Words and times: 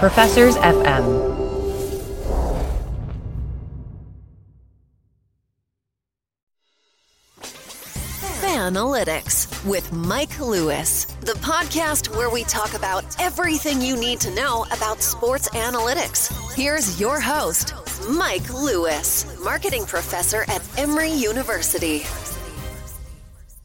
Professors 0.00 0.56
FM. 0.56 1.04
Analytics 8.40 9.68
with 9.68 9.92
Mike 9.92 10.40
Lewis, 10.40 11.04
the 11.20 11.34
podcast 11.42 12.16
where 12.16 12.30
we 12.30 12.44
talk 12.44 12.72
about 12.72 13.04
everything 13.20 13.82
you 13.82 13.94
need 13.94 14.18
to 14.20 14.34
know 14.34 14.64
about 14.72 15.02
sports 15.02 15.50
analytics. 15.50 16.32
Here's 16.54 16.98
your 16.98 17.20
host, 17.20 17.74
Mike 18.08 18.48
Lewis, 18.48 19.38
marketing 19.44 19.84
professor 19.84 20.44
at 20.48 20.66
Emory 20.78 21.12
University. 21.12 22.04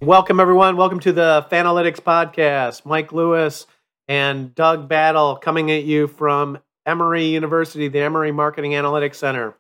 Welcome, 0.02 0.41
everyone. 0.41 0.75
Welcome 0.75 0.99
to 0.99 1.13
the 1.13 1.47
Fanalytics 1.49 2.02
podcast. 2.02 2.86
Mike 2.86 3.13
Lewis 3.13 3.67
and 4.07 4.53
Doug 4.55 4.87
Battle 4.87 5.35
coming 5.35 5.71
at 5.71 5.83
you 5.83 6.07
from 6.07 6.59
Emory 6.85 7.25
University, 7.25 7.88
the 7.88 8.02
Emory 8.02 8.31
Marketing 8.31 8.71
Analytics 8.71 9.16
Center. 9.16 9.55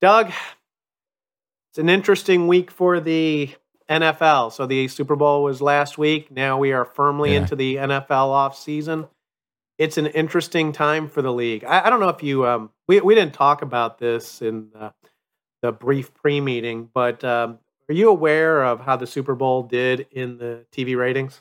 Doug, 0.00 0.30
it's 1.70 1.78
an 1.78 1.88
interesting 1.88 2.48
week 2.48 2.70
for 2.70 3.00
the 3.00 3.50
NFL. 3.88 4.52
So 4.52 4.66
the 4.66 4.88
Super 4.88 5.16
Bowl 5.16 5.42
was 5.42 5.62
last 5.62 5.98
week. 5.98 6.30
Now 6.30 6.58
we 6.58 6.72
are 6.72 6.84
firmly 6.84 7.32
yeah. 7.32 7.40
into 7.40 7.56
the 7.56 7.76
NFL 7.76 8.28
off 8.28 8.58
season. 8.58 9.06
It's 9.78 9.96
an 9.96 10.06
interesting 10.06 10.72
time 10.72 11.08
for 11.08 11.22
the 11.22 11.32
league. 11.32 11.64
I, 11.64 11.86
I 11.86 11.90
don't 11.90 12.00
know 12.00 12.08
if 12.08 12.22
you 12.22 12.46
um, 12.46 12.70
we 12.88 13.00
we 13.00 13.14
didn't 13.14 13.34
talk 13.34 13.62
about 13.62 13.98
this 13.98 14.42
in 14.42 14.68
the, 14.72 14.92
the 15.62 15.72
brief 15.72 16.12
pre 16.14 16.40
meeting, 16.40 16.90
but 16.92 17.24
um, 17.24 17.58
are 17.88 17.94
you 17.94 18.10
aware 18.10 18.64
of 18.64 18.80
how 18.80 18.96
the 18.96 19.06
Super 19.06 19.34
Bowl 19.34 19.62
did 19.62 20.06
in 20.10 20.38
the 20.38 20.64
TV 20.72 20.96
ratings? 20.96 21.40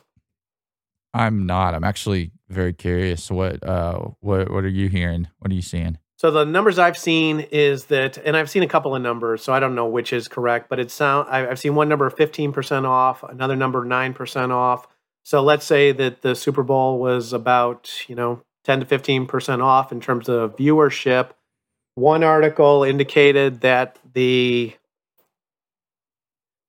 I'm 1.13 1.45
not. 1.45 1.73
I'm 1.73 1.83
actually 1.83 2.31
very 2.49 2.73
curious. 2.73 3.29
What 3.29 3.63
uh, 3.67 4.09
what 4.19 4.51
what 4.51 4.63
are 4.63 4.69
you 4.69 4.87
hearing? 4.87 5.27
What 5.39 5.51
are 5.51 5.55
you 5.55 5.61
seeing? 5.61 5.97
So 6.21 6.29
the 6.29 6.45
numbers 6.45 6.77
I've 6.77 6.99
seen 6.99 7.39
is 7.51 7.85
that, 7.85 8.19
and 8.19 8.37
I've 8.37 8.47
seen 8.47 8.61
a 8.61 8.67
couple 8.67 8.95
of 8.95 9.01
numbers, 9.01 9.43
so 9.43 9.53
I 9.53 9.59
don't 9.59 9.73
know 9.73 9.87
which 9.87 10.13
is 10.13 10.27
correct, 10.27 10.69
but 10.69 10.79
it's 10.79 10.93
sound. 10.93 11.27
I've 11.29 11.57
seen 11.57 11.73
one 11.73 11.89
number 11.89 12.07
15% 12.11 12.87
off, 12.87 13.23
another 13.23 13.55
number 13.55 13.83
9% 13.83 14.51
off. 14.51 14.87
So 15.23 15.41
let's 15.41 15.65
say 15.65 15.91
that 15.93 16.21
the 16.21 16.35
Super 16.35 16.61
Bowl 16.61 16.99
was 16.99 17.33
about, 17.33 18.07
you 18.07 18.13
know, 18.13 18.43
10 18.65 18.81
to 18.81 18.85
15% 18.85 19.63
off 19.63 19.91
in 19.91 19.99
terms 19.99 20.29
of 20.29 20.55
viewership. 20.55 21.31
One 21.95 22.23
article 22.23 22.83
indicated 22.83 23.61
that 23.61 23.97
the 24.13 24.75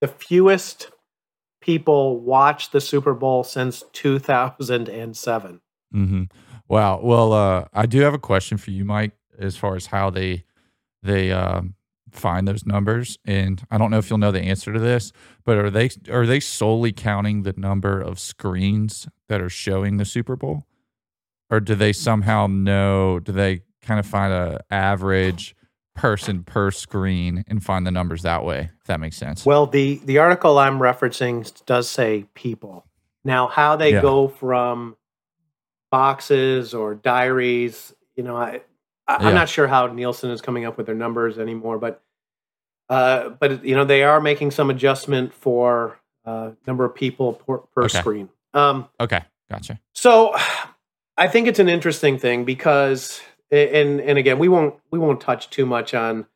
the 0.01 0.09
fewest 0.09 0.92
people 1.63 2.21
watched 2.21 2.73
the 2.73 2.81
Super 2.81 3.15
Bowl 3.15 3.43
since 3.45 3.83
2007. 3.93 5.61
Mm-hmm. 5.95 6.23
Wow. 6.69 7.01
Well, 7.03 7.33
uh, 7.33 7.65
I 7.73 7.87
do 7.87 8.01
have 8.01 8.15
a 8.15 8.19
question 8.19 8.59
for 8.59 8.71
you, 8.71 8.85
Mike 8.85 9.13
as 9.39 9.57
far 9.57 9.77
as 9.77 9.87
how 9.87 10.11
they 10.11 10.45
they 11.03 11.33
um, 11.33 11.75
find 12.11 12.47
those 12.47 12.65
numbers. 12.65 13.19
And 13.25 13.63
I 13.71 13.79
don't 13.79 13.91
know 13.91 13.99
if 13.99 14.09
you'll 14.09 14.19
know 14.19 14.31
the 14.31 14.41
answer 14.41 14.73
to 14.73 14.79
this, 14.79 15.13
but 15.45 15.59
are 15.59 15.71
they 15.71 15.91
are 16.11 16.27
they 16.27 16.41
solely 16.41 16.93
counting 16.93 17.43
the 17.43 17.55
number 17.57 18.01
of 18.01 18.19
screens 18.19 19.09
that 19.29 19.41
are 19.41 19.51
showing 19.51 19.97
the 19.97 20.05
Super 20.05 20.37
Bowl, 20.37 20.67
or 21.51 21.61
do 21.61 21.75
they 21.75 21.93
somehow 21.93 22.47
know? 22.47 23.19
Do 23.19 23.33
they 23.33 23.63
kind 23.83 23.99
of 23.99 24.07
find 24.07 24.33
a 24.33 24.61
average? 24.71 25.55
Person 25.95 26.43
per 26.43 26.71
screen 26.71 27.45
and 27.49 27.63
find 27.63 27.87
the 27.87 27.91
numbers 27.91 28.23
that 28.23 28.45
way 28.45 28.71
if 28.81 28.87
that 28.87 28.99
makes 28.99 29.17
sense 29.17 29.45
well 29.45 29.67
the 29.67 30.01
the 30.05 30.19
article 30.19 30.59
i'm 30.59 30.79
referencing 30.79 31.65
does 31.67 31.89
say 31.89 32.25
people 32.35 32.87
now 33.25 33.47
how 33.47 33.77
they 33.77 33.93
yeah. 33.93 34.01
go 34.01 34.27
from 34.27 34.97
boxes 35.91 36.73
or 36.73 36.95
diaries 36.95 37.95
you 38.17 38.23
know 38.23 38.37
I, 38.37 38.63
I, 39.07 39.29
am 39.29 39.35
not 39.35 39.49
sure 39.49 39.67
how 39.67 39.87
Nielsen 39.89 40.31
is 40.31 40.41
coming 40.41 40.65
up 40.65 40.77
with 40.77 40.87
their 40.87 40.95
numbers 40.95 41.39
anymore, 41.39 41.79
but 41.79 42.03
uh, 42.89 43.31
but 43.31 43.65
you 43.65 43.75
know 43.75 43.85
they 43.85 44.03
are 44.03 44.21
making 44.21 44.51
some 44.51 44.71
adjustment 44.71 45.33
for 45.33 45.99
uh, 46.25 46.53
number 46.67 46.85
of 46.85 46.95
people 46.95 47.35
per, 47.35 47.59
per 47.59 47.85
okay. 47.85 47.99
screen. 47.99 48.29
Um, 48.55 48.89
okay, 49.01 49.23
gotcha. 49.51 49.81
So 49.95 50.35
I 51.17 51.29
think 51.29 51.49
it's 51.49 51.59
an 51.59 51.69
interesting 51.69 52.19
thing 52.19 52.45
because 52.45 53.21
and 53.53 54.01
and 54.01 54.19
again 54.19 54.39
we 54.39 54.49
won't 54.49 54.75
we 54.91 54.99
won't 54.99 55.21
touch 55.21 55.51
too 55.51 55.67
much 55.67 55.95
on 55.95 56.27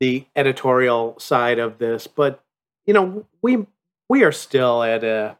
the 0.00 0.24
editorial 0.34 1.18
side 1.18 1.58
of 1.58 1.78
this, 1.78 2.06
but 2.06 2.42
you 2.86 2.94
know 2.94 3.26
we 3.42 3.66
we 4.08 4.24
are 4.24 4.32
still 4.32 4.82
at 4.82 5.04
a 5.04 5.36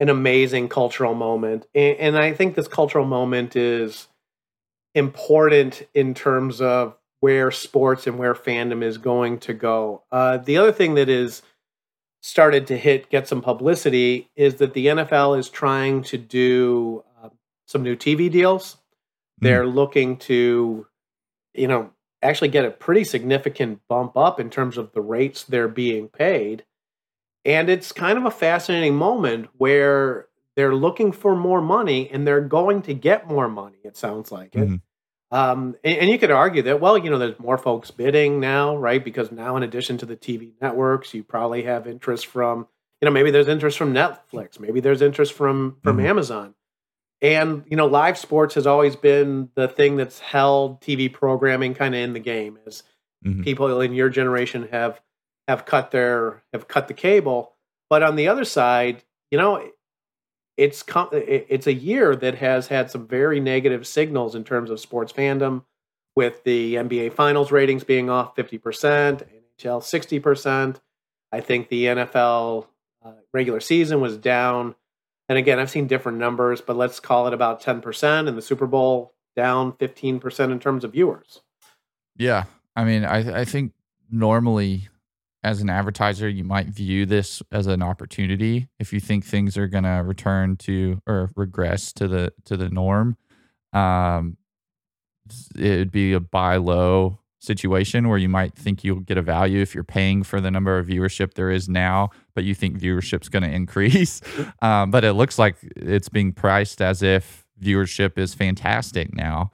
an 0.00 0.08
amazing 0.08 0.68
cultural 0.68 1.14
moment, 1.14 1.66
and, 1.74 1.96
and 1.98 2.18
I 2.18 2.32
think 2.32 2.54
this 2.54 2.68
cultural 2.68 3.04
moment 3.04 3.56
is 3.56 4.08
important 4.94 5.86
in 5.94 6.14
terms 6.14 6.60
of 6.60 6.96
where 7.20 7.50
sports 7.50 8.06
and 8.06 8.18
where 8.18 8.34
fandom 8.34 8.82
is 8.82 8.98
going 8.98 9.38
to 9.38 9.52
go. 9.52 10.02
Uh, 10.10 10.38
the 10.38 10.56
other 10.56 10.72
thing 10.72 10.94
that 10.94 11.08
is 11.08 11.42
started 12.22 12.66
to 12.66 12.76
hit 12.76 13.10
get 13.10 13.28
some 13.28 13.42
publicity 13.42 14.28
is 14.36 14.56
that 14.56 14.74
the 14.74 14.86
NFL 14.86 15.38
is 15.38 15.48
trying 15.48 16.02
to 16.02 16.18
do 16.18 17.04
uh, 17.22 17.28
some 17.66 17.82
new 17.82 17.96
TV 17.96 18.30
deals. 18.30 18.76
Mm. 19.40 19.42
They're 19.42 19.66
looking 19.66 20.16
to, 20.18 20.86
you 21.54 21.68
know, 21.68 21.90
actually 22.22 22.48
get 22.48 22.64
a 22.64 22.70
pretty 22.70 23.04
significant 23.04 23.80
bump 23.88 24.16
up 24.16 24.38
in 24.38 24.50
terms 24.50 24.76
of 24.76 24.92
the 24.92 25.00
rates 25.00 25.44
they're 25.44 25.68
being 25.68 26.08
paid. 26.08 26.64
And 27.44 27.70
it's 27.70 27.92
kind 27.92 28.18
of 28.18 28.26
a 28.26 28.30
fascinating 28.30 28.94
moment 28.94 29.48
where 29.56 30.28
they're 30.56 30.74
looking 30.74 31.12
for 31.12 31.34
more 31.34 31.62
money 31.62 32.10
and 32.10 32.26
they're 32.26 32.40
going 32.40 32.82
to 32.82 32.94
get 32.94 33.26
more 33.26 33.48
money 33.48 33.78
it 33.84 33.96
sounds 33.96 34.30
like 34.30 34.54
it 34.54 34.68
mm-hmm. 34.68 35.36
um, 35.36 35.76
and, 35.84 35.98
and, 35.98 36.10
you 36.10 36.18
could 36.18 36.30
argue 36.30 36.62
that 36.62 36.80
well 36.80 36.98
you 36.98 37.08
know 37.08 37.18
there's 37.18 37.38
more 37.38 37.58
folks 37.58 37.90
bidding 37.90 38.40
now 38.40 38.76
right 38.76 39.02
because 39.04 39.32
now 39.32 39.56
in 39.56 39.62
addition 39.62 39.96
to 39.98 40.06
the 40.06 40.16
tv 40.16 40.52
networks 40.60 41.14
you 41.14 41.22
probably 41.22 41.62
have 41.62 41.86
interest 41.86 42.26
from 42.26 42.66
you 43.00 43.06
know 43.06 43.10
maybe 43.10 43.30
there's 43.30 43.48
interest 43.48 43.78
from 43.78 43.94
netflix 43.94 44.60
maybe 44.60 44.80
there's 44.80 45.02
interest 45.02 45.32
from 45.32 45.76
from 45.82 45.96
mm-hmm. 45.96 46.06
amazon 46.06 46.54
and 47.22 47.64
you 47.68 47.76
know 47.76 47.86
live 47.86 48.16
sports 48.18 48.54
has 48.54 48.66
always 48.66 48.96
been 48.96 49.50
the 49.54 49.68
thing 49.68 49.96
that's 49.96 50.20
held 50.20 50.80
tv 50.80 51.12
programming 51.12 51.74
kind 51.74 51.94
of 51.94 52.00
in 52.00 52.12
the 52.12 52.20
game 52.20 52.58
as 52.66 52.82
mm-hmm. 53.24 53.42
people 53.42 53.80
in 53.80 53.94
your 53.94 54.08
generation 54.08 54.68
have 54.70 55.00
have 55.48 55.64
cut 55.64 55.90
their 55.90 56.42
have 56.52 56.68
cut 56.68 56.88
the 56.88 56.94
cable 56.94 57.54
but 57.88 58.02
on 58.02 58.16
the 58.16 58.28
other 58.28 58.44
side 58.44 59.02
you 59.30 59.38
know 59.38 59.62
it's 60.60 60.84
it's 61.12 61.66
a 61.66 61.72
year 61.72 62.14
that 62.14 62.34
has 62.34 62.68
had 62.68 62.90
some 62.90 63.06
very 63.06 63.40
negative 63.40 63.86
signals 63.86 64.34
in 64.34 64.44
terms 64.44 64.68
of 64.68 64.78
sports 64.78 65.10
fandom, 65.10 65.64
with 66.14 66.44
the 66.44 66.74
NBA 66.74 67.14
Finals 67.14 67.50
ratings 67.50 67.82
being 67.82 68.10
off 68.10 68.36
fifty 68.36 68.58
percent, 68.58 69.22
NHL 69.58 69.82
sixty 69.82 70.20
percent. 70.20 70.78
I 71.32 71.40
think 71.40 71.70
the 71.70 71.86
NFL 71.86 72.66
uh, 73.02 73.12
regular 73.32 73.60
season 73.60 74.02
was 74.02 74.18
down, 74.18 74.74
and 75.30 75.38
again, 75.38 75.60
I've 75.60 75.70
seen 75.70 75.86
different 75.86 76.18
numbers, 76.18 76.60
but 76.60 76.76
let's 76.76 76.98
call 76.98 77.28
it 77.28 77.32
about 77.32 77.60
ten 77.60 77.80
percent, 77.80 78.26
and 78.26 78.36
the 78.36 78.42
Super 78.42 78.66
Bowl 78.66 79.14
down 79.36 79.72
fifteen 79.76 80.18
percent 80.18 80.50
in 80.50 80.58
terms 80.58 80.82
of 80.82 80.90
viewers. 80.90 81.40
Yeah, 82.16 82.46
I 82.74 82.82
mean, 82.82 83.04
I 83.04 83.42
I 83.42 83.44
think 83.44 83.72
normally 84.10 84.88
as 85.44 85.60
an 85.60 85.70
advertiser, 85.70 86.28
you 86.28 86.42
might 86.42 86.66
view 86.66 87.06
this 87.06 87.44
as 87.52 87.68
an 87.68 87.80
opportunity 87.80 88.68
if 88.80 88.92
you 88.92 88.98
think 88.98 89.24
things 89.24 89.56
are 89.56 89.68
going 89.68 89.84
to 89.84 90.02
return 90.04 90.56
to 90.56 91.00
or 91.06 91.30
regress 91.36 91.92
to 91.92 92.08
the 92.08 92.32
to 92.46 92.56
the 92.56 92.68
norm. 92.68 93.16
Um, 93.72 94.36
it 95.56 95.78
would 95.78 95.92
be 95.92 96.12
a 96.12 96.18
buy 96.18 96.56
low 96.56 97.19
situation 97.40 98.08
where 98.08 98.18
you 98.18 98.28
might 98.28 98.54
think 98.54 98.84
you'll 98.84 99.00
get 99.00 99.18
a 99.18 99.22
value 99.22 99.60
if 99.60 99.74
you're 99.74 99.82
paying 99.82 100.22
for 100.22 100.40
the 100.40 100.50
number 100.50 100.78
of 100.78 100.86
viewership 100.86 101.34
there 101.34 101.50
is 101.50 101.68
now, 101.68 102.10
but 102.34 102.44
you 102.44 102.54
think 102.54 102.78
viewership's 102.78 103.28
going 103.28 103.42
to 103.42 103.50
increase. 103.50 104.20
Um, 104.62 104.90
but 104.90 105.04
it 105.04 105.14
looks 105.14 105.38
like 105.38 105.56
it's 105.74 106.10
being 106.10 106.32
priced 106.32 106.82
as 106.82 107.02
if 107.02 107.46
viewership 107.62 108.18
is 108.18 108.34
fantastic 108.34 109.14
now. 109.14 109.50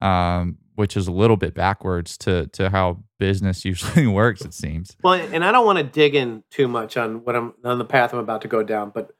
Um, 0.00 0.58
which 0.74 0.96
is 0.96 1.08
a 1.08 1.12
little 1.12 1.36
bit 1.36 1.54
backwards 1.54 2.16
to 2.18 2.46
to 2.48 2.70
how 2.70 3.02
business 3.18 3.64
usually 3.64 4.06
works. 4.06 4.42
It 4.42 4.54
seems. 4.54 4.96
Well, 5.02 5.14
and 5.14 5.44
I 5.44 5.50
don't 5.50 5.66
want 5.66 5.78
to 5.78 5.84
dig 5.84 6.14
in 6.14 6.44
too 6.50 6.68
much 6.68 6.96
on 6.96 7.24
what 7.24 7.34
I'm 7.34 7.54
on 7.64 7.78
the 7.78 7.84
path 7.84 8.12
I'm 8.12 8.20
about 8.20 8.42
to 8.42 8.48
go 8.48 8.62
down, 8.62 8.90
but 8.90 9.10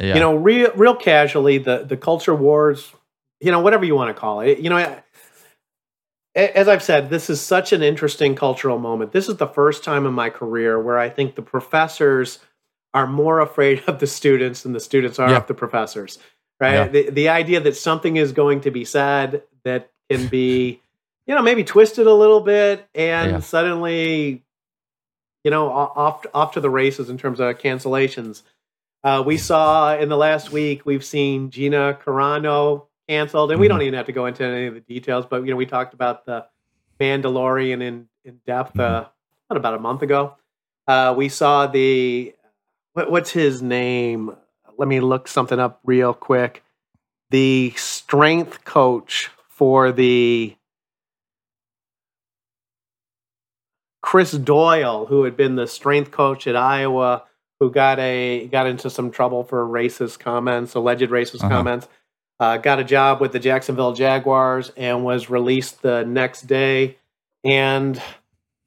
yeah. 0.00 0.14
you 0.14 0.20
know, 0.20 0.34
real 0.34 0.72
real 0.74 0.96
casually, 0.96 1.58
the 1.58 1.84
the 1.84 1.96
culture 1.96 2.34
wars, 2.34 2.92
you 3.40 3.52
know, 3.52 3.60
whatever 3.60 3.84
you 3.84 3.94
want 3.94 4.14
to 4.14 4.20
call 4.20 4.40
it, 4.40 4.58
you 4.58 4.70
know. 4.70 5.00
As 6.34 6.68
I've 6.68 6.82
said, 6.82 7.10
this 7.10 7.30
is 7.30 7.40
such 7.40 7.72
an 7.72 7.82
interesting 7.82 8.34
cultural 8.34 8.78
moment. 8.78 9.12
This 9.12 9.28
is 9.28 9.36
the 9.36 9.46
first 9.46 9.84
time 9.84 10.06
in 10.06 10.12
my 10.12 10.30
career 10.30 10.80
where 10.80 10.98
I 10.98 11.08
think 11.08 11.34
the 11.34 11.42
professors 11.42 12.40
are 12.92 13.06
more 13.06 13.40
afraid 13.40 13.82
of 13.86 13.98
the 14.00 14.06
students 14.06 14.62
than 14.62 14.72
the 14.72 14.80
students 14.80 15.18
are 15.18 15.30
yeah. 15.30 15.36
of 15.36 15.46
the 15.46 15.54
professors. 15.54 16.18
Right? 16.60 16.74
Yeah. 16.74 16.88
The 16.88 17.10
the 17.10 17.28
idea 17.28 17.60
that 17.60 17.76
something 17.76 18.16
is 18.16 18.32
going 18.32 18.62
to 18.62 18.70
be 18.70 18.84
said 18.84 19.42
that 19.64 19.90
can 20.08 20.28
be 20.28 20.80
you 21.26 21.34
know, 21.34 21.42
maybe 21.42 21.64
twisted 21.64 22.06
a 22.06 22.12
little 22.12 22.40
bit 22.40 22.86
and 22.94 23.32
yeah. 23.32 23.40
suddenly, 23.40 24.42
you 25.42 25.50
know, 25.50 25.70
off 25.70 26.24
off 26.34 26.52
to 26.52 26.60
the 26.60 26.70
races 26.70 27.08
in 27.08 27.18
terms 27.18 27.40
of 27.40 27.58
cancellations. 27.58 28.42
Uh, 29.02 29.22
we 29.24 29.36
saw 29.36 29.96
in 29.96 30.08
the 30.08 30.16
last 30.16 30.50
week, 30.50 30.86
we've 30.86 31.04
seen 31.04 31.50
Gina 31.50 31.98
Carano 32.04 32.86
canceled, 33.08 33.50
and 33.50 33.60
we 33.60 33.68
don't 33.68 33.82
even 33.82 33.94
have 33.94 34.06
to 34.06 34.12
go 34.12 34.26
into 34.26 34.44
any 34.44 34.66
of 34.66 34.74
the 34.74 34.80
details. 34.80 35.26
But 35.26 35.44
you 35.44 35.50
know, 35.50 35.56
we 35.56 35.66
talked 35.66 35.94
about 35.94 36.26
the 36.26 36.46
Mandalorian 37.00 37.82
in 37.82 38.08
in 38.24 38.40
depth 38.46 38.78
uh, 38.78 39.06
about 39.50 39.74
a 39.74 39.78
month 39.78 40.02
ago. 40.02 40.36
Uh, 40.86 41.14
we 41.16 41.28
saw 41.28 41.66
the 41.66 42.34
what, 42.92 43.10
what's 43.10 43.30
his 43.30 43.62
name? 43.62 44.34
Let 44.76 44.88
me 44.88 45.00
look 45.00 45.28
something 45.28 45.58
up 45.58 45.80
real 45.84 46.14
quick. 46.14 46.62
The 47.30 47.72
strength 47.76 48.64
coach 48.64 49.30
for 49.48 49.92
the 49.92 50.56
Chris 54.02 54.32
Doyle, 54.32 55.06
who 55.06 55.24
had 55.24 55.36
been 55.36 55.56
the 55.56 55.66
strength 55.66 56.10
coach 56.10 56.46
at 56.46 56.56
Iowa, 56.56 57.24
who 57.58 57.70
got 57.70 57.98
a 57.98 58.46
got 58.48 58.66
into 58.66 58.90
some 58.90 59.10
trouble 59.10 59.44
for 59.44 59.66
racist 59.66 60.18
comments, 60.18 60.74
alleged 60.74 61.10
racist 61.10 61.40
uh-huh. 61.40 61.48
comments. 61.48 61.88
Uh, 62.40 62.56
got 62.56 62.80
a 62.80 62.84
job 62.84 63.20
with 63.20 63.32
the 63.32 63.38
Jacksonville 63.38 63.92
Jaguars 63.92 64.72
and 64.76 65.04
was 65.04 65.30
released 65.30 65.82
the 65.82 66.04
next 66.04 66.42
day. 66.42 66.98
And 67.44 68.00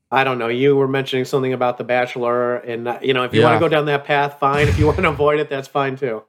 I 0.10 0.24
don't 0.24 0.40
know. 0.40 0.48
You 0.48 0.76
were 0.76 0.88
mentioning 0.88 1.26
something 1.26 1.52
about 1.52 1.78
The 1.78 1.84
Bachelor, 1.84 2.58
and 2.58 2.88
uh, 2.88 3.00
you 3.02 3.14
know, 3.14 3.24
if 3.24 3.34
you 3.34 3.42
yeah. 3.42 3.48
want 3.48 3.58
to 3.58 3.66
go 3.66 3.68
down 3.68 3.86
that 3.88 4.06
path, 4.06 4.40
fine. 4.40 4.68
If 4.68 4.80
you 4.80 4.86
want 4.86 5.00
to 5.00 5.10
avoid 5.10 5.40
it, 5.40 5.50
that's 5.50 5.68
fine 5.68 5.98
too. 5.98 6.24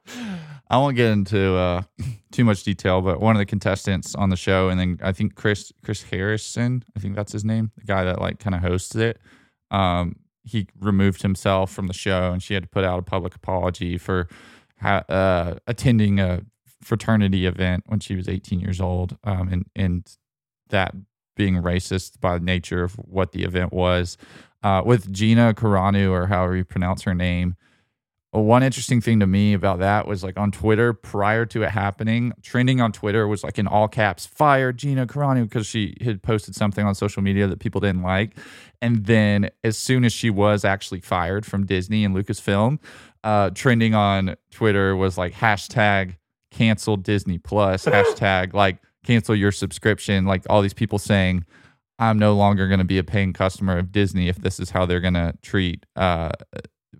I 0.69 0.77
won't 0.77 0.97
get 0.97 1.11
into 1.11 1.55
uh, 1.55 1.83
too 2.31 2.43
much 2.43 2.63
detail, 2.63 3.01
but 3.01 3.21
one 3.21 3.35
of 3.35 3.39
the 3.39 3.45
contestants 3.45 4.15
on 4.15 4.29
the 4.29 4.35
show, 4.35 4.67
and 4.67 4.79
then 4.79 4.99
I 5.01 5.13
think 5.13 5.35
Chris 5.35 5.71
Chris 5.83 6.03
Harrison, 6.03 6.83
I 6.97 6.99
think 6.99 7.15
that's 7.15 7.31
his 7.31 7.45
name, 7.45 7.71
the 7.77 7.85
guy 7.85 8.03
that 8.03 8.19
like 8.19 8.39
kind 8.39 8.55
of 8.55 8.61
hosts 8.61 8.95
it. 8.95 9.19
Um, 9.71 10.17
he 10.43 10.67
removed 10.79 11.21
himself 11.21 11.71
from 11.71 11.87
the 11.87 11.93
show, 11.93 12.33
and 12.33 12.43
she 12.43 12.55
had 12.55 12.63
to 12.63 12.69
put 12.69 12.83
out 12.83 12.99
a 12.99 13.03
public 13.03 13.33
apology 13.33 13.97
for 13.97 14.27
ha- 14.81 15.05
uh, 15.07 15.55
attending 15.67 16.19
a 16.19 16.41
fraternity 16.81 17.45
event 17.45 17.83
when 17.87 17.99
she 17.99 18.15
was 18.15 18.27
18 18.27 18.59
years 18.59 18.79
old, 18.79 19.17
um, 19.23 19.49
and 19.49 19.65
and 19.75 20.17
that 20.69 20.93
being 21.35 21.55
racist 21.55 22.19
by 22.19 22.37
the 22.37 22.43
nature 22.43 22.83
of 22.83 22.93
what 22.95 23.31
the 23.31 23.43
event 23.43 23.71
was. 23.73 24.17
Uh, 24.61 24.81
with 24.85 25.11
Gina 25.11 25.53
Carano, 25.53 26.11
or 26.11 26.27
however 26.27 26.57
you 26.57 26.65
pronounce 26.65 27.03
her 27.03 27.15
name, 27.15 27.55
one 28.31 28.61
interesting 28.61 29.01
thing 29.01 29.19
to 29.21 29.27
me 29.27 29.53
about 29.53 29.79
that 29.79 30.05
was 30.05 30.23
like 30.23 30.37
on 30.37 30.51
Twitter 30.51 30.93
prior 30.93 31.47
to 31.47 31.63
it 31.63 31.71
happening, 31.71 32.31
trending 32.43 32.79
on 32.79 32.91
Twitter 32.91 33.27
was 33.27 33.43
like 33.43 33.57
in 33.57 33.65
all 33.65 33.87
caps, 33.87 34.27
fire 34.27 34.71
Gina 34.71 35.07
Carano 35.07 35.43
because 35.43 35.65
she 35.65 35.97
had 36.01 36.21
posted 36.21 36.53
something 36.53 36.85
on 36.85 36.93
social 36.93 37.23
media 37.23 37.47
that 37.47 37.59
people 37.59 37.81
didn't 37.81 38.03
like. 38.03 38.37
And 38.83 39.05
then 39.07 39.49
as 39.63 39.77
soon 39.77 40.05
as 40.05 40.13
she 40.13 40.29
was 40.29 40.63
actually 40.63 40.99
fired 41.01 41.43
from 41.43 41.65
Disney 41.65 42.05
and 42.05 42.15
Lucasfilm, 42.15 42.77
uh, 43.23 43.49
trending 43.49 43.95
on 43.95 44.35
Twitter 44.51 44.95
was 44.95 45.17
like 45.17 45.33
hashtag 45.33 46.17
cancel 46.51 46.97
Disney 46.97 47.37
Plus, 47.37 47.85
hashtag 47.85 48.53
like 48.53 48.77
cancel 49.03 49.35
your 49.35 49.51
subscription. 49.51 50.25
Like 50.25 50.43
all 50.49 50.61
these 50.61 50.73
people 50.73 50.99
saying, 50.99 51.45
I'm 51.97 52.17
no 52.17 52.33
longer 52.33 52.67
going 52.67 52.79
to 52.79 52.85
be 52.85 52.97
a 52.97 53.03
paying 53.03 53.33
customer 53.33 53.77
of 53.77 53.91
Disney 53.91 54.29
if 54.29 54.37
this 54.37 54.59
is 54.59 54.69
how 54.69 54.85
they're 54.85 55.01
going 55.01 55.15
to 55.15 55.33
treat 55.41 55.85
uh, 55.95 56.31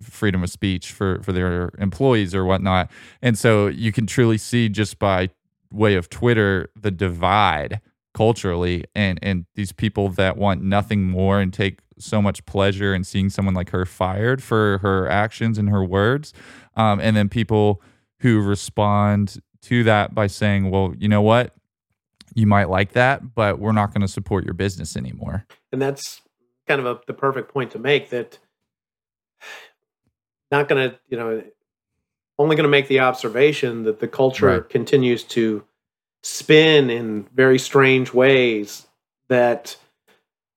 freedom 0.00 0.42
of 0.42 0.50
speech 0.50 0.92
for, 0.92 1.22
for 1.22 1.32
their 1.32 1.70
employees 1.78 2.34
or 2.34 2.44
whatnot. 2.44 2.90
And 3.22 3.38
so 3.38 3.68
you 3.68 3.92
can 3.92 4.06
truly 4.06 4.38
see 4.38 4.68
just 4.68 4.98
by 4.98 5.30
way 5.72 5.94
of 5.94 6.10
Twitter 6.10 6.70
the 6.78 6.90
divide 6.90 7.80
culturally 8.12 8.84
and 8.94 9.18
and 9.22 9.46
these 9.54 9.72
people 9.72 10.08
that 10.08 10.36
want 10.36 10.62
nothing 10.62 11.04
more 11.04 11.40
and 11.40 11.52
take 11.52 11.78
so 11.96 12.20
much 12.20 12.44
pleasure 12.44 12.92
in 12.92 13.04
seeing 13.04 13.30
someone 13.30 13.54
like 13.54 13.70
her 13.70 13.86
fired 13.86 14.42
for 14.42 14.78
her 14.78 15.08
actions 15.08 15.58
and 15.58 15.70
her 15.70 15.84
words 15.84 16.32
um, 16.76 16.98
and 16.98 17.16
then 17.16 17.28
people 17.28 17.80
who 18.20 18.40
respond 18.40 19.40
to 19.62 19.84
that 19.84 20.14
by 20.14 20.26
saying 20.26 20.70
well 20.70 20.94
you 20.98 21.08
know 21.08 21.22
what 21.22 21.54
you 22.34 22.46
might 22.46 22.68
like 22.68 22.92
that, 22.92 23.34
but 23.34 23.58
we're 23.58 23.72
not 23.72 23.92
going 23.92 24.02
to 24.02 24.08
support 24.08 24.44
your 24.44 24.54
business 24.54 24.96
anymore. 24.96 25.46
And 25.72 25.80
that's 25.80 26.20
kind 26.66 26.80
of 26.80 26.86
a, 26.86 27.00
the 27.06 27.12
perfect 27.12 27.52
point 27.52 27.72
to 27.72 27.78
make 27.78 28.10
that 28.10 28.38
not 30.50 30.68
going 30.68 30.90
to, 30.90 30.98
you 31.08 31.16
know, 31.16 31.42
only 32.38 32.56
going 32.56 32.64
to 32.64 32.70
make 32.70 32.88
the 32.88 33.00
observation 33.00 33.84
that 33.84 34.00
the 34.00 34.08
culture 34.08 34.46
right. 34.46 34.68
continues 34.68 35.22
to 35.24 35.64
spin 36.22 36.90
in 36.90 37.24
very 37.34 37.58
strange 37.58 38.14
ways 38.14 38.86
that 39.28 39.76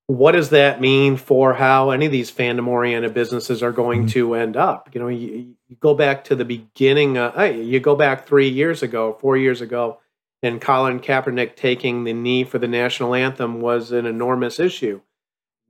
what 0.07 0.33
does 0.33 0.49
that 0.49 0.81
mean 0.81 1.15
for 1.15 1.53
how 1.53 1.91
any 1.91 2.05
of 2.05 2.11
these 2.11 2.31
fandom 2.31 2.67
oriented 2.67 3.13
businesses 3.13 3.63
are 3.63 3.71
going 3.71 4.01
mm-hmm. 4.01 4.09
to 4.09 4.35
end 4.35 4.57
up 4.57 4.89
you 4.93 4.99
know 4.99 5.07
you, 5.07 5.55
you, 5.67 5.75
go 5.79 5.93
back 5.93 6.23
to 6.25 6.35
the 6.35 6.45
beginning 6.45 7.17
uh, 7.17 7.41
you 7.43 7.79
go 7.79 7.95
back 7.95 8.27
three 8.27 8.49
years 8.49 8.83
ago 8.83 9.17
four 9.19 9.37
years 9.37 9.61
ago 9.61 9.97
and 10.43 10.59
Colin 10.59 10.99
Kaepernick 10.99 11.55
taking 11.55 12.03
the 12.03 12.13
knee 12.13 12.43
for 12.43 12.59
the 12.59 12.67
national 12.67 13.15
anthem 13.15 13.61
was 13.61 13.93
an 13.93 14.05
enormous 14.05 14.59
issue. 14.59 14.99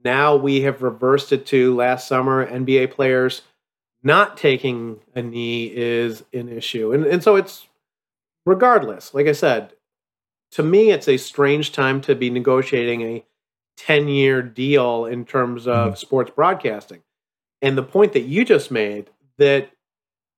Now 0.03 0.35
we 0.35 0.61
have 0.61 0.81
reversed 0.81 1.31
it 1.31 1.45
to 1.47 1.75
last 1.75 2.07
summer, 2.07 2.45
NBA 2.45 2.91
players 2.91 3.43
not 4.01 4.35
taking 4.35 4.99
a 5.15 5.21
knee 5.21 5.71
is 5.73 6.25
an 6.33 6.49
issue. 6.49 6.91
And, 6.91 7.05
and 7.05 7.23
so 7.23 7.37
it's 7.37 7.67
regardless, 8.45 9.13
like 9.13 9.27
I 9.27 9.31
said, 9.31 9.73
to 10.51 10.63
me, 10.63 10.91
it's 10.91 11.07
a 11.07 11.17
strange 11.17 11.71
time 11.71 12.01
to 12.01 12.15
be 12.15 12.29
negotiating 12.29 13.01
a 13.01 13.23
10 13.77 14.07
year 14.07 14.41
deal 14.41 15.05
in 15.05 15.25
terms 15.25 15.67
of 15.67 15.87
mm-hmm. 15.87 15.95
sports 15.95 16.31
broadcasting. 16.35 17.01
And 17.61 17.77
the 17.77 17.83
point 17.83 18.13
that 18.13 18.23
you 18.23 18.43
just 18.45 18.71
made 18.71 19.09
that 19.37 19.71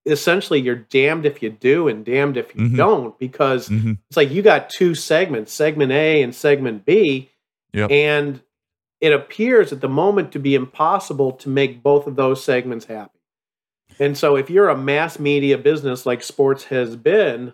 essentially 0.05 0.61
you're 0.61 0.75
damned 0.75 1.25
if 1.25 1.41
you 1.41 1.49
do 1.49 1.87
and 1.87 2.05
damned 2.05 2.37
if 2.37 2.55
you 2.55 2.61
mm-hmm. 2.61 2.75
don't 2.75 3.19
because 3.19 3.69
mm-hmm. 3.69 3.93
it's 4.07 4.17
like 4.17 4.29
you 4.29 4.41
got 4.41 4.69
two 4.69 4.93
segments 4.93 5.51
segment 5.51 5.91
a 5.91 6.21
and 6.21 6.35
segment 6.35 6.85
b 6.85 7.29
yep. 7.73 7.89
and 7.89 8.41
it 9.01 9.11
appears 9.11 9.73
at 9.73 9.81
the 9.81 9.89
moment 9.89 10.31
to 10.31 10.39
be 10.39 10.55
impossible 10.55 11.31
to 11.31 11.49
make 11.49 11.81
both 11.81 12.05
of 12.07 12.15
those 12.15 12.43
segments 12.43 12.85
happy 12.85 13.19
and 13.99 14.17
so 14.17 14.35
if 14.35 14.49
you're 14.49 14.69
a 14.69 14.77
mass 14.77 15.17
media 15.17 15.57
business 15.57 16.05
like 16.05 16.21
sports 16.21 16.65
has 16.65 16.95
been 16.95 17.53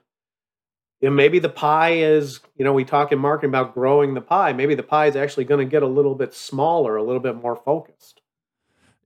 you 1.01 1.09
maybe 1.12 1.39
the 1.39 1.50
pie 1.50 1.94
is 1.94 2.39
you 2.56 2.63
know 2.63 2.74
we 2.74 2.86
talk 2.86 3.12
in 3.12 3.19
marketing 3.19 3.50
about 3.50 3.74
growing 3.74 4.13
the 4.13 4.21
pie. 4.21 4.53
Maybe 4.53 4.75
the 4.75 4.83
pie 4.83 5.07
is 5.07 5.15
actually 5.15 5.45
going 5.45 5.65
to 5.65 5.69
get 5.69 5.83
a 5.83 5.88
little 5.88 6.15
bit 6.15 6.33
smaller 6.33 6.95
a 6.95 7.03
little 7.03 7.19
bit 7.19 7.36
more 7.36 7.56
focused. 7.56 8.21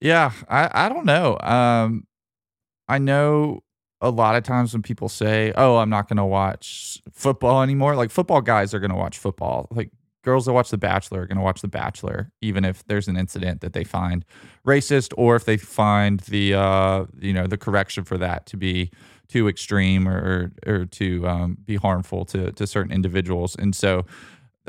Yeah 0.01 0.31
i, 0.49 0.69
I 0.85 0.89
don't 0.89 1.05
know. 1.05 1.39
Um 1.39 2.05
I 2.87 2.99
know 2.99 3.63
a 4.01 4.09
lot 4.09 4.35
of 4.35 4.43
times 4.43 4.73
when 4.73 4.83
people 4.83 5.09
say, 5.09 5.51
"Oh, 5.55 5.77
I'm 5.77 5.89
not 5.89 6.07
going 6.07 6.17
to 6.17 6.25
watch 6.25 7.01
football 7.11 7.63
anymore," 7.63 7.95
like 7.95 8.11
football 8.11 8.41
guys 8.41 8.73
are 8.73 8.79
going 8.79 8.91
to 8.91 8.97
watch 8.97 9.17
football. 9.17 9.67
Like 9.71 9.89
girls 10.23 10.45
that 10.45 10.53
watch 10.53 10.69
The 10.69 10.77
Bachelor 10.77 11.21
are 11.21 11.27
going 11.27 11.37
to 11.37 11.43
watch 11.43 11.61
The 11.61 11.67
Bachelor, 11.67 12.31
even 12.41 12.65
if 12.65 12.85
there's 12.87 13.07
an 13.07 13.17
incident 13.17 13.61
that 13.61 13.73
they 13.73 13.83
find 13.83 14.25
racist, 14.67 15.13
or 15.17 15.35
if 15.35 15.45
they 15.45 15.57
find 15.57 16.19
the 16.21 16.53
uh, 16.55 17.05
you 17.19 17.33
know 17.33 17.47
the 17.47 17.57
correction 17.57 18.03
for 18.03 18.17
that 18.17 18.45
to 18.47 18.57
be 18.57 18.91
too 19.27 19.47
extreme 19.47 20.07
or 20.07 20.51
or 20.65 20.85
to 20.85 21.27
um, 21.27 21.57
be 21.65 21.75
harmful 21.75 22.25
to 22.25 22.51
to 22.51 22.67
certain 22.67 22.91
individuals. 22.91 23.55
And 23.55 23.75
so, 23.75 24.05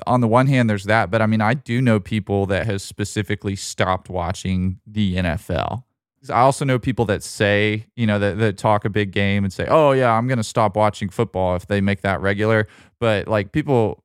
on 0.06 0.20
the 0.20 0.28
one 0.28 0.46
hand, 0.46 0.68
there's 0.68 0.84
that, 0.84 1.10
but 1.10 1.22
I 1.22 1.26
mean, 1.26 1.40
I 1.40 1.54
do 1.54 1.80
know 1.80 2.00
people 2.00 2.46
that 2.46 2.66
has 2.66 2.82
specifically 2.82 3.56
stopped 3.56 4.08
watching 4.08 4.80
the 4.86 5.16
NFL 5.16 5.84
I 6.30 6.40
also 6.40 6.64
know 6.64 6.78
people 6.78 7.04
that 7.06 7.22
say, 7.22 7.86
you 7.96 8.06
know, 8.06 8.18
that, 8.18 8.38
that 8.38 8.58
talk 8.58 8.84
a 8.84 8.90
big 8.90 9.12
game 9.12 9.44
and 9.44 9.52
say, 9.52 9.66
oh, 9.68 9.92
yeah, 9.92 10.12
I'm 10.12 10.26
going 10.26 10.38
to 10.38 10.44
stop 10.44 10.76
watching 10.76 11.08
football 11.08 11.56
if 11.56 11.66
they 11.66 11.80
make 11.80 12.02
that 12.02 12.20
regular. 12.20 12.68
But 12.98 13.28
like 13.28 13.52
people, 13.52 14.02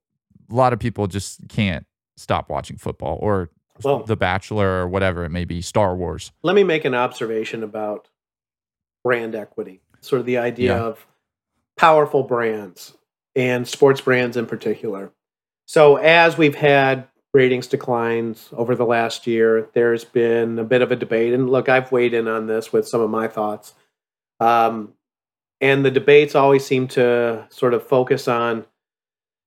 a 0.50 0.53
lot 0.53 0.74
of 0.74 0.79
people 0.79 1.08
just 1.08 1.48
can't 1.48 1.86
stop 2.17 2.50
watching 2.50 2.77
football 2.77 3.17
or 3.22 3.50
well, 3.84 4.03
The 4.03 4.15
Bachelor 4.15 4.81
or 4.81 4.88
whatever 4.88 5.24
it 5.24 5.29
may 5.29 5.46
be, 5.46 5.62
Star 5.62 5.96
Wars. 5.96 6.31
Let 6.43 6.55
me 6.55 6.63
make 6.63 6.86
an 6.86 6.93
observation 6.93 7.63
about 7.63 8.10
brand 9.03 9.34
equity, 9.34 9.81
sort 10.01 10.20
of 10.20 10.25
the 10.25 10.38
idea 10.38 10.75
yeah. 10.75 10.84
of 10.84 11.05
powerful 11.77 12.24
brands 12.24 12.96
and 13.36 13.67
sports 13.67 14.01
brands 14.01 14.38
in 14.38 14.46
particular. 14.46 15.12
So, 15.65 15.96
as 15.96 16.38
we've 16.38 16.55
had 16.55 17.08
ratings 17.34 17.67
declines 17.67 18.50
over 18.53 18.75
the 18.75 18.86
last 18.86 19.25
year. 19.25 19.70
There's 19.74 20.03
been 20.03 20.60
a 20.60 20.63
bit 20.63 20.81
of 20.81 20.91
a 20.91 20.96
debate, 20.96 21.34
and 21.34 21.50
look, 21.50 21.70
I've 21.70 21.91
weighed 21.91 22.13
in 22.13 22.27
on 22.27 22.48
this 22.48 22.74
with 22.74 22.88
some 22.88 23.01
of 23.01 23.10
my 23.10 23.27
thoughts. 23.27 23.74
Um, 24.39 24.93
and 25.60 25.86
the 25.86 25.91
debates 25.91 26.36
always 26.36 26.65
seem 26.65 26.88
to 26.89 27.46
sort 27.50 27.74
of 27.74 27.88
focus 27.88 28.27
on, 28.27 28.65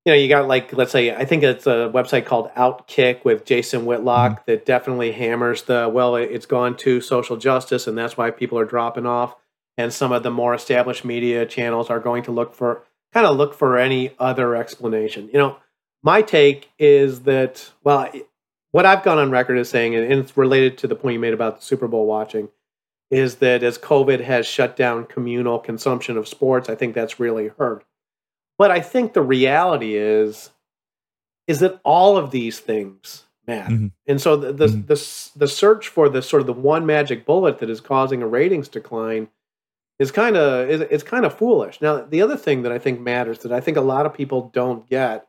you 0.05 0.13
know, 0.13 0.15
you 0.15 0.29
got 0.29 0.47
like, 0.47 0.73
let's 0.73 0.93
say, 0.93 1.15
I 1.15 1.25
think 1.25 1.43
it's 1.43 1.67
a 1.67 1.91
website 1.93 2.25
called 2.25 2.51
Outkick 2.55 3.25
with 3.25 3.45
Jason 3.45 3.85
Whitlock 3.85 4.33
mm-hmm. 4.33 4.43
that 4.47 4.65
definitely 4.65 5.13
hammers 5.13 5.63
the, 5.63 5.91
well, 5.93 6.17
it's 6.17 6.47
gone 6.47 6.77
to 6.79 7.01
social 7.01 7.37
justice, 7.37 7.87
and 7.87 7.99
that's 7.99 8.17
why 8.17 8.31
people 8.31 8.59
are 8.59 8.65
dropping 8.65 9.07
off. 9.07 9.37
And 9.77 9.93
some 9.93 10.13
of 10.13 10.23
the 10.23 10.31
more 10.31 10.55
established 10.55 11.05
media 11.05 11.45
channels 11.47 11.91
are 11.91 11.99
going 12.01 12.23
to 12.25 12.33
look 12.33 12.55
for, 12.55 12.85
kind 13.13 13.27
of 13.27 13.37
look 13.37 13.55
for 13.55 13.77
any 13.77 14.13
other 14.19 14.55
explanation. 14.55 15.29
You 15.33 15.39
know, 15.39 15.57
my 16.03 16.23
take 16.23 16.71
is 16.79 17.21
that, 17.23 17.71
well, 17.83 18.11
what 18.71 18.87
I've 18.87 19.03
gone 19.03 19.19
on 19.19 19.31
record 19.31 19.59
as 19.59 19.69
saying, 19.69 19.95
and 19.95 20.13
it's 20.13 20.37
related 20.37 20.79
to 20.79 20.87
the 20.87 20.95
point 20.95 21.15
you 21.15 21.19
made 21.21 21.35
about 21.35 21.59
the 21.59 21.65
Super 21.65 21.89
Bowl 21.89 22.07
watching, 22.07 22.49
is 23.11 23.37
that 23.37 23.63
as 23.63 23.79
COVID 23.79 24.21
has 24.21 24.47
shut 24.47 24.77
down 24.77 25.05
communal 25.07 25.59
consumption 25.59 26.17
of 26.17 26.27
sports, 26.29 26.69
I 26.69 26.75
think 26.75 26.95
that's 26.95 27.19
really 27.21 27.49
hurt. 27.59 27.85
but 28.57 28.71
I 28.71 28.81
think 28.81 29.15
the 29.15 29.23
reality 29.23 29.97
is 29.97 30.51
is 31.49 31.59
that 31.59 31.81
all 31.85 32.17
of 32.17 32.31
these 32.31 32.61
things 32.61 33.25
matter. 33.49 33.75
Mhm. 33.75 33.93
And 34.07 34.21
so 34.21 34.37
the 34.37 34.53
the, 34.53 34.67
Mhm. 34.69 34.87
the 34.87 35.39
the 35.41 35.49
search 35.49 35.89
for 35.89 36.09
the 36.09 36.23
sort 36.23 36.41
of 36.41 36.47
the 36.47 36.53
one 36.53 36.87
magic 36.87 37.27
bullet 37.27 37.59
that 37.59 37.69
is 37.69 37.81
causing 37.81 38.23
a 38.23 38.29
ratings 38.29 38.69
decline 38.69 39.29
is 39.99 40.11
kind 40.11 40.37
of 40.37 40.69
is 40.69 40.81
it's 40.83 41.03
kind 41.05 41.25
of 41.25 41.37
foolish. 41.37 41.81
Now, 41.81 42.03
the 42.03 42.23
other 42.23 42.37
thing 42.37 42.63
that 42.63 42.73
I 42.73 42.79
think 42.79 43.01
matters 43.01 43.41
that 43.41 43.53
I 43.53 43.61
think 43.61 43.77
a 43.77 43.81
lot 43.83 44.07
of 44.07 44.15
people 44.15 44.51
don't 44.53 44.89
get 44.89 45.27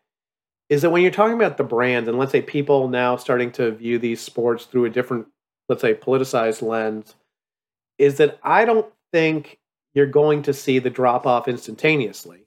is 0.70 0.82
that 0.82 0.90
when 0.90 1.04
you're 1.04 1.12
talking 1.12 1.36
about 1.36 1.58
the 1.58 1.64
brand 1.64 2.08
and 2.08 2.18
let's 2.18 2.32
say 2.32 2.42
people 2.42 2.88
now 2.88 3.16
starting 3.16 3.52
to 3.54 3.72
view 3.72 4.00
these 4.00 4.22
sports 4.22 4.66
through 4.66 4.86
a 4.86 4.90
different 4.90 5.28
let's 5.70 5.82
say 5.82 5.94
politicized 5.94 6.62
lens 6.62 7.16
is 7.98 8.18
that 8.18 8.40
I 8.44 8.66
don't 8.66 8.88
think 9.14 9.60
you're 9.94 10.06
going 10.08 10.42
to 10.44 10.54
see 10.54 10.80
the 10.80 10.90
drop 10.90 11.26
off 11.26 11.48
instantaneously. 11.48 12.46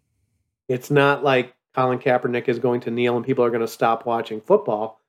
It's 0.69 0.91
not 0.91 1.25
like 1.25 1.55
Colin 1.75 1.99
Kaepernick 1.99 2.49
is 2.49 2.59
going 2.59 2.81
to 2.83 2.91
kneel 2.91 3.17
and 3.17 3.25
people 3.25 3.45
are 3.45 3.51
going 3.51 3.63
to 3.63 3.69
stop 3.69 4.05
watching 4.05 4.41
football. 4.41 5.01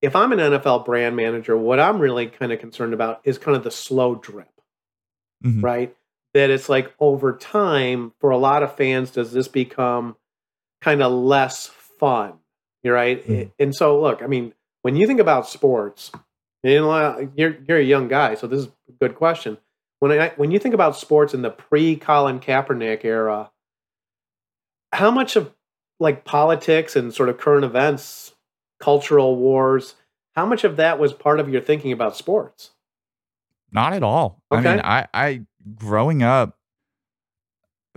If 0.00 0.16
I'm 0.16 0.32
an 0.32 0.38
NFL 0.38 0.84
brand 0.84 1.14
manager, 1.16 1.56
what 1.56 1.78
I'm 1.78 1.98
really 2.00 2.26
kind 2.26 2.52
of 2.52 2.58
concerned 2.58 2.94
about 2.94 3.20
is 3.24 3.38
kind 3.38 3.56
of 3.56 3.62
the 3.64 3.70
slow 3.70 4.14
drip, 4.14 4.50
Mhm. 5.44 5.62
right? 5.62 5.94
That 6.38 6.50
it's 6.50 6.68
like 6.68 6.94
over 7.00 7.36
time, 7.36 8.12
for 8.20 8.30
a 8.30 8.38
lot 8.38 8.62
of 8.62 8.76
fans, 8.76 9.10
does 9.10 9.32
this 9.32 9.48
become 9.48 10.14
kind 10.80 11.02
of 11.02 11.10
less 11.10 11.66
fun? 11.66 12.34
You're 12.84 12.94
right. 12.94 13.26
Mhm. 13.26 13.50
And 13.58 13.74
so, 13.74 14.00
look, 14.00 14.22
I 14.22 14.28
mean, 14.28 14.54
when 14.82 14.94
you 14.94 15.08
think 15.08 15.18
about 15.18 15.48
sports, 15.48 16.12
you 16.62 16.76
know, 16.76 17.28
you're 17.34 17.56
you're 17.66 17.78
a 17.78 17.82
young 17.82 18.06
guy, 18.06 18.36
so 18.36 18.46
this 18.46 18.60
is 18.60 18.66
a 18.88 18.92
good 19.00 19.16
question. 19.16 19.58
When 19.98 20.12
I 20.12 20.28
when 20.36 20.52
you 20.52 20.60
think 20.60 20.74
about 20.76 20.94
sports 20.96 21.34
in 21.34 21.42
the 21.42 21.50
pre 21.50 21.96
Colin 21.96 22.38
Kaepernick 22.38 23.04
era, 23.04 23.50
how 24.92 25.10
much 25.10 25.34
of 25.34 25.52
like 25.98 26.24
politics 26.24 26.94
and 26.94 27.12
sort 27.12 27.30
of 27.30 27.38
current 27.38 27.64
events, 27.64 28.32
cultural 28.78 29.34
wars, 29.34 29.96
how 30.36 30.46
much 30.46 30.62
of 30.62 30.76
that 30.76 31.00
was 31.00 31.12
part 31.12 31.40
of 31.40 31.48
your 31.48 31.60
thinking 31.60 31.90
about 31.90 32.16
sports? 32.16 32.70
Not 33.72 33.92
at 33.92 34.04
all. 34.04 34.40
I 34.52 34.60
mean, 34.60 34.80
I, 34.84 35.08
I 35.12 35.42
growing 35.74 36.22
up, 36.22 36.56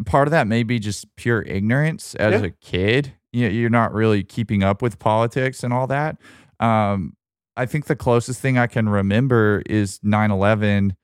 part 0.06 0.28
of 0.28 0.32
that 0.32 0.48
may 0.48 0.64
be 0.64 0.80
just 0.80 1.16
pure 1.16 1.42
ignorance 1.44 2.16
as 2.16 2.42
Yeah. 2.42 2.48
a 2.48 2.50
kid. 2.50 3.14
You 3.32 3.48
you're 3.48 3.70
not 3.70 3.94
really 3.94 4.24
keeping 4.24 4.64
up 4.64 4.82
with 4.82 5.00
politics 5.00 5.64
and 5.64 5.72
all 5.74 5.88
that. 5.88 6.18
Um, 6.60 7.16
I 7.56 7.66
think 7.66 7.86
the 7.86 7.96
closest 7.96 8.42
thing 8.42 8.58
I 8.58 8.68
can 8.68 8.90
remember 8.90 9.62
is 9.66 10.00
9/11 10.04 10.96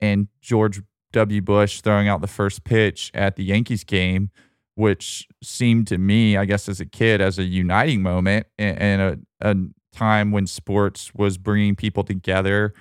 and 0.00 0.28
George 0.40 0.80
W. 1.12 1.40
Bush 1.40 1.80
throwing 1.80 2.08
out 2.08 2.20
the 2.20 2.26
first 2.26 2.64
pitch 2.64 3.10
at 3.14 3.36
the 3.36 3.44
Yankees 3.44 3.82
game, 3.84 4.30
which 4.74 5.26
seemed 5.42 5.86
to 5.88 5.98
me, 5.98 6.36
I 6.36 6.44
guess, 6.44 6.68
as 6.68 6.80
a 6.80 6.86
kid, 6.86 7.20
as 7.20 7.38
a 7.38 7.44
uniting 7.44 8.02
moment 8.02 8.46
and, 8.58 8.78
and 8.78 9.02
a, 9.40 9.50
a 9.50 9.56
time 9.96 10.30
when 10.32 10.46
sports 10.46 11.14
was 11.14 11.38
bringing 11.38 11.74
people 11.76 12.04
together 12.04 12.74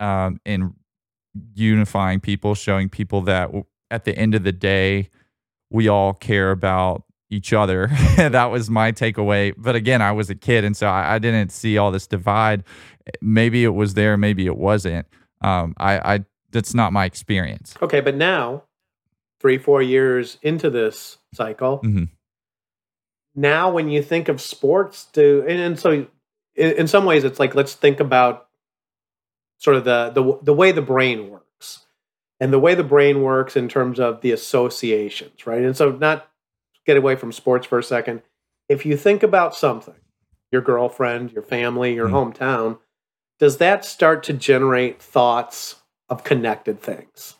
um, 0.00 0.40
and 0.46 0.72
unifying 1.54 2.20
people, 2.20 2.54
showing 2.54 2.88
people 2.88 3.22
that 3.22 3.50
at 3.90 4.04
the 4.04 4.16
end 4.16 4.34
of 4.34 4.42
the 4.44 4.52
day, 4.52 5.10
we 5.70 5.88
all 5.88 6.12
care 6.14 6.50
about 6.50 7.02
each 7.30 7.52
other. 7.52 7.88
that 8.16 8.46
was 8.46 8.70
my 8.70 8.92
takeaway. 8.92 9.52
But 9.56 9.74
again, 9.76 10.00
I 10.02 10.12
was 10.12 10.30
a 10.30 10.34
kid, 10.34 10.64
and 10.64 10.76
so 10.76 10.86
I, 10.86 11.14
I 11.14 11.18
didn't 11.18 11.50
see 11.50 11.76
all 11.78 11.90
this 11.90 12.06
divide. 12.06 12.64
Maybe 13.20 13.64
it 13.64 13.74
was 13.74 13.94
there, 13.94 14.16
maybe 14.16 14.46
it 14.46 14.56
wasn't. 14.56 15.06
Um, 15.40 15.74
I, 15.78 16.14
I 16.14 16.24
that's 16.52 16.74
not 16.74 16.92
my 16.92 17.04
experience. 17.04 17.74
Okay, 17.82 18.00
but 18.00 18.14
now, 18.16 18.62
three, 19.40 19.58
four 19.58 19.82
years 19.82 20.38
into 20.42 20.70
this 20.70 21.18
cycle, 21.34 21.80
Mhm. 21.84 22.08
now 23.34 23.70
when 23.70 23.88
you 23.88 24.02
think 24.02 24.28
of 24.28 24.40
sports, 24.40 25.06
do 25.12 25.44
and, 25.46 25.58
and 25.60 25.78
so 25.78 26.06
in, 26.54 26.72
in 26.72 26.86
some 26.88 27.04
ways 27.04 27.24
it's 27.24 27.38
like 27.38 27.54
let's 27.54 27.74
think 27.74 28.00
about 28.00 28.45
sort 29.58 29.76
of 29.76 29.84
the, 29.84 30.10
the 30.10 30.38
the 30.42 30.54
way 30.54 30.72
the 30.72 30.82
brain 30.82 31.30
works 31.30 31.86
and 32.40 32.52
the 32.52 32.58
way 32.58 32.74
the 32.74 32.84
brain 32.84 33.22
works 33.22 33.56
in 33.56 33.68
terms 33.68 33.98
of 33.98 34.20
the 34.20 34.32
associations, 34.32 35.46
right? 35.46 35.62
And 35.62 35.76
so 35.76 35.92
not 35.92 36.28
get 36.84 36.96
away 36.96 37.16
from 37.16 37.32
sports 37.32 37.66
for 37.66 37.78
a 37.78 37.82
second. 37.82 38.22
If 38.68 38.84
you 38.84 38.96
think 38.96 39.22
about 39.22 39.54
something, 39.54 39.94
your 40.52 40.62
girlfriend, 40.62 41.32
your 41.32 41.42
family, 41.42 41.94
your 41.94 42.08
Mhm. 42.08 42.34
hometown, 42.34 42.78
does 43.38 43.58
that 43.58 43.84
start 43.84 44.22
to 44.24 44.32
generate 44.32 45.00
thoughts 45.02 45.76
of 46.08 46.24
connected 46.24 46.80
things? 46.80 47.36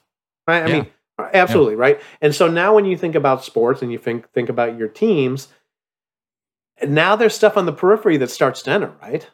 Right? 0.46 0.62
I 0.62 0.68
Yeah. 0.68 0.72
mean, 0.74 0.86
absolutely, 1.18 1.76
right? 1.76 2.00
And 2.20 2.34
so 2.34 2.48
now 2.48 2.74
when 2.74 2.84
you 2.84 2.96
think 2.96 3.14
about 3.14 3.44
sports 3.44 3.82
and 3.82 3.92
you 3.92 3.98
think 3.98 4.30
think 4.32 4.48
about 4.48 4.76
your 4.78 4.88
teams, 4.88 5.48
now 6.86 7.16
there's 7.16 7.34
stuff 7.34 7.56
on 7.56 7.66
the 7.66 7.72
periphery 7.72 8.16
that 8.18 8.30
starts 8.30 8.62
to 8.62 8.70
enter, 8.70 8.92
right? 9.02 9.28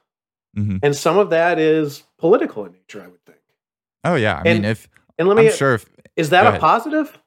Mhm. 0.56 0.80
And 0.82 0.94
some 0.94 1.18
of 1.18 1.30
that 1.30 1.58
is 1.58 2.02
political 2.18 2.64
in 2.66 2.72
nature, 2.72 3.02
I 3.02 3.06
would 3.08 3.24
think. 3.24 3.38
Oh 4.04 4.14
yeah, 4.16 4.34
I 4.44 4.48
And 4.48 4.62
mean, 4.62 4.64
if 4.70 4.88
And 5.18 5.28
let 5.28 5.36
me 5.36 5.48
I'm 5.48 5.54
sure, 5.54 5.74
if, 5.74 5.86
is 6.16 6.30
that 6.30 6.44
a 6.44 6.50
ahead. 6.50 6.60
positive? 6.60 7.18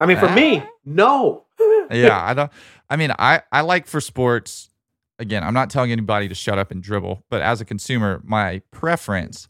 I 0.00 0.06
mean, 0.06 0.18
for 0.18 0.28
me, 0.30 0.58
Ah. 0.60 0.68
no. 0.84 1.44
yeah, 1.90 2.22
I 2.22 2.34
don't. 2.34 2.52
I 2.90 2.96
mean, 2.96 3.12
I 3.18 3.42
I 3.50 3.62
like 3.62 3.86
for 3.86 4.00
sports. 4.00 4.68
Again, 5.18 5.42
I'm 5.42 5.54
not 5.54 5.70
telling 5.70 5.90
anybody 5.92 6.28
to 6.28 6.34
shut 6.34 6.58
up 6.58 6.70
and 6.70 6.82
dribble, 6.82 7.24
but 7.30 7.40
as 7.40 7.60
a 7.62 7.64
consumer, 7.64 8.20
my 8.24 8.60
preference 8.70 9.48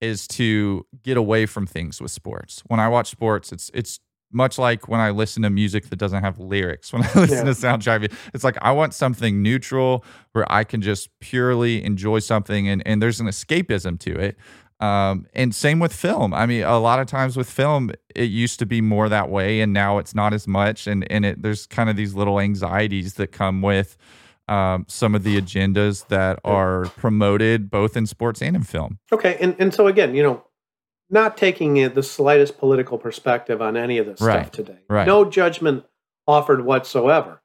is 0.00 0.26
to 0.26 0.84
get 1.04 1.16
away 1.16 1.46
from 1.46 1.66
things 1.66 2.00
with 2.00 2.10
sports. 2.10 2.62
When 2.66 2.80
I 2.80 2.88
watch 2.88 3.08
sports, 3.08 3.52
it's 3.52 3.70
it's 3.72 4.00
much 4.34 4.58
like 4.58 4.88
when 4.88 5.00
I 5.00 5.10
listen 5.10 5.42
to 5.44 5.50
music 5.50 5.88
that 5.90 5.96
doesn't 5.96 6.22
have 6.22 6.38
lyrics. 6.38 6.92
When 6.92 7.02
I 7.02 7.10
listen 7.14 7.46
Yeah. 7.46 7.52
to 7.52 7.58
soundtrack, 7.58 8.12
it's 8.34 8.44
like 8.44 8.58
I 8.60 8.72
want 8.72 8.92
something 8.94 9.42
neutral 9.42 10.04
where 10.32 10.50
I 10.52 10.64
can 10.64 10.82
just 10.82 11.08
purely 11.20 11.82
enjoy 11.84 12.18
something, 12.18 12.68
and 12.68 12.82
and 12.86 13.00
there's 13.00 13.20
an 13.20 13.26
escapism 13.28 13.98
to 14.00 14.18
it. 14.18 14.36
Um, 14.80 15.26
and 15.34 15.54
same 15.54 15.78
with 15.78 15.92
film. 15.94 16.34
I 16.34 16.46
mean, 16.46 16.64
a 16.64 16.78
lot 16.78 16.98
of 16.98 17.06
times 17.06 17.36
with 17.36 17.48
film, 17.48 17.92
it 18.14 18.24
used 18.24 18.58
to 18.58 18.66
be 18.66 18.80
more 18.80 19.08
that 19.08 19.30
way, 19.30 19.60
and 19.60 19.72
now 19.72 19.98
it's 19.98 20.14
not 20.14 20.34
as 20.34 20.46
much. 20.48 20.86
And 20.86 21.10
and 21.10 21.24
it 21.24 21.42
there's 21.42 21.66
kind 21.66 21.88
of 21.88 21.96
these 21.96 22.14
little 22.14 22.40
anxieties 22.40 23.14
that 23.14 23.28
come 23.28 23.62
with 23.62 23.96
um, 24.48 24.84
some 24.88 25.14
of 25.14 25.22
the 25.22 25.40
agendas 25.40 26.06
that 26.08 26.38
are 26.44 26.86
promoted 26.96 27.70
both 27.70 27.96
in 27.96 28.04
sports 28.06 28.42
and 28.42 28.56
in 28.56 28.62
film. 28.62 28.98
Okay, 29.12 29.38
and, 29.40 29.54
and 29.58 29.72
so 29.72 29.86
again, 29.86 30.14
you 30.14 30.22
know, 30.22 30.44
not 31.10 31.36
taking 31.36 31.74
the 31.94 32.02
slightest 32.02 32.58
political 32.58 32.98
perspective 32.98 33.60
on 33.62 33.76
any 33.76 33.98
of 33.98 34.06
this 34.06 34.20
Right, 34.20 34.40
stuff 34.46 34.50
today. 34.52 34.78
right. 34.88 35.06
No 35.06 35.24
judgment 35.24 35.84
offered 36.26 36.64
whatsoever. 36.64 37.42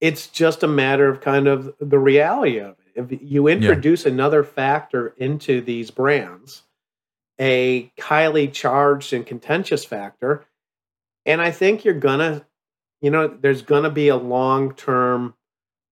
It's 0.00 0.26
just 0.28 0.62
a 0.62 0.68
matter 0.68 1.08
of 1.08 1.20
kind 1.20 1.46
of 1.48 1.74
the 1.80 1.98
reality 1.98 2.58
of 2.58 2.76
it. 2.94 3.12
If 3.12 3.22
you 3.22 3.46
introduce 3.48 4.04
another 4.06 4.42
factor 4.44 5.08
into 5.16 5.60
these 5.60 5.90
brands, 5.90 6.62
a 7.40 7.92
highly 8.00 8.48
charged 8.48 9.12
and 9.12 9.24
contentious 9.24 9.84
factor, 9.84 10.44
and 11.24 11.40
I 11.40 11.50
think 11.52 11.84
you're 11.84 11.94
gonna, 11.94 12.44
you 13.00 13.10
know, 13.10 13.28
there's 13.28 13.62
gonna 13.62 13.90
be 13.90 14.08
a 14.08 14.16
long 14.16 14.74
term 14.74 15.34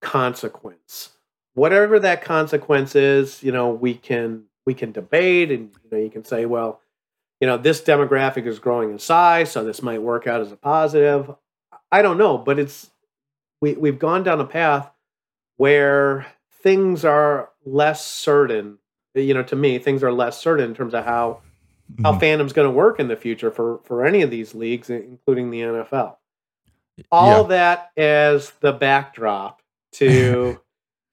consequence. 0.00 1.10
Whatever 1.54 1.98
that 2.00 2.22
consequence 2.22 2.94
is, 2.94 3.42
you 3.42 3.52
know, 3.52 3.70
we 3.70 3.94
can 3.94 4.44
we 4.66 4.74
can 4.74 4.90
debate, 4.92 5.50
and 5.52 5.70
you 5.84 5.90
know, 5.90 5.98
you 5.98 6.10
can 6.10 6.24
say, 6.24 6.44
well, 6.46 6.80
you 7.40 7.46
know, 7.46 7.56
this 7.58 7.80
demographic 7.82 8.46
is 8.46 8.58
growing 8.58 8.90
in 8.90 8.98
size, 8.98 9.50
so 9.52 9.64
this 9.64 9.82
might 9.82 10.02
work 10.02 10.26
out 10.26 10.40
as 10.40 10.52
a 10.52 10.56
positive. 10.56 11.34
I 11.92 12.02
don't 12.02 12.18
know, 12.18 12.38
but 12.38 12.58
it's 12.58 12.90
we 13.60 13.74
we've 13.74 13.98
gone 13.98 14.22
down 14.22 14.40
a 14.40 14.44
path 14.46 14.90
where 15.56 16.26
things 16.62 17.04
are 17.04 17.50
less 17.64 18.06
certain. 18.06 18.78
You 19.14 19.34
know, 19.34 19.42
to 19.44 19.56
me, 19.56 19.78
things 19.78 20.02
are 20.02 20.12
less 20.12 20.40
certain 20.40 20.66
in 20.70 20.74
terms 20.74 20.94
of 20.94 21.04
how 21.04 21.40
how 22.02 22.12
Mhm. 22.12 22.20
fandom's 22.20 22.52
going 22.52 22.68
to 22.68 22.74
work 22.74 22.98
in 23.00 23.08
the 23.08 23.16
future 23.16 23.50
for 23.50 23.80
for 23.84 24.04
any 24.04 24.22
of 24.22 24.30
these 24.30 24.54
leagues, 24.54 24.90
including 24.90 25.50
the 25.50 25.60
NFL. 25.62 26.18
All 27.12 27.44
that 27.44 27.90
as 27.96 28.50
the 28.60 28.72
backdrop 28.72 29.62
to 29.92 30.60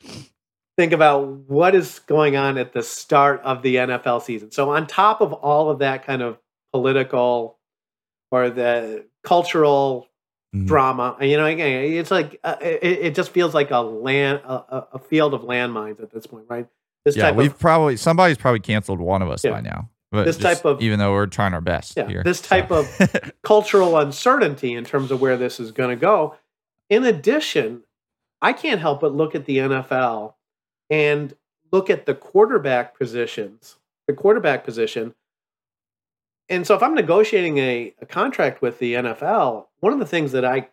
think 0.78 0.92
about 0.94 1.28
what 1.50 1.76
is 1.76 2.00
going 2.00 2.36
on 2.36 2.58
at 2.58 2.74
the 2.74 2.84
start 2.84 3.42
of 3.44 3.62
the 3.62 3.76
NFL 3.76 4.22
season. 4.22 4.52
So, 4.52 4.70
on 4.72 4.88
top 4.88 5.22
of 5.22 5.34
all 5.34 5.70
of 5.70 5.80
that 5.80 6.06
kind 6.06 6.22
of 6.22 6.38
political 6.72 7.60
or 8.32 8.50
the 8.50 9.06
cultural 9.24 10.08
Mhm. 10.56 10.68
drama, 10.68 11.18
you 11.22 11.38
know, 11.38 11.46
again, 11.46 11.84
it's 11.94 12.12
like 12.12 12.40
uh, 12.44 12.56
it, 12.62 12.84
it 12.84 13.16
just 13.16 13.32
feels 13.32 13.54
like 13.54 13.72
a 13.72 13.80
land, 13.80 14.42
a, 14.46 14.86
a- 14.94 15.00
field 15.00 15.34
of 15.34 15.42
landmines 15.42 16.02
at 16.02 16.12
this 16.12 16.26
point, 16.28 16.46
right? 16.50 16.68
This 17.06 17.16
yeah, 17.18 17.24
type 17.28 17.36
we've 17.36 17.52
of 17.52 17.60
probably 17.60 17.98
somebody's 17.98 18.38
probably 18.38 18.60
canceled 18.60 19.00
one 19.00 19.22
of 19.22 19.30
us 19.30 19.44
Yeah. 19.44 19.52
by 19.52 19.62
now. 19.62 19.90
But 20.12 20.26
This 20.26 20.38
just 20.38 20.58
type 20.62 20.66
of- 20.66 20.80
even 20.82 21.00
though 21.00 21.12
we're 21.12 21.26
trying 21.26 21.54
our 21.56 21.62
best 21.62 21.98
Yeah, 21.98 22.08
here, 22.08 22.24
this 22.24 22.40
type 22.40 22.70
of 22.72 22.88
cultural 23.44 23.98
uncertainty 23.98 24.74
in 24.76 24.84
terms 24.86 25.10
of 25.10 25.20
where 25.22 25.38
this 25.38 25.60
is 25.60 25.72
going 25.72 25.90
to 25.90 25.96
go. 25.96 26.36
In 26.90 27.04
addition, 27.04 27.82
I 28.42 28.54
can't 28.54 28.80
help 28.80 29.02
but 29.02 29.14
look 29.16 29.34
at 29.34 29.46
the 29.46 29.58
NFL 29.58 30.36
and 30.90 31.34
look 31.72 31.90
at 31.90 32.06
the 32.06 32.16
quarterback 32.16 32.98
positions, 32.98 33.78
the 34.08 34.14
quarterback 34.14 34.64
position. 34.64 35.14
And 36.50 36.68
so 36.68 36.76
if 36.76 36.84
I'm 36.84 36.94
negotiating 36.94 37.58
a, 37.58 37.94
a 38.02 38.06
contract 38.06 38.62
with 38.62 38.80
the 38.80 38.94
NFL, 38.94 39.68
one 39.80 39.94
of 39.94 40.00
the 40.00 40.06
things 40.06 40.34
that 40.34 40.46
I 40.46 40.70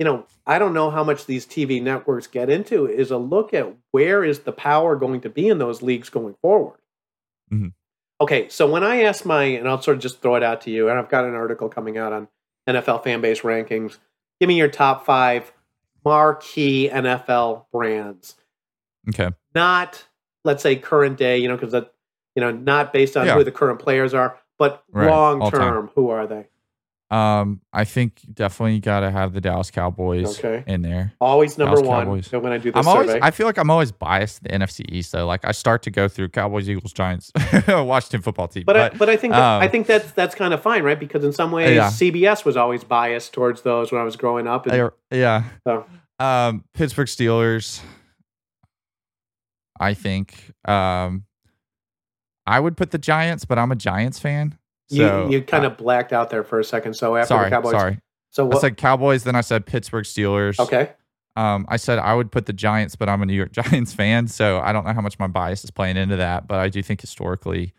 you 0.00 0.04
know, 0.04 0.24
I 0.46 0.58
don't 0.58 0.72
know 0.72 0.90
how 0.90 1.04
much 1.04 1.26
these 1.26 1.46
TV 1.46 1.80
networks 1.80 2.26
get 2.26 2.48
into 2.48 2.86
is 2.86 3.10
a 3.10 3.18
look 3.18 3.52
at 3.52 3.70
where 3.90 4.24
is 4.24 4.40
the 4.40 4.52
power 4.52 4.96
going 4.96 5.20
to 5.20 5.28
be 5.28 5.46
in 5.46 5.58
those 5.58 5.82
leagues 5.82 6.08
going 6.08 6.36
forward. 6.40 6.78
Mhm. 7.52 7.74
Okay, 8.18 8.48
so 8.48 8.66
when 8.66 8.82
I 8.82 9.02
asked 9.02 9.26
my, 9.26 9.44
and 9.44 9.68
I'll 9.68 9.82
sort 9.82 9.98
of 9.98 10.02
just 10.02 10.22
throw 10.22 10.36
it 10.36 10.42
out 10.42 10.62
to 10.62 10.70
you, 10.70 10.88
and 10.88 10.98
I've 10.98 11.10
got 11.10 11.26
an 11.26 11.34
article 11.34 11.68
coming 11.68 11.98
out 11.98 12.14
on 12.14 12.28
NFL 12.66 13.04
fan 13.04 13.20
base 13.20 13.42
rankings. 13.42 13.98
Give 14.40 14.48
me 14.48 14.56
your 14.56 14.68
top 14.68 15.04
five 15.04 15.52
marquee 16.02 16.88
NFL 16.88 17.66
brands, 17.70 18.36
Okay. 19.08 19.30
not 19.54 20.04
let's 20.44 20.62
say 20.62 20.76
current 20.76 21.18
day, 21.18 21.36
you 21.38 21.48
know, 21.48 21.56
because 21.56 21.72
that, 21.72 21.92
you 22.34 22.40
know, 22.40 22.50
not 22.50 22.92
based 22.92 23.16
on 23.16 23.26
Yeah. 23.26 23.34
who 23.34 23.44
the 23.44 23.52
current 23.52 23.78
players 23.78 24.14
are, 24.14 24.38
but 24.58 24.82
Right, 24.90 25.08
long 25.10 25.50
term, 25.50 25.90
who 25.94 26.08
are 26.10 26.26
they? 26.26 26.46
Um, 27.10 27.60
I 27.72 27.84
think 27.84 28.20
definitely 28.32 28.78
got 28.78 29.00
to 29.00 29.10
have 29.10 29.32
the 29.32 29.40
Dallas 29.40 29.70
Cowboys 29.72 30.38
Okay. 30.38 30.62
in 30.66 30.80
there. 30.82 31.12
Always 31.20 31.58
number 31.58 31.74
Dallas 31.74 31.88
one. 31.88 32.04
Cowboys. 32.06 32.26
So 32.28 32.38
when 32.38 32.52
I 32.52 32.58
do 32.58 32.70
this 32.70 32.78
I'm 32.78 32.86
always. 32.88 33.08
survey, 33.08 33.18
I 33.20 33.32
feel 33.32 33.46
like 33.46 33.58
I'm 33.58 33.68
always 33.68 33.90
biased 33.90 34.36
to 34.36 34.42
the 34.44 34.50
NFC 34.50 34.84
East 34.88 35.10
though. 35.10 35.26
Like 35.26 35.44
I 35.44 35.50
start 35.50 35.82
to 35.82 35.90
go 35.90 36.06
through 36.06 36.28
Cowboys, 36.28 36.70
Eagles, 36.70 36.92
Giants, 36.92 37.32
Washington 37.68 38.22
football 38.22 38.46
team. 38.46 38.62
But 38.64 38.76
I, 38.76 38.88
but 38.90 39.08
I 39.10 39.16
think 39.16 39.32
that, 39.32 39.42
I 39.42 39.64
um, 39.66 39.70
think 39.72 39.88
that's 39.88 40.12
that's 40.12 40.36
kind 40.36 40.54
of 40.54 40.62
fine, 40.62 40.84
right? 40.84 40.98
Because 41.00 41.24
in 41.24 41.32
some 41.32 41.50
ways, 41.50 41.74
Yeah. 41.74 41.88
CBS 41.88 42.44
was 42.44 42.56
always 42.56 42.84
biased 42.84 43.32
towards 43.32 43.62
those 43.62 43.90
when 43.90 44.00
I 44.00 44.04
was 44.04 44.14
growing 44.16 44.46
up. 44.46 44.66
And, 44.66 44.80
I- 44.80 45.14
yeah. 45.14 45.42
So. 45.66 45.84
Um, 46.20 46.64
Pittsburgh 46.74 47.08
Steelers. 47.08 47.80
I 49.80 49.94
think. 49.94 50.52
Um, 50.66 51.24
I 52.46 52.60
would 52.60 52.76
put 52.76 52.90
the 52.90 52.98
Giants, 52.98 53.44
but 53.44 53.58
I'm 53.58 53.72
a 53.72 53.76
Giants 53.76 54.18
fan. 54.18 54.58
you 54.88 55.06
So 55.06 55.28
you 55.30 55.42
kind 55.42 55.64
uh, 55.64 55.70
of 55.70 55.76
blacked 55.76 56.12
out 56.12 56.30
there 56.30 56.44
for 56.44 56.60
a 56.60 56.64
second. 56.64 56.94
So 56.94 57.16
after 57.16 57.28
sorry, 57.28 57.50
the 57.50 57.56
Cowboys, 57.56 57.72
sorry. 57.72 57.98
so 58.30 58.52
I 58.52 58.58
said 58.58 58.76
Cowboys, 58.76 59.24
then 59.24 59.34
I 59.34 59.40
said 59.40 59.66
Pittsburgh 59.66 60.04
Steelers. 60.04 60.60
okay, 60.60 60.92
Um, 61.36 61.64
I 61.68 61.76
said 61.76 61.98
I 61.98 62.14
would 62.14 62.30
put 62.30 62.46
the 62.46 62.52
Giants, 62.52 62.94
but 62.96 63.08
I'm 63.08 63.22
a 63.22 63.26
New 63.26 63.34
York 63.34 63.52
Giants 63.60 63.94
fan, 63.94 64.28
so 64.28 64.60
I 64.60 64.72
don't 64.72 64.84
know 64.84 64.92
how 64.92 65.00
much 65.00 65.18
my 65.18 65.26
bias 65.26 65.64
is 65.64 65.70
playing 65.70 65.96
into 65.96 66.16
that. 66.16 66.46
But 66.46 66.60
I 66.60 66.68
do 66.68 66.82
think 66.82 67.00
historically, 67.00 67.72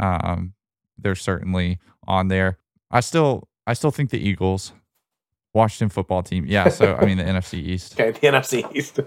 um, 0.00 0.54
they're 0.96 1.14
certainly 1.14 1.78
on 2.06 2.28
there. 2.28 2.58
I 2.90 3.00
still, 3.00 3.48
I 3.66 3.74
still 3.74 3.90
think 3.90 4.10
the 4.10 4.18
Eagles, 4.18 4.72
Washington 5.54 5.88
football 5.90 6.22
team. 6.22 6.44
Yeah. 6.46 6.68
So 6.68 6.94
I 6.96 7.04
mean 7.04 7.18
the 7.18 7.24
NFC 7.34 7.54
East. 7.54 7.98
okay, 8.00 8.10
the 8.12 8.26
NFC 8.26 8.74
East. 8.74 9.00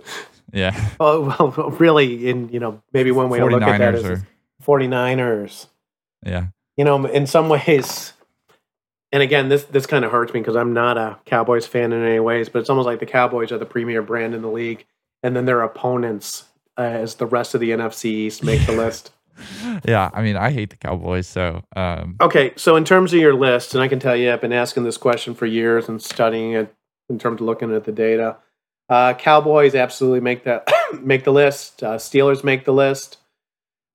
Yeah. 0.54 0.90
Oh 1.00 1.22
well, 1.40 1.70
really, 1.72 2.28
in 2.30 2.50
you 2.50 2.60
know 2.60 2.82
maybe 2.94 3.12
one 3.12 3.30
way 3.30 3.40
to 3.40 3.46
look 3.46 3.62
at 3.62 3.80
that 3.80 3.96
49ers 3.96 4.04
or 4.10 4.28
49ers. 4.80 5.68
yeah. 6.26 6.48
You 6.78 6.84
know, 6.84 7.06
in 7.06 7.26
some 7.26 7.48
ways, 7.50 8.14
and 9.12 9.24
again, 9.24 9.50
this 9.50 9.64
this 9.66 9.86
kind 9.86 10.04
of 10.06 10.12
hurts 10.12 10.34
me 10.34 10.42
because 10.42 10.56
I'm 10.56 10.74
not 10.74 10.98
a 10.98 11.18
Cowboys 11.26 11.66
fan 11.66 11.94
in 11.94 12.04
any 12.04 12.20
ways, 12.20 12.50
but 12.50 12.60
it's 12.60 12.70
almost 12.70 12.86
like 12.86 13.00
the 13.00 13.06
Cowboys 13.06 13.52
are 13.52 13.58
the 13.58 13.66
premier 13.66 14.02
brand 14.02 14.36
in 14.36 14.42
the 14.42 14.50
league, 14.50 14.86
and 15.24 15.36
then 15.36 15.46
their 15.46 15.62
opponents, 15.62 16.46
uh, 16.78 16.82
as 16.82 17.16
the 17.16 17.26
rest 17.26 17.54
of 17.56 17.62
the 17.62 17.72
NFC 17.72 18.06
East, 18.06 18.44
make 18.44 18.66
the 18.66 18.72
list. 18.84 19.12
Yeah. 19.86 20.10
I 20.14 20.22
mean, 20.22 20.36
I 20.38 20.52
hate 20.52 20.70
the 20.70 20.78
Cowboys, 20.78 21.28
so 21.28 21.62
um, 21.76 22.16
Okay, 22.22 22.54
so 22.56 22.76
in 22.76 22.86
terms 22.86 23.14
of 23.14 23.20
your 23.20 23.34
list, 23.34 23.74
and 23.74 23.84
I 23.84 23.88
can 23.88 24.00
tell 24.00 24.16
you, 24.16 24.32
I've 24.32 24.42
been 24.42 24.54
asking 24.54 24.84
this 24.84 24.98
question 24.98 25.36
for 25.36 25.46
years 25.46 25.90
and 25.90 26.02
studying 26.02 26.54
it 26.54 26.74
in 27.10 27.20
terms 27.20 27.42
of 27.42 27.46
looking 27.46 27.74
at 27.76 27.84
the 27.84 27.92
data. 27.92 28.38
Uh, 28.90 29.14
Cowboys 29.14 29.76
absolutely 29.76 30.22
make 30.22 30.44
that 30.46 30.70
make 31.02 31.24
the 31.24 31.34
list. 31.34 31.84
Uh, 31.84 31.98
Steelers 31.98 32.44
make 32.44 32.66
the 32.66 32.74
list. 32.74 33.18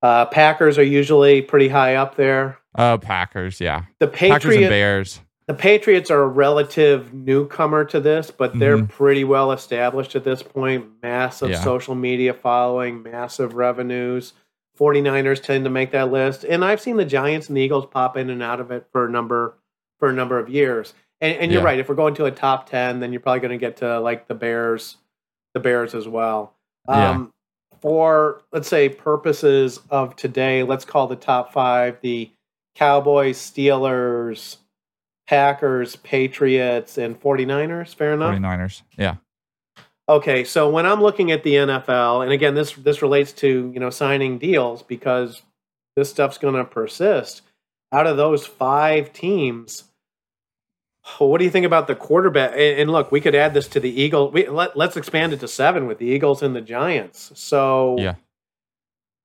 Uh, 0.03 0.27
Packers 0.27 0.79
are 0.79 0.83
usually 0.85 1.43
pretty 1.43 1.69
high 1.69 1.95
up 1.95 2.17
there. 2.17 2.59
uh, 2.75 2.97
Packers. 2.99 3.61
Yeah. 3.61 3.85
The 3.99 4.09
Packers 4.09 4.57
and 4.57 4.69
Bears. 4.69 5.21
the 5.47 5.55
Patriots 5.55 6.11
are 6.11 6.23
a 6.23 6.27
relative 6.29 7.13
newcomer 7.13 7.85
to 7.87 8.01
this, 8.01 8.31
but 8.31 8.59
they're 8.59 8.79
Mhm. 8.79 8.89
pretty 8.89 9.25
well 9.25 9.53
established 9.53 10.15
at 10.17 10.25
this 10.25 10.43
point. 10.43 10.87
Massive 11.03 11.51
Yeah. 11.51 11.61
social 11.63 11.95
media 11.95 12.33
following, 12.33 13.03
massive 13.03 13.55
revenues. 13.55 14.33
49ers 14.81 15.43
tend 15.43 15.65
to 15.65 15.71
make 15.71 15.91
that 15.93 16.11
list. 16.11 16.45
And 16.45 16.65
I've 16.65 16.81
seen 16.81 16.97
the 16.97 17.05
Giants 17.05 17.49
and 17.49 17.57
the 17.57 17.61
Eagles 17.61 17.87
pop 17.87 18.17
in 18.17 18.31
and 18.31 18.43
out 18.43 18.61
of 18.61 18.71
it 18.71 18.87
for 18.93 19.07
a 19.07 19.11
number 19.11 19.57
for 19.99 20.09
a 20.09 20.13
number 20.15 20.39
of 20.39 20.49
years. 20.49 20.95
And, 21.21 21.37
and 21.37 21.53
you're 21.53 21.61
Yeah. 21.61 21.67
right, 21.67 21.79
if 21.79 21.89
we're 21.89 21.95
going 21.95 22.15
to 22.15 22.25
a 22.25 22.31
top 22.31 22.71
10, 22.71 23.01
then 23.01 23.13
you're 23.13 23.21
probably 23.21 23.41
going 23.41 23.51
to 23.51 23.59
get 23.59 23.77
to 23.79 24.01
like 24.01 24.27
the 24.29 24.35
Bears, 24.35 24.97
the 25.53 25.61
Bears 25.61 25.95
as 25.95 26.09
well. 26.09 26.55
Yeah. 26.89 27.11
Um, 27.11 27.33
for 27.83 28.41
let's 28.53 28.69
say 28.69 28.89
purposes 28.89 29.81
of 29.91 30.17
today, 30.17 30.63
let's 30.63 30.85
call 30.87 31.07
the 31.07 31.17
top 31.17 31.53
5 31.53 31.99
the 32.01 32.31
Cowboys, 32.75 33.39
Steelers, 33.39 34.57
Packers, 35.27 35.97
Patriots, 35.97 36.97
and 36.99 37.21
49ers. 37.21 37.95
Fair 37.95 38.15
enough. 38.15 38.35
49ers. 38.35 38.83
Yeah. 38.97 39.17
Okay, 40.11 40.43
so 40.43 40.69
when 40.69 40.87
I'm 40.87 41.01
looking 41.01 41.31
at 41.31 41.45
the 41.45 41.55
NFL, 41.55 42.25
and 42.25 42.33
again, 42.33 42.57
this 42.57 42.73
this 42.73 43.01
relates 43.01 43.31
to 43.35 43.71
you 43.73 43.79
know 43.79 43.91
signing 43.91 44.39
deals 44.39 44.83
because 44.83 45.41
this 45.95 46.11
stuff's 46.11 46.37
going 46.37 46.55
to 46.57 46.65
persist. 46.65 47.43
Out 47.93 48.09
of 48.09 48.17
those 48.17 48.45
five 48.45 49.13
teams, 49.13 49.85
what 51.19 51.39
do 51.39 51.45
you 51.45 51.51
think 51.51 51.65
about 51.65 51.87
the 51.87 51.95
quarterback? 51.95 52.53
And, 52.53 52.81
and 52.81 52.91
look, 52.91 53.13
we 53.13 53.21
could 53.21 53.37
add 53.37 53.55
this 53.55 53.69
to 53.69 53.79
the 53.79 53.89
Eagles. 53.89 54.33
We, 54.33 54.49
let, 54.49 54.77
let's 54.77 54.97
expand 54.97 55.33
it 55.33 55.39
to 55.41 55.49
seven 55.49 55.87
with 55.87 55.99
the 55.99 56.07
Eagles 56.07 56.43
and 56.43 56.57
the 56.57 56.61
Giants. 56.61 57.31
So, 57.37 57.97
Yeah. 57.99 58.15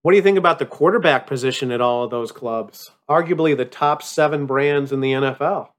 what 0.04 0.12
do 0.12 0.18
you 0.18 0.24
think 0.24 0.38
about 0.38 0.60
the 0.60 0.68
quarterback 0.68 1.26
position 1.26 1.72
at 1.72 1.82
all 1.82 2.04
of 2.04 2.12
those 2.12 2.32
clubs? 2.32 2.92
Arguably 3.10 3.58
the 3.58 3.66
top 3.66 4.04
seven 4.04 4.46
brands 4.46 4.92
in 4.92 5.02
the 5.02 5.14
NFL. 5.14 5.70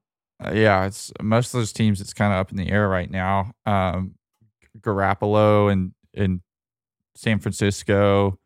Uh, 0.45 0.51
yeah, 0.53 0.85
it's 0.85 1.13
most 1.23 1.55
of 1.55 1.61
those 1.61 1.73
teams. 1.73 2.01
It's 2.01 2.13
kind 2.13 2.33
of 2.33 2.41
up 2.41 2.51
in 2.51 2.57
the 2.57 2.71
air 2.71 2.89
right 2.89 3.11
now. 3.11 3.53
Um, 3.67 4.16
Garoppolo 4.81 5.71
and 5.73 5.93
in 6.15 6.41
San 7.15 7.39
Francisco. 7.39 8.39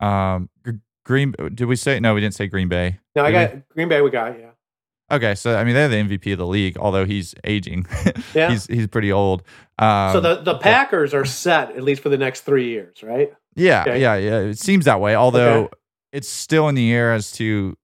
Um, 0.00 0.48
Gr- 0.62 0.70
Green. 1.04 1.32
Did 1.54 1.64
we 1.66 1.76
say 1.76 2.00
no? 2.00 2.14
We 2.14 2.20
didn't 2.20 2.34
say 2.34 2.46
Green 2.46 2.68
Bay. 2.68 2.98
Now 3.14 3.24
I 3.24 3.30
Did 3.30 3.50
we? 3.50 3.56
got 3.56 3.68
Green 3.70 3.88
Bay. 3.88 4.00
We 4.00 4.10
got 4.10 4.38
yeah. 4.38 4.50
Okay, 5.08 5.36
so 5.36 5.56
I 5.56 5.62
mean 5.62 5.74
they're 5.74 5.88
the 5.88 5.96
MVP 5.96 6.32
of 6.32 6.38
the 6.38 6.46
league, 6.46 6.76
although 6.78 7.04
he's 7.04 7.34
aging. 7.44 7.86
Yeah. 8.34 8.50
he's 8.50 8.66
he's 8.66 8.86
pretty 8.88 9.12
old. 9.12 9.42
Um, 9.78 10.12
so 10.12 10.20
the 10.20 10.42
the 10.42 10.58
Packers 10.58 11.14
are 11.14 11.24
set 11.24 11.70
at 11.76 11.82
least 11.82 12.02
for 12.02 12.08
the 12.08 12.18
next 12.18 12.40
three 12.42 12.68
years, 12.68 13.02
right? 13.02 13.32
Yeah, 13.54 13.82
Okay. 13.82 14.00
yeah, 14.00 14.16
yeah. 14.16 14.38
It 14.40 14.58
seems 14.58 14.84
that 14.86 15.00
way. 15.00 15.14
Although 15.14 15.64
Okay. 15.64 15.72
it's 16.12 16.28
still 16.28 16.68
in 16.68 16.74
the 16.74 16.92
air 16.92 17.12
as 17.14 17.30
to 17.32 17.76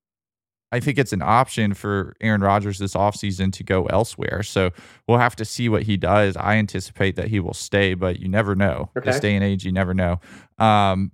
I 0.72 0.80
think 0.80 0.98
it's 0.98 1.12
an 1.12 1.22
option 1.22 1.74
for 1.74 2.16
Aaron 2.20 2.40
Rodgers 2.40 2.78
this 2.78 2.94
offseason 2.94 3.52
to 3.52 3.62
go 3.62 3.84
elsewhere. 3.86 4.42
So 4.42 4.70
we'll 5.06 5.18
have 5.18 5.36
to 5.36 5.44
see 5.44 5.68
what 5.68 5.82
he 5.82 5.96
does. 5.96 6.36
I 6.36 6.56
anticipate 6.56 7.14
that 7.16 7.28
he 7.28 7.38
will 7.38 7.54
stay, 7.54 7.94
but 7.94 8.18
you 8.18 8.28
never 8.28 8.56
know. 8.56 8.90
Okay. 8.96 9.10
This 9.10 9.20
day 9.20 9.34
and 9.34 9.44
age, 9.44 9.64
you 9.64 9.72
never 9.72 9.94
know. 9.94 10.20
Um 10.58 11.12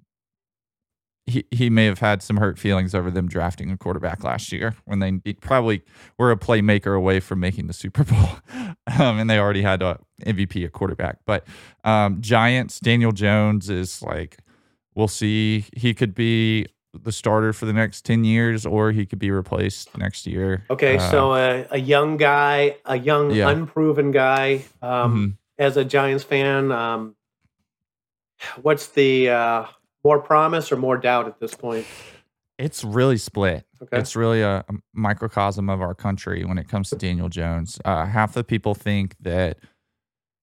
he, 1.27 1.45
he 1.51 1.69
may 1.69 1.85
have 1.85 1.99
had 1.99 2.23
some 2.23 2.39
hurt 2.39 2.59
feelings 2.59 2.95
over 2.95 3.11
them 3.11 3.29
drafting 3.29 3.71
a 3.71 3.77
quarterback 3.77 4.25
last 4.25 4.51
year 4.51 4.75
when 4.87 5.01
they 5.01 5.13
probably 5.35 5.83
were 6.19 6.31
a 6.31 6.39
playmaker 6.39 6.97
away 6.97 7.21
from 7.21 7.39
making 7.39 7.67
the 7.67 7.75
Super 7.75 8.03
Bowl. 8.03 8.29
um, 8.99 9.19
and 9.19 9.29
they 9.29 9.39
already 9.39 9.61
had 9.61 9.83
a 9.83 9.99
MVP 10.25 10.65
at 10.65 10.73
quarterback. 10.73 11.19
But 11.27 11.47
um, 11.85 12.23
Giants, 12.23 12.81
Daniel 12.81 13.13
Jones 13.13 13.69
is 13.69 14.01
like, 14.01 14.39
we'll 14.95 15.07
see. 15.07 15.67
He 15.77 15.93
could 15.93 16.15
be 16.15 16.67
the 16.95 17.13
starter 17.13 17.53
for 17.53 17.67
the 17.67 17.73
next 17.73 18.05
10 18.07 18.25
years 18.25 18.65
or 18.65 18.93
he 18.93 19.05
could 19.07 19.19
be 19.19 19.31
replaced 19.31 19.97
next 19.99 20.27
year. 20.27 20.65
Okay, 20.71 20.97
Uh, 20.97 21.11
so 21.11 21.35
a, 21.35 21.67
a 21.71 21.79
young 21.79 22.17
guy, 22.17 22.77
a 22.87 22.99
young 22.99 23.31
Yeah. 23.31 23.51
unproven 23.51 24.11
guy. 24.11 24.65
Um, 24.83 25.37
mhm. 25.59 25.63
As 25.65 25.77
a 25.77 25.85
Giants 25.85 26.25
fan, 26.25 26.71
um, 26.73 27.15
what's 28.63 28.89
the 28.89 29.29
uh, 29.31 29.67
more 30.05 30.21
promise 30.21 30.71
or 30.73 30.77
more 30.77 30.97
doubt 30.97 31.27
at 31.27 31.41
this 31.41 31.55
point? 31.55 31.87
it's 32.59 32.83
really 32.83 33.17
split. 33.19 33.65
Okay, 33.81 33.99
It's 33.99 34.17
really 34.17 34.43
a, 34.43 34.65
a 34.69 34.73
microcosm 34.93 35.71
of 35.71 35.81
our 35.81 35.95
country 35.95 36.45
when 36.45 36.59
it 36.59 36.67
comes 36.69 36.91
to 36.91 36.97
Daniel 36.97 37.29
Jones. 37.29 37.79
Uh, 37.85 38.05
half 38.05 38.35
the 38.35 38.43
people 38.43 38.75
think 38.75 39.15
that 39.21 39.59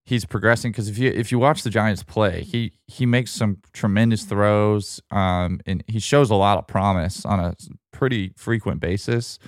he's 0.06 0.24
progressing 0.24 0.72
because 0.72 0.88
if 0.88 0.98
you 0.98 1.10
if 1.10 1.32
you 1.32 1.39
watch 1.39 1.63
the 1.63 1.70
Giants 1.70 2.04
play, 2.04 2.44
he 2.44 2.74
he 2.88 3.06
makes 3.06 3.32
some 3.32 3.58
tremendous 3.74 4.24
throws, 4.24 5.02
um, 5.12 5.60
and 5.65 5.84
he 5.88 6.00
shows 6.00 6.30
a 6.30 6.36
lot 6.36 6.58
of 6.58 6.68
promise 6.68 7.26
on 7.26 7.39
a 7.39 7.56
pretty 7.91 8.34
frequent 8.38 8.80
basis. 8.80 9.39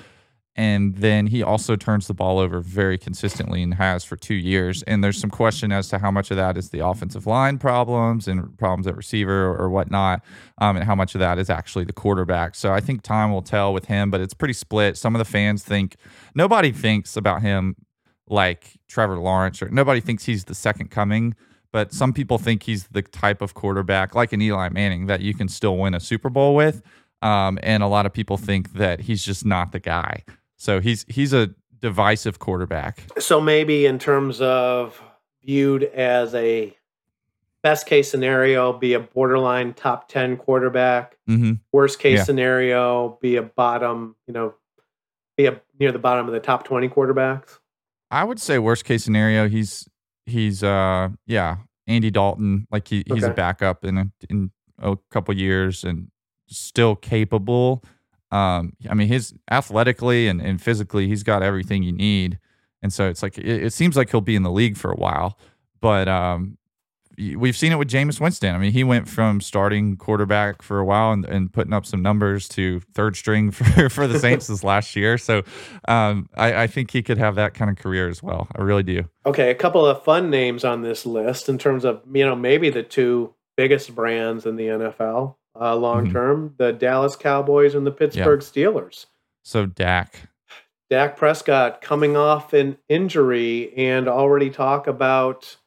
And 0.59 0.95
then 0.95 1.27
he 1.27 1.43
also 1.43 1.75
turns 1.75 2.07
the 2.07 2.15
ball 2.15 2.39
over 2.39 2.61
very 2.61 2.97
consistently 2.97 3.61
and 3.61 3.75
has 3.75 4.03
for 4.03 4.15
two 4.15 4.33
years. 4.33 4.81
And 4.83 5.03
there's 5.03 5.21
some 5.21 5.29
question 5.29 5.71
as 5.71 5.87
to 5.89 5.99
how 5.99 6.09
much 6.09 6.31
of 6.31 6.37
that 6.37 6.57
is 6.57 6.71
the 6.71 6.79
offensive 6.79 7.27
line 7.27 7.59
problems 7.59 8.27
and 8.27 8.57
problems 8.57 8.87
at 8.87 8.97
receiver 8.97 9.55
or 9.55 9.69
whatnot, 9.69 10.23
um, 10.57 10.75
and 10.75 10.83
how 10.83 10.95
much 10.95 11.13
of 11.13 11.19
that 11.19 11.37
is 11.37 11.51
actually 11.51 11.85
the 11.85 11.93
quarterback. 11.93 12.55
So 12.55 12.73
I 12.73 12.79
think 12.79 13.03
time 13.03 13.31
will 13.31 13.43
tell 13.43 13.71
with 13.71 13.85
him, 13.85 14.09
but 14.09 14.19
it's 14.19 14.33
pretty 14.33 14.55
split. 14.55 14.97
Some 14.97 15.13
of 15.13 15.19
the 15.19 15.25
fans 15.25 15.63
think 15.63 15.95
nobody 16.33 16.71
thinks 16.71 17.15
about 17.15 17.43
him 17.43 17.75
like 18.29 18.77
Trevor 18.87 19.17
Lawrence, 19.17 19.61
or 19.61 19.69
nobody 19.69 19.99
thinks 20.01 20.25
he's 20.25 20.45
the 20.45 20.55
second 20.55 20.91
coming. 20.91 21.35
But 21.71 21.93
some 21.93 22.13
people 22.13 22.37
think 22.37 22.63
he's 22.63 22.87
the 22.87 23.01
type 23.01 23.41
of 23.41 23.53
quarterback, 23.53 24.15
like 24.15 24.31
an 24.33 24.41
Eli 24.41 24.69
Manning, 24.69 25.05
that 25.07 25.21
you 25.21 25.33
can 25.33 25.47
still 25.49 25.77
win 25.77 25.93
a 25.93 25.99
Super 25.99 26.29
Bowl 26.29 26.55
with. 26.55 26.81
Um, 27.21 27.59
and 27.61 27.83
a 27.83 27.87
lot 27.87 28.05
of 28.05 28.13
people 28.13 28.37
think 28.37 28.73
that 28.73 29.01
he's 29.01 29.23
just 29.23 29.45
not 29.45 29.71
the 29.73 29.79
guy. 29.79 30.23
So 30.55 30.79
he's 30.79 31.05
he's 31.09 31.33
a 31.33 31.49
divisive 31.79 32.39
quarterback. 32.39 33.03
so 33.19 33.39
maybe 33.39 33.85
in 33.85 33.99
terms 33.99 34.41
of 34.41 34.99
viewed 35.43 35.83
as 35.83 36.33
a 36.33 36.75
best 37.61 37.85
case 37.85 38.09
scenario, 38.09 38.71
be 38.73 38.93
a 38.93 38.99
borderline 38.99 39.73
top 39.73 40.07
10 40.09 40.37
quarterback. 40.37 41.17
hmm 41.27 41.53
Worst 41.71 41.99
case 41.99 42.17
Yeah. 42.19 42.23
scenario, 42.23 43.17
be 43.21 43.35
a 43.35 43.43
bottom, 43.43 44.15
you 44.25 44.33
know, 44.33 44.55
be 45.35 45.45
a 45.47 45.61
near 45.79 45.91
the 45.91 45.99
bottom 45.99 46.27
of 46.27 46.33
the 46.33 46.39
top 46.39 46.63
20 46.63 46.87
quarterbacks. 46.89 47.59
I 48.09 48.23
would 48.23 48.39
say 48.39 48.59
worst 48.59 48.85
case 48.85 49.03
scenario, 49.03 49.47
he's 49.49 49.87
he's 50.25 50.63
uh 50.63 51.09
yeah 51.25 51.57
Andy 51.87 52.11
Dalton 52.11 52.67
like 52.71 52.87
he, 52.87 53.03
he's 53.07 53.23
a 53.23 53.33
backup 53.33 53.85
in 53.85 53.97
a, 53.97 54.05
in 54.29 54.51
a 54.79 54.97
couple 55.09 55.33
years 55.35 55.83
and 55.83 56.09
still 56.47 56.95
capable. 56.95 57.83
Um, 58.29 58.73
I 58.89 58.93
mean, 58.93 59.07
his 59.07 59.33
athletically 59.49 60.27
and, 60.27 60.41
and 60.41 60.61
physically, 60.61 61.07
he's 61.07 61.23
got 61.23 61.43
everything 61.43 61.83
you 61.83 61.93
need, 61.93 62.39
and 62.81 62.91
so 62.91 63.07
it's 63.07 63.23
like 63.23 63.37
it, 63.37 63.45
it 63.47 63.73
seems 63.73 63.95
like 63.95 64.11
he'll 64.11 64.21
be 64.21 64.35
in 64.35 64.43
the 64.43 64.51
league 64.51 64.75
for 64.77 64.91
a 64.91 64.97
while. 64.97 65.39
But 65.79 66.09
um, 66.09 66.57
we've 67.17 67.57
seen 67.57 67.71
it 67.71 67.75
with 67.77 67.89
Jameis 67.89 68.19
Winston. 68.19 68.53
I 68.53 68.57
mean, 68.57 68.71
he 68.71 68.83
went 68.83 69.07
from 69.07 69.41
starting 69.41 69.97
quarterback 69.97 70.61
for 70.61 70.79
a 70.79 70.85
while 70.85 71.11
and, 71.11 71.25
and 71.25 71.51
putting 71.51 71.73
up 71.73 71.85
some 71.85 72.01
numbers 72.01 72.47
to 72.49 72.79
third 72.93 73.15
string 73.15 73.51
for, 73.51 73.89
for 73.89 74.07
the 74.07 74.19
Saints 74.19 74.47
this 74.47 74.63
last 74.63 74.95
year. 74.95 75.17
So 75.17 75.43
um, 75.87 76.29
I, 76.35 76.63
I 76.63 76.67
think 76.67 76.91
he 76.91 77.01
could 77.01 77.17
have 77.17 77.35
that 77.35 77.53
kind 77.53 77.71
of 77.71 77.77
career 77.77 78.07
as 78.07 78.21
well. 78.21 78.47
I 78.55 78.61
really 78.61 78.83
do. 78.83 79.03
Okay, 79.25 79.49
a 79.49 79.55
couple 79.55 79.85
of 79.85 80.03
fun 80.03 80.29
names 80.29 80.63
on 80.63 80.81
this 80.83 81.05
list 81.05 81.49
in 81.49 81.57
terms 81.57 81.85
of, 81.85 82.01
you 82.13 82.25
know, 82.25 82.35
maybe 82.35 82.69
the 82.69 82.83
two 82.83 83.33
biggest 83.55 83.95
brands 83.95 84.45
in 84.45 84.55
the 84.55 84.67
NFL 84.67 85.35
uh, 85.59 85.75
long 85.75 86.07
Mhm. 86.07 86.11
term 86.11 86.53
the 86.57 86.71
Dallas 86.71 87.15
Cowboys 87.15 87.73
and 87.73 87.85
the 87.87 87.91
Pittsburgh 87.91 88.41
Steelers. 88.41 89.07
So 89.43 89.65
Dak, 89.65 90.27
Dak 90.91 91.17
Prescott 91.17 91.81
coming 91.81 92.15
off 92.15 92.53
an 92.53 92.77
injury 92.87 93.73
and 93.75 94.07
already 94.07 94.49
talk 94.51 94.85
about 94.85 95.57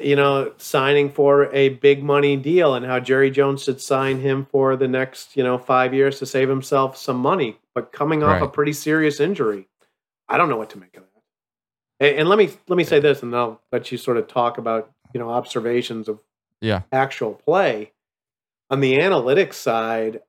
you 0.00 0.16
know 0.16 0.52
signing 0.56 1.10
for 1.10 1.52
a 1.54 1.70
big 1.70 2.02
money 2.02 2.36
deal 2.36 2.74
and 2.74 2.86
how 2.86 3.00
Jerry 3.00 3.30
Jones 3.30 3.64
should 3.64 3.80
sign 3.80 4.20
him 4.20 4.46
for 4.50 4.76
the 4.76 4.88
next 4.88 5.36
you 5.36 5.42
know 5.42 5.58
5 5.58 5.94
years 5.94 6.18
to 6.18 6.26
save 6.26 6.48
himself 6.48 6.96
some 6.96 7.18
money 7.18 7.58
but 7.74 7.92
coming 7.92 8.22
off 8.22 8.42
a 8.42 8.48
pretty 8.48 8.72
serious 8.72 9.20
injury 9.20 9.68
I 10.28 10.36
don't 10.36 10.48
know 10.48 10.56
what 10.56 10.70
to 10.70 10.78
make 10.78 10.96
of 10.96 11.02
that 11.02 12.06
and, 12.06 12.20
and 12.20 12.28
let 12.28 12.38
me 12.38 12.50
let 12.68 12.76
me 12.76 12.84
say 12.84 13.00
this 13.00 13.22
and 13.22 13.34
I'll 13.34 13.60
let 13.72 13.92
you 13.92 13.98
sort 13.98 14.16
of 14.16 14.28
talk 14.28 14.58
about 14.58 14.90
you 15.12 15.20
know 15.20 15.30
observations 15.30 16.08
of 16.08 16.20
yeah, 16.60 16.82
actual 16.92 17.34
play. 17.34 17.92
On 18.70 18.80
the 18.80 18.98
analytics 18.98 19.54
side, 19.54 20.20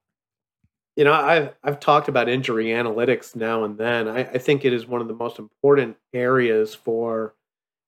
you 0.96 1.04
know, 1.04 1.14
I've 1.14 1.54
I've 1.64 1.80
talked 1.80 2.08
about 2.08 2.30
injury 2.30 2.68
analytics 2.68 3.36
now 3.36 3.64
and 3.64 3.78
then. 3.78 4.08
I, 4.08 4.20
I 4.20 4.38
think 4.38 4.64
it 4.64 4.74
is 4.74 4.88
one 4.88 5.02
of 5.02 5.08
the 5.08 5.14
most 5.14 5.40
important 5.40 5.98
areas 6.14 6.74
for 6.74 7.34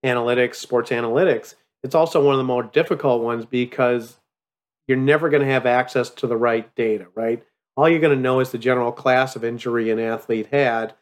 analytics, 0.06 0.56
sports 0.56 0.90
analytics. 0.90 1.56
It's 1.84 1.96
also 1.96 2.24
one 2.24 2.34
of 2.34 2.38
the 2.38 2.44
more 2.44 2.64
difficult 2.64 3.24
ones 3.24 3.46
because 3.46 4.18
you're 4.88 4.98
never 4.98 5.30
going 5.30 5.42
to 5.46 5.52
have 5.52 5.66
access 5.66 6.10
to 6.12 6.28
the 6.28 6.38
right 6.38 6.74
data, 6.76 7.08
right? 7.16 7.44
All 7.78 7.88
you're 7.90 8.00
going 8.00 8.16
to 8.16 8.22
know 8.22 8.40
is 8.40 8.52
the 8.52 8.58
general 8.58 8.92
class 8.92 9.36
of 9.36 9.44
injury 9.44 9.90
an 9.90 10.00
athlete 10.00 10.48
had, 10.52 10.94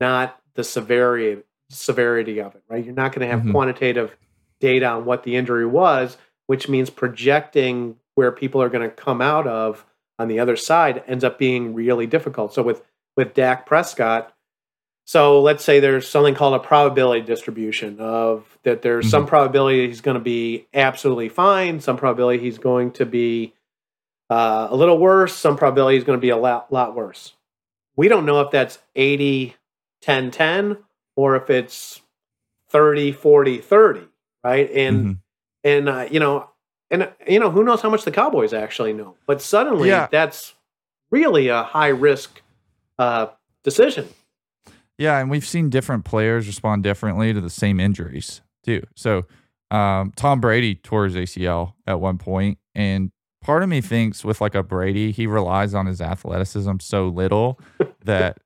not 0.00 0.40
the 0.54 0.64
severity 0.64 1.42
severity 1.70 2.40
of 2.40 2.54
it, 2.54 2.62
right? 2.68 2.84
You're 2.84 2.94
not 2.94 3.12
going 3.12 3.26
to 3.26 3.34
have 3.34 3.42
Mhm. 3.44 3.50
quantitative 3.50 4.16
data 4.60 4.86
on 4.86 5.06
what 5.06 5.22
the 5.24 5.34
injury 5.34 5.66
was, 5.66 6.16
which 6.46 6.68
means 6.68 6.90
projecting 6.90 7.96
where 8.14 8.30
people 8.30 8.62
are 8.62 8.68
going 8.68 8.88
to 8.88 8.94
come 8.94 9.20
out 9.20 9.46
of 9.46 9.84
on 10.18 10.28
the 10.28 10.38
other 10.38 10.56
side 10.56 11.02
ends 11.06 11.24
up 11.24 11.38
being 11.38 11.74
really 11.74 12.06
difficult. 12.06 12.52
So 12.54 12.62
with 12.62 12.84
with 13.16 13.32
Dak 13.34 13.64
Prescott, 13.66 14.32
so 15.04 15.40
let's 15.42 15.62
say 15.64 15.80
there's 15.80 16.08
something 16.08 16.34
called 16.34 16.54
a 16.54 16.58
probability 16.58 17.20
distribution 17.22 18.00
of 18.00 18.58
that 18.62 18.82
there's 18.82 19.08
some 19.10 19.26
probability 19.26 19.86
he's 19.86 20.00
going 20.00 20.16
to 20.16 20.22
be 20.22 20.66
absolutely 20.72 21.28
fine, 21.28 21.80
some 21.80 21.96
probability 21.96 22.42
he's 22.42 22.58
going 22.58 22.90
to 22.92 23.04
be 23.06 23.52
uh, 24.30 24.68
a 24.70 24.76
little 24.76 24.98
worse, 24.98 25.34
some 25.34 25.56
probability 25.56 25.96
he's 25.96 26.04
going 26.04 26.18
to 26.18 26.22
be 26.22 26.30
a 26.30 26.36
lot, 26.36 26.72
lot 26.72 26.94
worse. 26.94 27.34
We 27.96 28.08
don't 28.08 28.24
know 28.26 28.40
if 28.40 28.50
that's 28.50 28.78
80 28.96 29.54
10 30.00 30.30
10 30.30 30.78
or 31.16 31.36
if 31.36 31.50
it's 31.50 32.00
30 32.70 33.12
40 33.12 33.58
30, 33.58 34.08
right? 34.42 34.70
And 34.70 35.06
Mhm. 35.06 35.18
and 35.64 35.88
uh, 35.88 36.08
you 36.10 36.20
know 36.20 36.50
and 36.90 37.10
you 37.28 37.38
know 37.40 37.50
who 37.50 37.62
knows 37.64 37.80
how 37.82 37.90
much 37.90 38.04
the 38.04 38.10
cowboys 38.10 38.52
actually 38.52 38.92
know 38.92 39.16
but 39.26 39.40
suddenly 39.40 39.88
Yeah. 39.88 40.08
that's 40.10 40.54
really 41.10 41.48
a 41.48 41.62
high 41.62 41.88
risk 41.88 42.42
uh, 42.98 43.28
decision 43.62 44.08
yeah, 44.98 45.18
and 45.18 45.30
we've 45.30 45.46
seen 45.46 45.70
different 45.70 46.04
players 46.04 46.46
respond 46.46 46.82
differently 46.82 47.32
to 47.32 47.40
the 47.40 47.50
same 47.50 47.80
injuries 47.80 48.40
too. 48.64 48.82
So 48.94 49.22
um, 49.70 50.12
Tom 50.16 50.40
Brady 50.40 50.76
tore 50.76 51.04
his 51.04 51.14
ACL 51.14 51.74
at 51.86 52.00
one 52.00 52.18
point, 52.18 52.58
and 52.74 53.10
part 53.42 53.62
of 53.62 53.68
me 53.68 53.80
thinks 53.80 54.24
with 54.24 54.40
like 54.40 54.54
a 54.54 54.62
Brady, 54.62 55.10
he 55.10 55.26
relies 55.26 55.74
on 55.74 55.86
his 55.86 56.00
athleticism 56.00 56.78
so 56.80 57.08
little 57.08 57.60
that. 58.04 58.38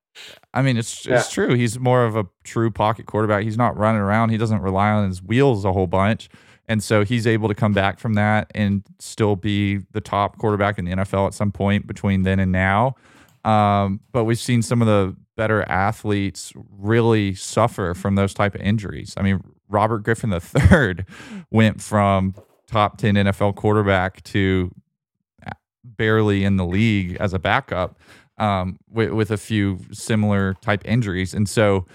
I 0.53 0.63
mean, 0.63 0.77
it's 0.77 1.07
it's 1.07 1.31
true. 1.31 1.55
He's 1.55 1.79
more 1.79 2.05
of 2.05 2.17
a 2.17 2.27
true 2.43 2.73
pocket 2.73 3.07
quarterback. 3.07 3.45
He's 3.45 3.57
not 3.57 3.77
running 3.79 4.01
around. 4.01 4.31
He 4.31 4.37
doesn't 4.37 4.63
rely 4.63 4.91
on 4.91 5.07
his 5.07 5.23
wheels 5.23 5.65
a 5.65 5.73
whole 5.73 5.87
bunch. 5.87 6.29
And 6.69 6.83
so 6.83 7.05
he's 7.05 7.27
able 7.27 7.49
to 7.49 7.55
come 7.55 7.73
back 7.73 7.99
from 7.99 8.15
that 8.15 8.51
and 8.55 8.83
still 8.99 9.37
be 9.37 9.79
the 9.93 10.01
top 10.01 10.37
quarterback 10.39 10.79
in 10.79 10.85
the 10.85 10.93
NFL 10.93 11.29
at 11.29 11.35
some 11.35 11.51
point 11.51 11.87
between 11.87 12.25
then 12.25 12.39
and 12.39 12.53
now. 12.53 12.95
Um, 13.45 14.01
but 14.13 14.25
we've 14.25 14.39
seen 14.39 14.61
some 14.61 14.83
of 14.83 14.87
the 14.87 15.17
better 15.39 15.63
athletes 15.69 16.53
really 16.69 17.33
suffer 17.33 17.95
from 17.95 18.17
those 18.17 18.35
type 18.35 18.57
of 18.57 18.61
injuries. 18.61 19.15
I 19.17 19.23
mean, 19.23 19.41
Robert 19.69 20.03
Griffin 20.03 20.33
III 20.33 21.05
went 21.53 21.81
from 21.81 22.35
top 22.67 22.99
10 22.99 23.15
NFL 23.15 23.55
quarterback 23.55 24.23
to 24.25 24.75
barely 25.85 26.43
in 26.43 26.57
the 26.57 26.67
league 26.67 27.17
as 27.21 27.33
a 27.33 27.39
backup 27.39 27.99
um, 28.39 28.79
with, 28.91 29.11
with 29.13 29.31
a 29.31 29.37
few 29.37 29.79
similar 29.93 30.55
type 30.61 30.83
injuries. 30.85 31.33
And 31.35 31.49
so, 31.49 31.87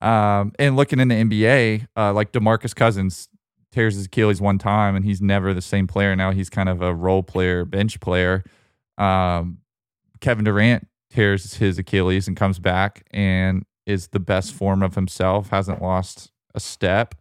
um, 0.00 0.52
and 0.58 0.74
looking 0.74 0.98
in 0.98 1.06
the 1.06 1.14
NBA, 1.14 1.86
uh, 1.96 2.12
like 2.12 2.32
Demarcus 2.32 2.74
Cousins 2.74 3.28
tears 3.70 3.94
his 3.94 4.06
Achilles 4.06 4.40
one 4.40 4.58
time 4.58 4.96
and 4.96 5.04
he's 5.04 5.22
never 5.22 5.54
the 5.54 5.62
same 5.62 5.86
player. 5.86 6.16
Now 6.16 6.32
he's 6.32 6.50
kind 6.50 6.68
of 6.68 6.82
a 6.82 6.92
role 6.92 7.22
player, 7.22 7.64
bench 7.64 8.00
player. 8.00 8.42
Um, 8.98 9.58
Kevin 10.20 10.44
Durant 10.44 10.88
tears 11.12 11.54
his 11.54 11.78
Achilles 11.78 12.26
and 12.26 12.36
comes 12.36 12.58
back 12.58 13.04
and 13.10 13.64
is 13.86 14.08
the 14.08 14.20
best 14.20 14.52
form 14.52 14.82
of 14.82 14.94
himself, 14.94 15.50
hasn't 15.50 15.82
lost 15.82 16.30
a 16.54 16.60
step, 16.60 17.14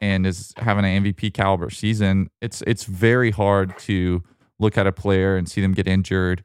and 0.00 0.26
is 0.26 0.52
having 0.56 0.84
an 0.84 1.04
MVP 1.04 1.34
caliber 1.34 1.70
season. 1.70 2.30
It's 2.40 2.62
it's 2.66 2.84
very 2.84 3.30
hard 3.30 3.76
to 3.80 4.22
look 4.58 4.78
at 4.78 4.86
a 4.86 4.92
player 4.92 5.36
and 5.36 5.48
see 5.48 5.60
them 5.60 5.72
get 5.72 5.86
injured 5.86 6.44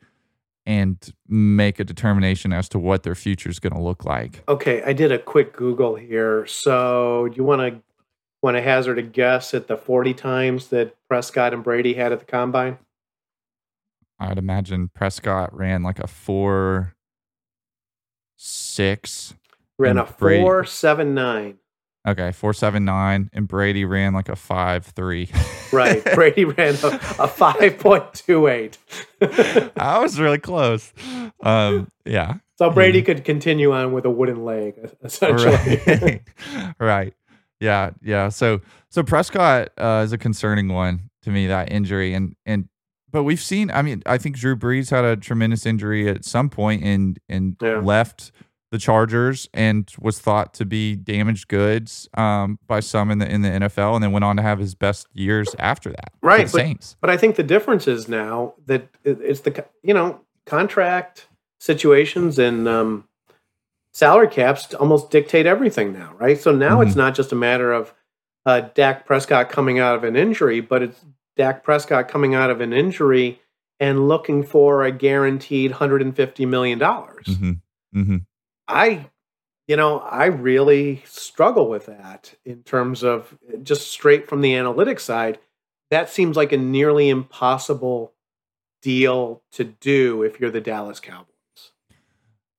and 0.66 1.14
make 1.28 1.80
a 1.80 1.84
determination 1.84 2.54
as 2.54 2.70
to 2.70 2.80
what 2.80 3.04
their 3.04 3.16
future 3.16 3.50
is 3.50 3.60
going 3.60 3.74
to 3.74 3.82
look 3.82 4.06
like. 4.06 4.44
okay 4.48 4.84
i 4.84 4.94
did 4.94 5.12
a 5.12 5.18
quick 5.18 5.54
google 5.54 5.96
here 5.96 6.46
so 6.46 7.28
do 7.30 7.36
you 7.36 7.44
want 7.44 7.62
to 7.62 7.82
want 8.44 8.56
to 8.56 8.62
hazard 8.62 9.00
a 9.00 9.02
guess 9.02 9.54
at 9.54 9.68
the 9.68 9.78
40 9.78 10.14
times 10.14 10.68
that 10.68 10.96
prescott 11.08 11.54
and 11.54 11.64
brady 11.64 11.94
had 11.96 12.12
at 12.12 12.20
the 12.20 12.26
combine 12.26 12.78
I'd 14.22 14.38
imagine 14.38 14.90
Prescott 14.94 15.54
ran 15.54 15.84
like 15.84 16.00
a 16.00 16.08
four 16.08 16.94
six. 18.38 19.34
ran 19.80 19.98
a 19.98 20.06
Brady- 20.06 20.44
479 20.44 21.58
Okay, 22.08 22.32
four 22.32 22.52
seven 22.52 22.84
nine, 22.84 23.30
and 23.32 23.48
Brady 23.48 23.86
ran 23.86 24.14
like 24.14 24.28
a 24.28 24.36
five 24.36 24.88
three. 24.88 25.30
right 25.72 26.04
brady 26.16 26.46
ran 26.46 26.74
a, 26.74 26.88
a 26.88 27.28
5.28 27.30 29.72
I 29.78 30.00
was 30.00 30.20
really 30.20 30.40
close. 30.40 30.92
Um, 31.44 31.92
yeah, 32.04 32.38
so 32.58 32.72
brady 32.72 33.04
could 33.04 33.24
continue 33.24 33.72
on 33.72 33.94
with 33.94 34.06
a 34.06 34.10
wooden 34.10 34.44
leg 34.44 34.74
essentially 35.04 35.80
right, 35.88 36.22
right. 36.80 37.14
Yeah, 37.60 37.92
yeah. 38.02 38.30
So, 38.30 38.62
so 38.90 39.04
Prescott 39.04 39.70
uh, 39.78 40.02
is 40.04 40.12
a 40.12 40.18
concerning 40.18 40.70
one 40.70 41.12
to 41.22 41.30
me. 41.30 41.46
That 41.46 41.72
injury, 41.72 42.16
and 42.16 42.36
and 42.48 42.68
but 43.12 43.24
we've 43.24 43.42
seen. 43.42 43.70
I 43.72 43.82
mean, 43.82 44.02
I 44.06 44.18
think 44.18 44.38
Drew 44.38 44.56
Brees 44.56 44.90
had 44.90 45.04
a 45.06 45.16
tremendous 45.16 45.66
injury 45.66 46.08
at 46.08 46.26
some 46.26 46.50
point 46.50 46.84
and 46.84 47.20
and 47.30 47.56
Yeah. 47.62 47.80
left 47.80 48.32
the 48.72 48.78
Chargers 48.78 49.50
and 49.54 49.92
was 50.00 50.20
thought 50.20 50.54
to 50.54 50.64
be 50.66 50.96
damaged 50.96 51.50
goods 51.50 52.08
um, 52.16 52.58
by 52.68 52.80
some 52.80 53.12
in 53.12 53.18
the 53.20 53.30
in 53.30 53.42
the 53.42 53.50
NFL, 53.50 53.96
and 53.96 54.04
then 54.04 54.12
went 54.14 54.24
on 54.24 54.38
to 54.38 54.42
have 54.42 54.60
his 54.60 54.76
best 54.76 55.08
years 55.14 55.54
after 55.60 55.90
that. 55.90 56.14
Right, 56.22 56.44
but- 56.46 56.52
Saints. 56.52 56.96
But 57.02 57.10
I 57.10 57.18
think 57.18 57.36
the 57.36 57.44
difference 57.44 57.88
is 57.88 58.08
now 58.08 58.54
that 58.68 58.88
it's 59.04 59.42
the 59.42 59.66
you 59.84 59.94
know 59.94 60.22
contract 60.46 61.28
situations 61.60 62.40
and 62.40 62.68
um, 62.68 63.08
salary 63.94 64.28
caps 64.30 64.74
almost 64.76 65.12
dictate 65.12 65.46
everything 65.46 65.92
now, 65.94 66.14
right? 66.18 66.40
So 66.40 66.52
now 66.52 66.82
it's 66.82 66.96
not 66.96 67.14
just 67.14 67.32
a 67.32 67.36
matter 67.36 67.72
of 67.74 67.94
uh, 68.46 68.62
Dak 68.74 69.06
Prescott 69.06 69.50
coming 69.50 69.80
out 69.80 69.96
of 69.96 70.04
an 70.04 70.16
injury, 70.16 70.62
but 70.62 70.82
it's 70.82 71.06
Dak 71.38 71.64
Prescott 71.64 72.08
coming 72.08 72.36
out 72.36 72.50
of 72.50 72.62
an 72.62 72.74
injury 72.74 73.42
and 73.80 74.08
looking 74.08 74.44
for 74.44 74.84
a 74.84 74.92
guaranteed 74.92 75.72
hundred 75.72 76.02
and 76.02 76.16
fifty 76.16 76.46
million 76.46 76.78
dollars. 76.80 77.26
hmm 77.40 77.54
hmm 77.94 78.18
I, 78.68 79.08
you 79.68 79.76
know, 79.76 80.00
I 80.00 80.26
really 80.28 81.04
struggle 81.06 81.68
with 81.70 81.88
that 81.88 82.36
in 82.46 82.64
terms 82.64 83.04
of 83.04 83.38
just 83.64 83.92
straight 83.92 84.28
from 84.30 84.42
the 84.42 84.54
analytics 84.54 85.02
side. 85.02 85.40
That 85.90 86.10
seems 86.10 86.38
like 86.38 86.52
a 86.54 86.58
nearly 86.58 87.10
impossible 87.10 88.14
deal 88.82 89.42
to 89.54 89.64
do 89.66 90.24
if 90.24 90.40
you're 90.40 90.52
the 90.52 90.62
Dallas 90.62 91.00
Cowboys. 91.02 91.28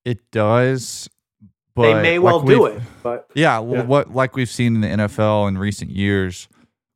It 0.05 0.31
does. 0.31 1.09
But 1.75 1.95
they 1.95 2.03
may 2.03 2.19
well 2.19 2.41
like 2.41 2.49
do 2.49 2.67
it, 2.67 2.83
but 3.03 3.31
Yeah, 3.35 3.59
well, 3.61 3.81
Yeah. 3.81 3.87
what 3.87 4.13
like 4.15 4.37
we've 4.37 4.51
seen 4.51 4.75
in 4.75 4.81
the 4.83 4.89
NFL 5.05 5.49
in 5.49 5.57
recent 5.57 5.91
years, 5.91 6.49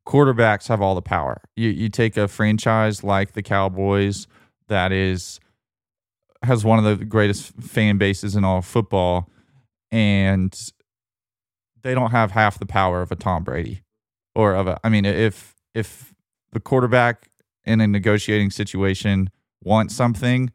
quarterbacks 0.07 0.69
have 0.69 0.81
all 0.81 0.95
the 0.95 1.01
power. 1.01 1.41
You 1.55 1.69
you 1.69 1.89
take 1.89 2.17
a 2.17 2.27
franchise 2.27 3.03
like 3.03 3.33
the 3.33 3.43
Cowboys 3.43 4.25
that 4.69 4.91
is 4.91 5.39
has 6.43 6.63
one 6.63 6.83
of 6.83 6.85
the 6.85 7.05
greatest 7.05 7.53
fan 7.61 7.97
bases 7.97 8.35
in 8.35 8.43
all 8.43 8.61
football, 8.61 9.29
and 9.91 10.71
they 11.83 11.93
don't 11.93 12.11
have 12.11 12.31
half 12.31 12.57
the 12.57 12.65
power 12.65 13.01
of 13.01 13.11
a 13.11 13.15
Tom 13.15 13.43
Brady 13.43 13.83
or 14.33 14.55
of 14.55 14.67
a. 14.67 14.79
I 14.83 14.89
mean, 14.89 15.05
if 15.05 15.53
if 15.75 16.13
the 16.53 16.59
quarterback 16.59 17.29
in 17.65 17.81
a 17.81 17.87
negotiating 17.87 18.51
situation 18.51 19.29
wants 19.61 19.93
something, 19.93 20.51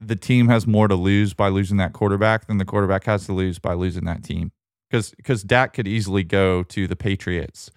the 0.00 0.16
team 0.16 0.48
has 0.48 0.66
more 0.66 0.88
to 0.88 0.96
lose 0.96 1.32
by 1.32 1.48
losing 1.48 1.76
that 1.76 1.92
quarterback 1.92 2.48
than 2.48 2.58
the 2.58 2.64
quarterback 2.64 3.04
has 3.04 3.26
to 3.26 3.32
lose 3.32 3.60
by 3.60 3.74
losing 3.74 4.04
that 4.06 4.24
team. 4.24 4.50
Because 4.90 5.12
because 5.12 5.44
Dak 5.44 5.74
could 5.74 5.86
easily 5.86 6.24
go 6.24 6.64
to 6.64 6.88
the 6.88 6.96
Patriots 6.96 7.70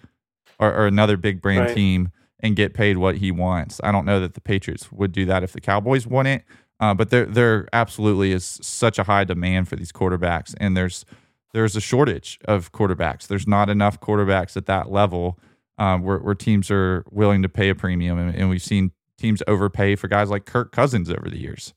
or, 0.58 0.72
or 0.72 0.86
another 0.86 1.16
big 1.16 1.40
brand 1.42 1.66
Right. 1.66 1.74
team 1.74 2.10
and 2.40 2.56
get 2.56 2.74
paid 2.74 2.98
what 2.98 3.16
he 3.18 3.30
wants. 3.30 3.80
I 3.82 3.90
don't 3.92 4.04
know 4.04 4.20
that 4.20 4.34
the 4.34 4.40
Patriots 4.40 4.92
would 4.92 5.12
do 5.12 5.24
that 5.26 5.42
if 5.42 5.52
the 5.52 5.60
Cowboys 5.60 6.06
won 6.06 6.26
it, 6.26 6.44
uh, 6.80 6.92
but 6.94 7.10
there 7.10 7.24
there 7.26 7.68
absolutely 7.72 8.32
is 8.32 8.58
such 8.62 8.98
a 8.98 9.04
high 9.04 9.24
demand 9.24 9.68
for 9.68 9.76
these 9.76 9.92
quarterbacks, 9.92 10.54
and 10.60 10.76
there's 10.76 11.04
there's 11.52 11.76
a 11.76 11.80
shortage 11.80 12.38
of 12.46 12.72
quarterbacks. 12.72 13.26
There's 13.28 13.46
not 13.46 13.70
enough 13.70 14.00
quarterbacks 14.00 14.56
at 14.56 14.66
that 14.66 14.90
level 14.90 15.38
um, 15.78 16.02
where, 16.02 16.18
where 16.18 16.34
teams 16.34 16.70
are 16.70 17.04
willing 17.10 17.42
to 17.42 17.48
pay 17.48 17.68
a 17.68 17.74
premium, 17.74 18.18
and, 18.18 18.34
and 18.34 18.50
we've 18.50 18.62
seen 18.62 18.90
teams 19.18 19.40
overpay 19.46 19.94
for 19.96 20.08
guys 20.08 20.30
like 20.30 20.44
Kirk 20.46 20.72
Cousins 20.72 21.08
over 21.10 21.30
the 21.30 21.38
years. 21.40 21.72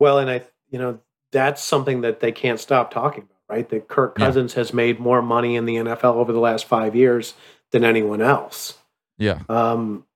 well, 0.00 0.18
and 0.18 0.28
I, 0.28 0.42
you 0.68 0.78
know, 0.80 0.98
that's 1.30 1.62
something 1.62 2.00
that 2.02 2.18
they 2.20 2.32
can't 2.32 2.58
stop 2.60 2.90
talking 2.92 3.22
about, 3.22 3.56
right? 3.56 3.68
That 3.70 3.86
Kirk 3.88 4.16
Yeah. 4.18 4.26
Cousins 4.26 4.54
has 4.54 4.72
made 4.74 4.98
more 4.98 5.22
money 5.22 5.54
in 5.56 5.64
the 5.66 5.76
NFL 5.76 6.14
over 6.16 6.32
the 6.32 6.40
last 6.40 6.64
five 6.66 6.94
years 6.96 7.34
than 7.74 7.84
anyone 7.84 8.22
else. 8.22 8.78
Yeah, 9.18 9.40
Um, 9.48 10.06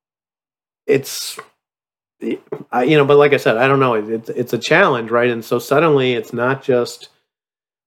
it's, 0.87 1.37
I, 2.71 2.83
you 2.83 2.97
know, 2.97 3.05
but 3.05 3.17
like 3.17 3.33
I 3.33 3.37
said, 3.37 3.57
I 3.57 3.67
don't 3.67 3.79
know. 3.79 3.93
It's 3.93 4.29
it's 4.29 4.53
a 4.53 4.57
challenge, 4.57 5.11
right? 5.11 5.29
And 5.29 5.43
so 5.45 5.59
suddenly, 5.59 6.13
it's 6.13 6.33
not 6.33 6.63
just 6.63 7.09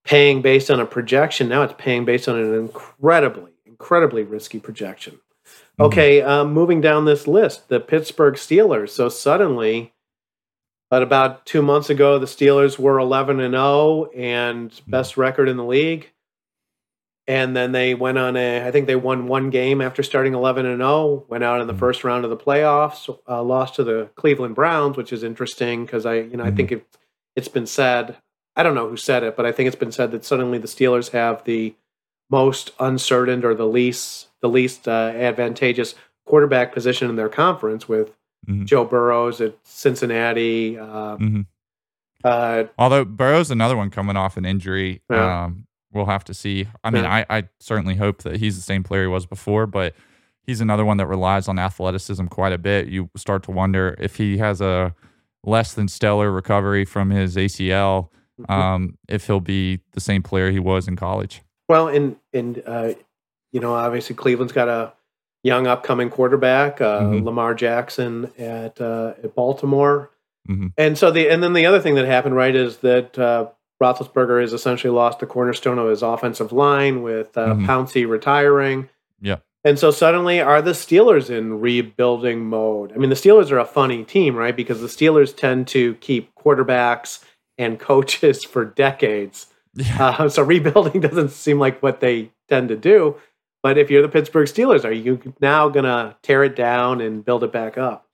paying 0.04 0.42
based 0.42 0.70
on 0.70 0.78
a 0.78 0.86
projection. 0.86 1.48
Now 1.48 1.62
it's 1.62 1.74
paying 1.78 2.04
based 2.04 2.28
on 2.28 2.36
an 2.36 2.54
incredibly, 2.54 3.52
incredibly 3.66 4.22
risky 4.22 4.60
projection. 4.60 5.20
Mhm. 5.78 5.86
Okay, 5.86 6.22
um, 6.22 6.52
moving 6.52 6.80
down 6.80 7.04
this 7.06 7.26
list, 7.26 7.68
the 7.68 7.80
Pittsburgh 7.80 8.34
Steelers. 8.34 8.90
So 8.90 9.08
suddenly, 9.08 9.92
but 10.90 11.02
about 11.02 11.46
two 11.46 11.62
months 11.62 11.88
ago, 11.90 12.18
the 12.18 12.26
Steelers 12.26 12.78
were 12.78 12.98
11 12.98 13.40
and 13.40 13.54
0 13.54 14.10
and 14.14 14.78
best 14.86 15.16
record 15.16 15.48
in 15.48 15.56
the 15.56 15.64
league. 15.64 16.11
And 17.28 17.54
then 17.54 17.70
they 17.72 17.94
went 17.94 18.18
on 18.18 18.36
a, 18.36 18.66
I 18.66 18.72
think 18.72 18.86
they 18.88 18.96
won 18.96 19.28
one 19.28 19.50
game 19.50 19.80
after 19.80 20.02
starting 20.02 20.34
11 20.34 20.66
and 20.66 20.80
0, 20.80 21.24
went 21.28 21.44
out 21.44 21.60
in 21.60 21.68
the 21.68 21.72
Mhm. 21.74 21.78
first 21.78 22.02
round 22.02 22.24
of 22.24 22.30
the 22.30 22.36
playoffs, 22.36 23.08
uh, 23.28 23.42
lost 23.42 23.76
to 23.76 23.84
the 23.84 24.08
Cleveland 24.16 24.56
Browns, 24.56 24.96
which 24.96 25.12
is 25.12 25.22
interesting 25.22 25.84
because 25.84 26.04
I, 26.04 26.14
you 26.16 26.36
know, 26.36 26.44
I 26.44 26.50
Mhm. 26.50 26.56
think 26.56 26.72
it, 26.72 26.86
it's 27.36 27.46
been 27.48 27.66
said, 27.66 28.16
I 28.56 28.62
don't 28.64 28.74
know 28.74 28.88
who 28.88 28.96
said 28.96 29.22
it, 29.22 29.36
but 29.36 29.46
I 29.46 29.52
think 29.52 29.68
it's 29.68 29.76
been 29.76 29.92
said 29.92 30.10
that 30.10 30.24
suddenly 30.24 30.58
the 30.58 30.66
Steelers 30.66 31.10
have 31.12 31.44
the 31.44 31.74
most 32.28 32.72
uncertain 32.80 33.44
or 33.44 33.54
the 33.54 33.66
least, 33.68 34.28
the 34.40 34.48
least 34.48 34.88
uh, 34.88 35.12
advantageous 35.14 35.94
quarterback 36.26 36.72
position 36.72 37.08
in 37.08 37.14
their 37.16 37.28
conference 37.28 37.88
with 37.88 38.16
Mhm. 38.48 38.64
Joe 38.64 38.84
Burrows 38.84 39.40
at 39.40 39.54
Cincinnati. 39.62 40.76
Uh, 40.76 41.16
Mhm. 41.18 41.46
uh, 42.24 42.64
Although 42.78 43.04
Burrow's 43.04 43.50
another 43.52 43.76
one 43.76 43.90
coming 43.90 44.16
off 44.16 44.36
an 44.36 44.44
injury. 44.44 45.02
Yeah. 45.08 45.44
Um, 45.44 45.66
we'll 45.92 46.06
have 46.06 46.24
to 46.24 46.34
see. 46.34 46.66
I 46.84 46.90
mean, 46.90 47.04
I, 47.04 47.24
I 47.30 47.48
certainly 47.60 47.96
hope 47.96 48.22
that 48.22 48.36
he's 48.36 48.56
the 48.56 48.62
same 48.62 48.82
player 48.82 49.02
he 49.02 49.08
was 49.08 49.26
before, 49.26 49.66
but 49.66 49.94
he's 50.46 50.60
another 50.60 50.84
one 50.84 50.96
that 50.96 51.06
relies 51.06 51.48
on 51.48 51.58
athleticism 51.58 52.26
quite 52.26 52.52
a 52.52 52.58
bit. 52.58 52.88
You 52.88 53.10
start 53.16 53.42
to 53.44 53.50
wonder 53.50 53.96
if 53.98 54.16
he 54.16 54.38
has 54.38 54.60
a 54.60 54.94
less 55.44 55.74
than 55.74 55.88
stellar 55.88 56.30
recovery 56.30 56.84
from 56.84 57.10
his 57.10 57.36
ACL, 57.36 58.08
um, 58.48 58.96
if 59.08 59.26
he'll 59.26 59.40
be 59.40 59.80
the 59.92 60.00
same 60.00 60.22
player 60.22 60.50
he 60.50 60.58
was 60.58 60.88
in 60.88 60.96
college. 60.96 61.42
Well, 61.68 61.88
and 61.88 62.16
and 62.32 62.62
uh, 62.66 62.94
you 63.52 63.60
know, 63.60 63.74
obviously 63.74 64.16
Cleveland's 64.16 64.52
got 64.52 64.68
a 64.68 64.92
young 65.42 65.66
upcoming 65.66 66.08
quarterback, 66.10 66.80
uh, 66.80 67.00
Mhm. 67.02 67.24
Lamar 67.24 67.54
Jackson 67.54 68.30
at 68.38 68.80
uh, 68.80 69.14
at 69.22 69.34
Baltimore, 69.34 70.10
Mhm. 70.48 70.72
and 70.78 70.96
so 70.96 71.10
the 71.10 71.28
and 71.28 71.42
then 71.42 71.52
the 71.52 71.66
other 71.66 71.80
thing 71.80 71.94
that 71.96 72.04
happened 72.06 72.36
right 72.36 72.54
is 72.54 72.78
that 72.78 73.18
uh, 73.18 73.48
Roethlisberger 73.82 74.40
has 74.40 74.52
essentially 74.52 74.92
lost 74.92 75.18
the 75.18 75.26
cornerstone 75.26 75.78
of 75.78 75.88
his 75.88 76.02
offensive 76.02 76.52
line 76.52 77.02
with 77.02 77.36
uh, 77.36 77.48
Mhm. 77.54 77.66
Pouncey 77.66 78.08
retiring. 78.08 78.88
Yeah. 79.20 79.36
And 79.64 79.78
so 79.78 79.90
suddenly, 79.90 80.40
are 80.40 80.60
the 80.62 80.72
Steelers 80.72 81.30
in 81.30 81.60
rebuilding 81.60 82.44
mode? 82.46 82.92
I 82.92 82.96
mean, 82.98 83.10
the 83.10 83.16
Steelers 83.16 83.50
are 83.50 83.58
a 83.58 83.64
funny 83.64 84.04
team, 84.04 84.34
right? 84.36 84.56
Because 84.56 84.80
the 84.80 84.86
Steelers 84.88 85.34
tend 85.36 85.68
to 85.68 85.94
keep 85.96 86.34
quarterbacks 86.34 87.24
and 87.58 87.78
coaches 87.78 88.44
for 88.52 88.64
decades. 88.64 89.46
Yeah. 89.74 90.14
Uh, 90.18 90.28
so 90.28 90.42
rebuilding 90.42 91.00
doesn't 91.08 91.30
seem 91.30 91.58
like 91.58 91.82
what 91.82 92.00
they 92.00 92.30
tend 92.48 92.68
to 92.70 92.76
do. 92.76 93.16
But 93.62 93.78
if 93.78 93.90
you're 93.90 94.02
the 94.02 94.08
Pittsburgh 94.08 94.48
Steelers, 94.48 94.84
are 94.84 94.90
you 94.92 95.34
now 95.40 95.68
going 95.68 95.84
to 95.84 96.16
tear 96.22 96.42
it 96.42 96.56
down 96.56 97.00
and 97.00 97.24
build 97.24 97.44
it 97.44 97.52
back 97.52 97.78
up? 97.78 98.06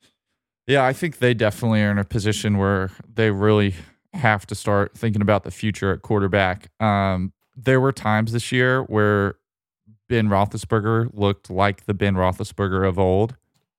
Yeah, 0.66 0.84
I 0.84 0.92
think 0.92 1.18
they 1.18 1.32
definitely 1.32 1.82
are 1.82 1.90
in 1.90 1.96
a 1.98 2.04
position 2.04 2.58
where 2.58 2.90
they 3.14 3.30
really 3.30 3.74
have 4.18 4.46
to 4.46 4.54
start 4.54 4.96
thinking 4.96 5.22
about 5.22 5.44
the 5.44 5.50
future 5.50 5.92
at 5.92 6.02
quarterback. 6.02 6.70
Um, 6.80 7.32
there 7.56 7.80
were 7.80 7.92
times 7.92 8.32
this 8.32 8.52
year 8.52 8.82
where 8.82 9.36
Ben 10.08 10.28
Roethlisberger 10.28 11.10
looked 11.12 11.50
like 11.50 11.86
the 11.86 11.94
Ben 11.94 12.14
Roethlisberger 12.14 12.86
of 12.86 12.98
old, 12.98 13.36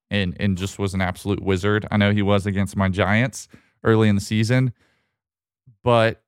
and 0.10 0.36
and 0.40 0.58
just 0.58 0.80
was 0.80 0.94
an 0.94 1.02
absolute 1.02 1.42
wizard. 1.42 1.88
I 1.92 1.98
know 1.98 2.12
he 2.12 2.22
was 2.22 2.46
against 2.46 2.76
my 2.76 2.90
Giants 2.90 3.48
early 3.84 4.10
in 4.10 4.16
the 4.16 4.22
season, 4.22 4.74
but 5.84 6.24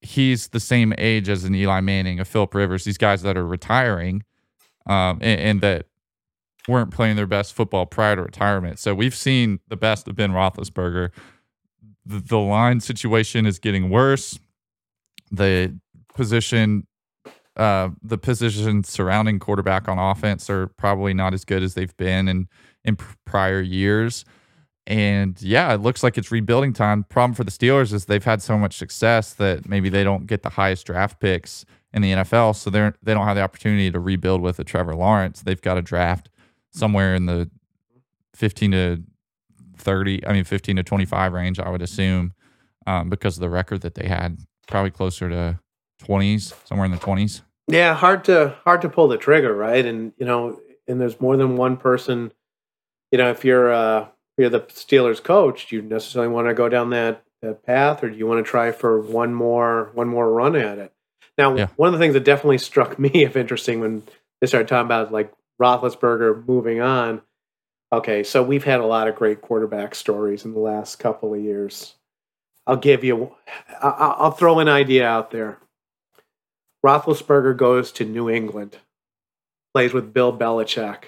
he's 0.00 0.48
the 0.48 0.60
same 0.60 0.94
age 0.98 1.28
as 1.28 1.44
an 1.44 1.54
Eli 1.54 1.80
Manning, 1.80 2.20
a 2.20 2.24
Philip 2.24 2.54
Rivers, 2.54 2.84
these 2.84 2.98
guys 2.98 3.22
that 3.22 3.36
are 3.36 3.46
retiring, 3.46 4.22
um, 4.86 5.18
and, 5.20 5.40
and 5.40 5.60
that 5.62 5.86
weren't 6.68 6.90
playing 6.90 7.16
their 7.16 7.26
best 7.26 7.54
football 7.54 7.86
prior 7.86 8.16
to 8.16 8.22
retirement. 8.22 8.78
So 8.78 8.94
we've 8.94 9.14
seen 9.14 9.60
the 9.68 9.76
best 9.76 10.08
of 10.08 10.16
Ben 10.16 10.32
Roethlisberger. 10.32 11.10
The, 12.06 12.20
the 12.20 12.38
line 12.38 12.80
situation 12.80 13.46
is 13.46 13.58
getting 13.58 13.90
worse. 13.90 14.38
The 15.30 15.76
position, 16.14 16.86
uh, 17.56 17.90
the 18.02 18.16
positions 18.16 18.88
surrounding 18.88 19.38
quarterback 19.38 19.88
on 19.88 19.98
offense 19.98 20.48
are 20.48 20.68
probably 20.68 21.14
not 21.14 21.34
as 21.34 21.44
good 21.44 21.62
as 21.62 21.74
they've 21.74 21.96
been 21.96 22.28
in 22.28 22.48
in 22.84 22.96
prior 23.24 23.60
years. 23.60 24.24
And 24.86 25.40
yeah, 25.42 25.74
it 25.74 25.80
looks 25.80 26.04
like 26.04 26.16
it's 26.16 26.30
rebuilding 26.30 26.72
time. 26.72 27.02
Problem 27.04 27.34
for 27.34 27.42
the 27.42 27.50
Steelers 27.50 27.92
is 27.92 28.04
they've 28.04 28.22
had 28.22 28.40
so 28.40 28.56
much 28.56 28.76
success 28.76 29.34
that 29.34 29.68
maybe 29.68 29.88
they 29.88 30.04
don't 30.04 30.26
get 30.26 30.44
the 30.44 30.50
highest 30.50 30.86
draft 30.86 31.18
picks 31.18 31.64
in 31.92 32.02
the 32.02 32.12
NFL, 32.12 32.54
so 32.54 32.70
they're 32.70 32.94
they 33.02 33.14
don't 33.14 33.26
have 33.26 33.36
the 33.36 33.42
opportunity 33.42 33.90
to 33.90 33.98
rebuild 33.98 34.42
with 34.42 34.60
a 34.60 34.64
Trevor 34.64 34.94
Lawrence. 34.94 35.42
They've 35.42 35.60
got 35.60 35.74
to 35.74 35.82
draft 35.82 36.28
somewhere 36.70 37.14
in 37.14 37.26
the 37.26 37.50
15 38.34 38.70
to 38.72 39.02
30, 39.76 40.26
I 40.26 40.32
mean 40.32 40.44
15 40.44 40.76
to 40.76 40.82
25 40.82 41.32
range, 41.32 41.58
I 41.60 41.68
would 41.70 41.82
assume, 41.82 42.34
um, 42.86 43.08
because 43.08 43.36
of 43.36 43.40
the 43.40 43.50
record 43.50 43.80
that 43.82 43.94
they 43.94 44.06
had, 44.06 44.38
probably 44.68 44.90
closer 44.90 45.28
to 45.28 45.58
20s, 46.02 46.54
somewhere 46.66 46.84
in 46.86 46.92
the 46.92 46.98
20s. 46.98 47.42
Yeah, 47.68 47.94
hard 47.94 48.24
to 48.26 48.56
hard 48.64 48.82
to 48.82 48.88
pull 48.88 49.08
the 49.08 49.16
trigger, 49.18 49.54
right? 49.54 49.84
And 49.84 50.12
you 50.18 50.26
know, 50.26 50.60
and 50.86 51.00
there's 51.00 51.20
more 51.20 51.36
than 51.36 51.56
one 51.56 51.76
person. 51.76 52.32
You 53.10 53.18
know, 53.18 53.30
if 53.30 53.44
you're 53.44 53.72
uh, 53.72 54.02
if 54.02 54.08
you're 54.38 54.50
the 54.50 54.60
Steelers 54.60 55.22
coach, 55.22 55.68
do 55.68 55.76
you 55.76 55.82
necessarily 55.82 56.32
want 56.32 56.46
to 56.48 56.54
go 56.54 56.68
down 56.68 56.90
that, 56.90 57.24
that 57.42 57.64
path, 57.64 58.04
or 58.04 58.10
do 58.10 58.16
you 58.16 58.26
want 58.26 58.44
to 58.44 58.48
try 58.48 58.70
for 58.70 59.00
one 59.00 59.34
more 59.34 59.90
one 59.94 60.06
more 60.08 60.30
run 60.32 60.54
at 60.54 60.78
it? 60.78 60.92
Now, 61.38 61.56
Yeah. 61.56 61.66
one 61.76 61.88
of 61.88 61.92
the 61.92 61.98
things 61.98 62.14
that 62.14 62.24
definitely 62.24 62.58
struck 62.70 62.98
me 63.00 63.24
of 63.24 63.36
interesting 63.36 63.80
when 63.80 64.04
they 64.40 64.46
started 64.46 64.68
talking 64.68 64.86
about 64.86 65.10
like 65.12 65.32
Roethlisberger 65.60 66.46
moving 66.46 66.80
on. 66.80 67.22
Okay, 67.92 68.24
so 68.24 68.42
we've 68.42 68.64
had 68.64 68.80
a 68.80 68.86
lot 68.86 69.08
of 69.08 69.14
great 69.14 69.40
quarterback 69.40 69.94
stories 69.94 70.44
in 70.44 70.52
the 70.52 70.60
last 70.60 70.96
couple 70.96 71.32
of 71.32 71.40
years. 71.40 71.94
I'll 72.66 72.76
give 72.76 73.04
you, 73.04 73.32
I'll 73.80 74.32
throw 74.32 74.58
an 74.58 74.68
idea 74.68 75.06
out 75.06 75.30
there. 75.30 75.58
Roethlisberger 76.84 77.56
goes 77.56 77.92
to 77.92 78.04
New 78.04 78.28
England, 78.28 78.78
plays 79.72 79.92
with 79.92 80.12
Bill 80.12 80.36
Belichick. 80.36 81.04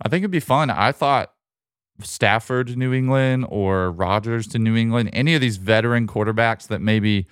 I 0.00 0.08
think 0.08 0.22
it'd 0.22 0.30
be 0.30 0.40
fun. 0.40 0.70
I 0.70 0.92
thought 0.92 1.32
Stafford 2.00 2.68
to 2.68 2.76
New 2.76 2.94
England 2.94 3.46
or 3.48 3.90
Rodgers 3.90 4.46
to 4.48 4.58
New 4.58 4.76
England, 4.76 5.10
any 5.12 5.34
of 5.34 5.40
these 5.40 5.56
veteran 5.56 6.06
quarterbacks 6.06 6.68
that 6.68 6.80
maybe 6.80 7.26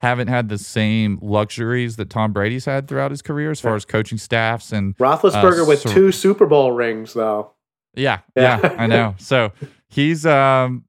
haven't 0.00 0.28
had 0.28 0.48
the 0.48 0.58
same 0.58 1.18
luxuries 1.22 1.96
that 1.96 2.10
Tom 2.10 2.32
Brady's 2.32 2.64
had 2.64 2.88
throughout 2.88 3.10
his 3.10 3.22
career 3.22 3.50
as 3.50 3.60
far 3.60 3.76
as 3.76 3.84
coaching 3.84 4.18
staffs 4.18 4.72
and 4.72 4.96
Roethlisberger 4.96 5.62
uh, 5.62 5.66
with 5.66 5.82
two 5.82 6.10
Super 6.12 6.46
Bowl 6.46 6.72
rings, 6.72 7.12
though. 7.14 7.52
Yeah, 7.94 8.20
Yeah. 8.36 8.58
yeah, 8.62 8.76
I 8.78 8.86
know. 8.86 9.14
So 9.18 9.52
he's 9.88 10.24
um 10.26 10.84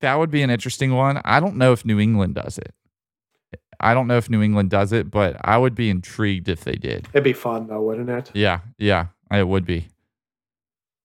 that 0.00 0.14
would 0.16 0.30
be 0.30 0.42
an 0.42 0.50
interesting 0.50 0.94
one. 0.94 1.20
I 1.24 1.40
don't 1.40 1.56
know 1.56 1.72
if 1.72 1.84
New 1.84 1.98
England 1.98 2.34
does 2.34 2.58
it. 2.58 2.74
I 3.80 3.94
don't 3.94 4.06
know 4.06 4.16
if 4.16 4.28
New 4.30 4.42
England 4.42 4.70
does 4.70 4.92
it, 4.92 5.10
but 5.10 5.36
I 5.42 5.58
would 5.58 5.74
be 5.74 5.90
intrigued 5.90 6.48
if 6.48 6.64
they 6.64 6.74
did. 6.76 7.08
It'd 7.12 7.24
be 7.24 7.32
fun, 7.32 7.66
though, 7.66 7.82
wouldn't 7.82 8.08
it? 8.08 8.30
Yeah, 8.34 8.60
yeah, 8.78 9.06
it 9.32 9.46
would 9.48 9.64
be. 9.66 9.88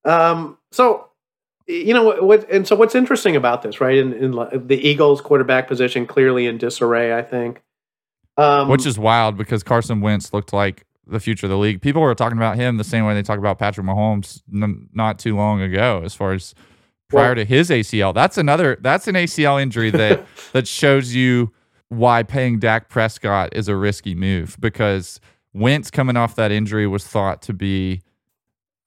Um, 0.06 0.58
so 0.72 1.08
you 1.68 1.94
know 1.94 2.04
what, 2.04 2.24
what? 2.24 2.50
And 2.50 2.68
so 2.68 2.76
what's 2.76 2.96
interesting 2.96 3.36
about 3.36 3.62
this, 3.62 3.80
right? 3.82 3.98
In, 3.98 4.14
in 4.14 4.32
the 4.68 4.78
Eagles' 4.88 5.22
quarterback 5.22 5.68
position 5.68 6.06
clearly 6.06 6.48
in 6.48 6.58
disarray, 6.58 7.18
I 7.18 7.22
think. 7.22 7.62
Um, 8.38 8.70
Which 8.70 8.86
is 8.86 8.98
wild 8.98 9.38
because 9.38 9.64
Carson 9.64 10.02
Wentz 10.02 10.34
looked 10.34 10.54
like 10.54 10.86
the 11.08 11.20
future 11.20 11.46
of 11.48 11.50
the 11.50 11.58
league. 11.58 11.82
People 11.82 12.02
were 12.02 12.14
talking 12.16 12.38
about 12.38 12.56
him 12.58 12.78
the 12.78 12.84
same 12.84 13.06
way 13.06 13.14
they 13.14 13.24
talk 13.24 13.40
about 13.40 13.58
Patrick 13.60 13.86
Mahomes 13.86 14.42
n- 14.54 14.88
not 14.94 15.20
too 15.20 15.36
long 15.36 15.62
ago, 15.62 16.02
as 16.06 16.14
far 16.14 16.34
as 16.34 16.54
prior 17.10 17.28
Well- 17.30 17.36
to 17.36 17.46
his 17.46 17.70
ACL. 17.70 18.14
That's 18.14 18.38
another. 18.38 18.78
That's 18.82 19.08
an 19.08 19.16
ACL 19.16 19.62
injury 19.62 19.90
that 19.92 20.26
that 20.54 20.68
shows 20.68 21.14
you 21.16 21.52
why 21.90 22.24
paying 22.24 22.60
Dak 22.60 22.88
Prescott 22.90 23.50
is 23.54 23.68
a 23.68 23.76
risky 23.76 24.16
move 24.16 24.56
because 24.60 25.20
Wentz 25.54 25.92
coming 25.92 26.16
off 26.16 26.36
that 26.36 26.52
injury 26.52 26.88
was 26.88 27.06
thought 27.06 27.42
to 27.44 27.54
be. 27.54 28.02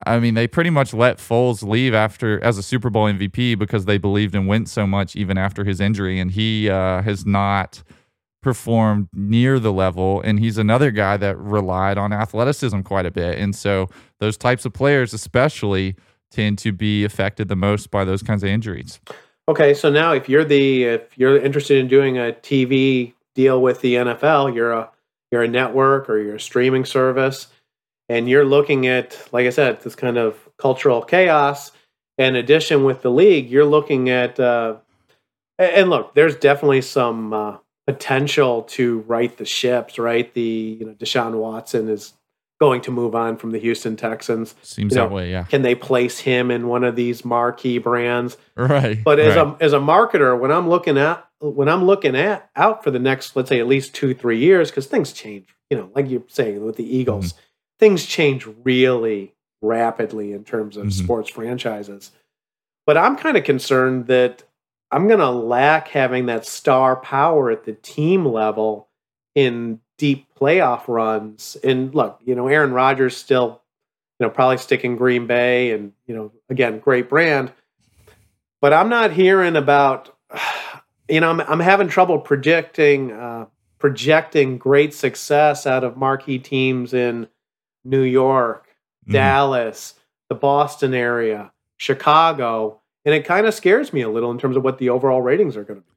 I 0.07 0.19
mean, 0.19 0.35
they 0.35 0.47
pretty 0.47 0.69
much 0.71 0.93
let 0.93 1.17
Foles 1.17 1.67
leave 1.67 1.95
after 1.95 2.43
as 2.45 2.59
a 2.59 2.63
Super 2.63 2.91
Bowl 2.91 3.07
MVP 3.07 3.59
because 3.59 3.87
they 3.87 3.97
believed 3.97 4.35
in 4.35 4.47
Wentz 4.47 4.71
so 4.71 4.87
much, 4.87 5.17
even 5.17 5.39
after 5.39 5.65
his 5.65 5.81
injury, 5.81 6.19
and 6.21 6.31
he 6.31 6.69
uh, 6.69 7.01
has 7.03 7.25
not 7.25 7.83
performed 8.45 9.09
near 9.13 9.59
the 9.59 9.73
level. 9.73 10.21
And 10.21 10.39
he's 10.39 10.59
another 10.59 10.93
guy 10.93 11.17
that 11.17 11.37
relied 11.39 11.99
on 11.99 12.13
athleticism 12.13 12.83
quite 12.83 13.07
a 13.07 13.11
bit, 13.11 13.39
and 13.39 13.57
so 13.57 13.89
those 14.21 14.37
types 14.37 14.65
of 14.65 14.73
players, 14.73 15.13
especially, 15.13 15.97
tend 16.31 16.59
to 16.59 16.71
be 16.71 17.05
affected 17.05 17.49
the 17.49 17.57
most 17.57 17.91
by 17.91 18.05
those 18.05 18.23
kinds 18.23 18.43
of 18.43 18.51
injuries. 18.51 19.01
Okay, 19.49 19.75
so 19.75 19.91
now 19.91 20.13
if 20.13 20.29
you're 20.29 20.45
the 20.45 20.85
if 20.85 21.19
you're 21.19 21.39
interested 21.39 21.79
in 21.79 21.89
doing 21.89 22.19
a 22.19 22.37
TV 22.43 23.15
deal 23.35 23.61
with 23.61 23.81
the 23.81 23.95
NFL, 23.95 24.55
you're 24.55 24.73
a 24.73 24.91
you're 25.33 25.43
a 25.43 25.49
network 25.49 26.09
or 26.09 26.19
you're 26.19 26.37
a 26.37 26.41
streaming 26.41 26.85
service, 26.85 27.49
and 28.09 28.29
you're 28.29 28.45
looking 28.45 28.87
at 28.87 29.29
like 29.33 29.47
I 29.47 29.51
said, 29.51 29.81
this 29.81 29.97
kind 29.97 30.19
of 30.19 30.49
cultural 30.59 31.03
chaos. 31.03 31.73
In 32.17 32.37
addition, 32.37 32.85
with 32.85 33.03
the 33.03 33.11
league, 33.11 33.51
you're 33.51 33.65
looking 33.65 34.09
at 34.09 34.39
uh, 34.39 34.77
and 35.59 35.91
look, 35.91 36.15
there's 36.15 36.37
definitely 36.37 36.83
some 36.83 37.33
uh, 37.33 37.57
potential 37.87 38.63
to 38.63 39.01
right 39.01 39.37
the 39.37 39.45
ships. 39.45 39.99
Right, 39.99 40.33
the 40.35 40.77
you 40.81 40.87
know 40.87 40.93
Deshaun 40.95 41.35
Watson 41.39 41.89
is 41.89 42.15
going 42.61 42.81
to 42.83 42.91
move 42.91 43.15
on 43.15 43.37
from 43.37 43.51
the 43.51 43.59
Houston 43.59 43.97
Texans. 43.97 44.55
Seems 44.63 44.93
You 44.95 45.01
that 45.01 45.11
way, 45.11 45.31
yeah. 45.31 45.43
Can 45.45 45.63
they 45.63 45.75
place 45.75 46.21
him 46.21 46.51
in 46.51 46.69
one 46.69 46.85
of 46.85 46.95
these 46.97 47.25
marquee 47.25 47.79
brands? 47.79 48.37
Right. 48.57 49.03
But 49.03 49.19
as 49.19 49.37
right. 49.37 49.57
a 49.61 49.63
as 49.65 49.73
a 49.73 49.79
marketer, 49.81 50.39
when 50.39 50.51
I'm 50.53 50.69
looking 50.69 50.97
at 50.99 51.27
when 51.41 51.69
I'm 51.69 51.85
looking 51.85 52.17
at 52.17 52.49
out 52.57 52.83
for 52.85 52.91
the 52.91 52.99
next, 52.99 53.37
let's 53.37 53.49
say 53.49 53.61
at 53.61 53.67
least 53.67 53.95
two 53.95 54.15
three 54.15 54.39
years, 54.39 54.71
because 54.71 54.87
things 54.87 55.13
change. 55.13 55.49
You 55.71 55.79
know, 55.79 55.91
like 55.95 56.09
you're 56.09 56.23
saying 56.29 56.65
with 56.65 56.77
the 56.77 56.97
Eagles, 56.97 57.33
Mm-hmm. 57.33 57.41
things 57.81 58.07
change 58.07 58.47
really 58.65 59.35
rapidly 59.61 60.33
in 60.33 60.45
terms 60.45 60.77
of 60.77 60.87
Mhm. 60.87 60.93
sports 60.93 61.31
franchises. 61.31 62.13
But 62.87 62.97
I'm 62.99 63.17
kind 63.17 63.37
of 63.37 63.45
concerned 63.45 64.07
that 64.09 64.43
I'm 64.95 65.09
going 65.09 65.21
to 65.21 65.31
lack 65.31 65.89
having 65.89 66.27
that 66.27 66.47
star 66.47 66.97
power 66.97 67.51
at 67.51 67.65
the 67.65 67.73
team 67.73 68.25
level 68.25 68.89
in 69.35 69.81
deep 69.99 70.27
playoff 70.39 70.89
runs. 70.89 71.57
And 71.65 71.95
look, 71.95 72.21
you 72.25 72.35
know, 72.35 72.47
Aaron 72.47 72.73
Rodgers 72.73 73.17
still, 73.17 73.63
you 74.19 74.27
know, 74.27 74.31
probably 74.31 74.59
sticking 74.59 74.97
Green 74.97 75.27
Bay, 75.27 75.73
and 75.73 75.93
you 76.07 76.15
know, 76.15 76.33
again, 76.49 76.79
great 76.79 77.09
brand 77.09 77.53
but 78.61 78.73
I'm 78.73 78.89
not 78.89 79.13
hearing 79.13 79.57
about. 79.57 80.17
You 81.07 81.21
know, 81.21 81.29
I'm 81.29 81.41
I'm 81.43 81.61
having 81.61 81.89
trouble 81.89 82.19
predicting 82.19 83.13
uh, 83.13 83.45
projecting 83.79 84.57
great 84.57 84.95
success 84.95 85.67
out 85.67 85.85
of 85.85 85.99
marquee 85.99 86.39
teams 86.39 86.95
in 86.95 87.29
New 87.85 88.01
York, 88.01 88.69
Mhm. 89.07 89.13
Dallas, 89.13 89.97
the 90.31 90.35
Boston 90.35 90.95
area, 90.95 91.53
Chicago, 91.77 92.81
and 93.05 93.15
it 93.15 93.25
kind 93.25 93.47
of 93.47 93.55
scares 93.55 93.93
me 93.93 94.03
a 94.03 94.09
little 94.09 94.31
in 94.31 94.39
terms 94.39 94.57
of 94.57 94.65
what 94.65 94.79
the 94.79 94.89
overall 94.89 95.23
ratings 95.23 95.57
are 95.57 95.65
going 95.65 95.81
to 95.81 95.87
be. 95.87 95.93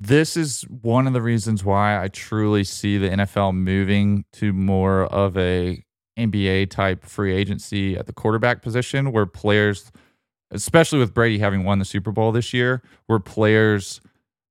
this 0.00 0.36
is 0.36 0.62
one 0.62 1.06
of 1.06 1.12
the 1.12 1.22
reasons 1.22 1.64
why 1.64 2.02
I 2.02 2.08
truly 2.08 2.64
see 2.64 2.98
the 2.98 3.08
NFL 3.08 3.54
moving 3.54 4.24
to 4.34 4.52
more 4.52 5.04
of 5.04 5.36
a 5.36 5.82
NBA 6.18 6.70
type 6.70 7.04
free 7.04 7.32
agency 7.34 7.96
at 7.96 8.06
the 8.06 8.12
quarterback 8.12 8.62
position 8.62 9.12
where 9.12 9.26
players 9.26 9.90
especially 10.50 10.98
with 10.98 11.12
Brady 11.12 11.38
having 11.38 11.64
won 11.64 11.78
the 11.78 11.84
Super 11.84 12.10
Bowl 12.10 12.32
this 12.32 12.52
year 12.54 12.82
where 13.06 13.18
players 13.18 14.00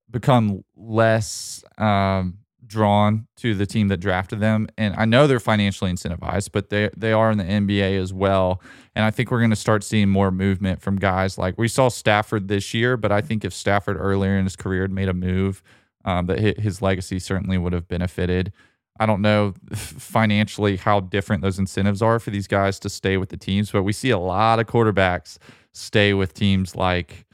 become 0.09 0.63
less 0.75 1.63
um, 1.77 2.37
drawn 2.67 3.27
to 3.37 3.55
the 3.55 3.65
team 3.65 3.87
that 3.87 3.97
drafted 3.97 4.39
them 4.39 4.67
and 4.77 4.93
I 4.95 5.05
know 5.05 5.25
they're 5.25 5.39
financially 5.39 5.91
incentivized 5.91 6.51
but 6.51 6.69
they 6.69 6.89
they 6.95 7.13
are 7.13 7.31
in 7.31 7.37
the 7.37 7.45
NBA 7.45 7.99
as 8.01 8.13
well 8.13 8.61
and 8.97 9.05
I 9.05 9.11
think 9.11 9.29
we're 9.29 9.37
going 9.37 9.51
to 9.51 9.55
start 9.55 9.83
seeing 9.83 10.09
more 10.09 10.31
movement 10.31 10.81
from 10.81 10.95
guys 10.95 11.37
like 11.37 11.55
we 11.55 11.67
saw 11.67 11.87
Stafford 11.87 12.47
this 12.47 12.73
year, 12.73 12.97
but 12.97 13.11
I 13.11 13.21
think 13.21 13.45
if 13.45 13.53
Stafford 13.53 13.95
earlier 13.99 14.35
in 14.39 14.45
his 14.45 14.55
career 14.55 14.81
had 14.81 14.91
made 14.91 15.07
a 15.07 15.13
move, 15.13 15.61
um, 16.03 16.25
that 16.25 16.57
his 16.57 16.81
legacy 16.81 17.19
certainly 17.19 17.59
would 17.59 17.73
have 17.73 17.87
benefited. 17.87 18.51
I 18.99 19.05
don't 19.05 19.21
know 19.21 19.53
financially 19.75 20.77
how 20.77 21.01
different 21.01 21.43
those 21.43 21.59
incentives 21.59 22.01
are 22.01 22.19
for 22.19 22.31
these 22.31 22.47
guys 22.47 22.79
to 22.79 22.89
stay 22.89 23.17
with 23.17 23.29
the 23.29 23.37
teams, 23.37 23.69
but 23.69 23.83
we 23.83 23.93
see 23.93 24.09
a 24.09 24.17
lot 24.17 24.59
of 24.59 24.65
quarterbacks 24.65 25.37
stay 25.73 26.15
with 26.15 26.33
teams 26.33 26.75
like. 26.75 27.26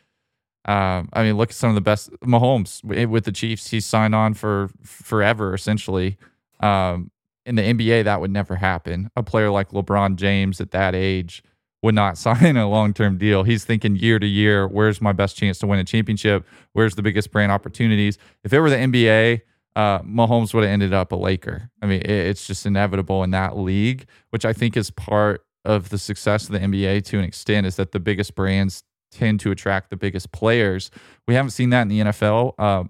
Um, 0.65 1.09
I 1.11 1.23
mean, 1.23 1.35
look 1.35 1.49
at 1.49 1.55
some 1.55 1.69
of 1.69 1.75
the 1.75 1.81
best 1.81 2.11
Mahomes 2.21 2.83
with 2.83 3.25
the 3.25 3.31
Chiefs. 3.31 3.69
He's 3.69 3.85
signed 3.85 4.15
on 4.15 4.33
for 4.33 4.69
forever, 4.81 5.53
essentially. 5.53 6.17
Um, 6.61 7.11
in 7.45 7.55
the 7.55 7.61
NBA, 7.61 8.05
that 8.05 8.21
would 8.21 8.31
never 8.31 8.55
happen. 8.55 9.09
A 9.15 9.23
player 9.23 9.49
like 9.49 9.71
LeBron 9.71 10.15
James 10.15 10.61
at 10.61 10.71
that 10.71 10.95
age 10.95 11.43
would 11.81 11.95
not 11.95 12.17
sign 12.17 12.57
a 12.57 12.69
long 12.69 12.93
term 12.93 13.17
deal. 13.17 13.43
He's 13.43 13.65
thinking 13.65 13.95
year 13.95 14.19
to 14.19 14.25
year, 14.25 14.67
where's 14.67 15.01
my 15.01 15.11
best 15.11 15.35
chance 15.35 15.59
to 15.59 15.67
win 15.67 15.79
a 15.79 15.83
championship? 15.83 16.45
Where's 16.71 16.95
the 16.95 17.03
biggest 17.03 17.31
brand 17.31 17.51
opportunities? 17.51 18.17
If 18.43 18.53
it 18.53 18.59
were 18.59 18.69
the 18.69 18.77
NBA, 18.77 19.41
uh, 19.75 19.99
Mahomes 19.99 20.53
would 20.53 20.63
have 20.63 20.71
ended 20.71 20.93
up 20.93 21.11
a 21.11 21.15
Laker. 21.15 21.69
I 21.81 21.87
mean, 21.87 22.01
it, 22.01 22.09
it's 22.09 22.47
just 22.47 22.65
inevitable 22.65 23.23
in 23.23 23.31
that 23.31 23.57
league, 23.57 24.05
which 24.29 24.45
I 24.45 24.53
think 24.53 24.77
is 24.77 24.91
part 24.91 25.45
of 25.65 25.89
the 25.89 25.97
success 25.97 26.45
of 26.45 26.51
the 26.51 26.59
NBA 26.59 27.03
to 27.05 27.19
an 27.19 27.25
extent, 27.25 27.65
is 27.65 27.75
that 27.75 27.91
the 27.91 27.99
biggest 27.99 28.35
brands 28.35 28.83
tend 29.13 29.39
to 29.41 29.51
attract 29.51 29.89
the 29.89 29.97
biggest 29.97 30.31
players. 30.31 30.91
We 31.27 31.35
haven't 31.35 31.51
seen 31.51 31.69
that 31.69 31.83
in 31.83 31.87
the 31.87 31.99
NFL. 31.99 32.53
Uh, 32.57 32.83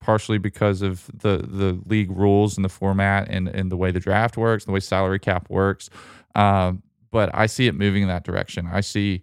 partially 0.00 0.38
because 0.38 0.80
of 0.80 1.06
the 1.12 1.38
the 1.46 1.78
league 1.86 2.10
rules 2.10 2.56
and 2.56 2.64
the 2.64 2.70
format 2.70 3.28
and, 3.28 3.48
and 3.48 3.70
the 3.70 3.76
way 3.76 3.90
the 3.90 4.00
draft 4.00 4.36
works, 4.36 4.64
the 4.64 4.72
way 4.72 4.80
salary 4.80 5.18
cap 5.18 5.48
works. 5.50 5.90
Um, 6.34 6.82
but 7.10 7.30
I 7.34 7.46
see 7.46 7.66
it 7.66 7.74
moving 7.74 8.02
in 8.02 8.08
that 8.08 8.24
direction. 8.24 8.68
I 8.72 8.80
see, 8.80 9.22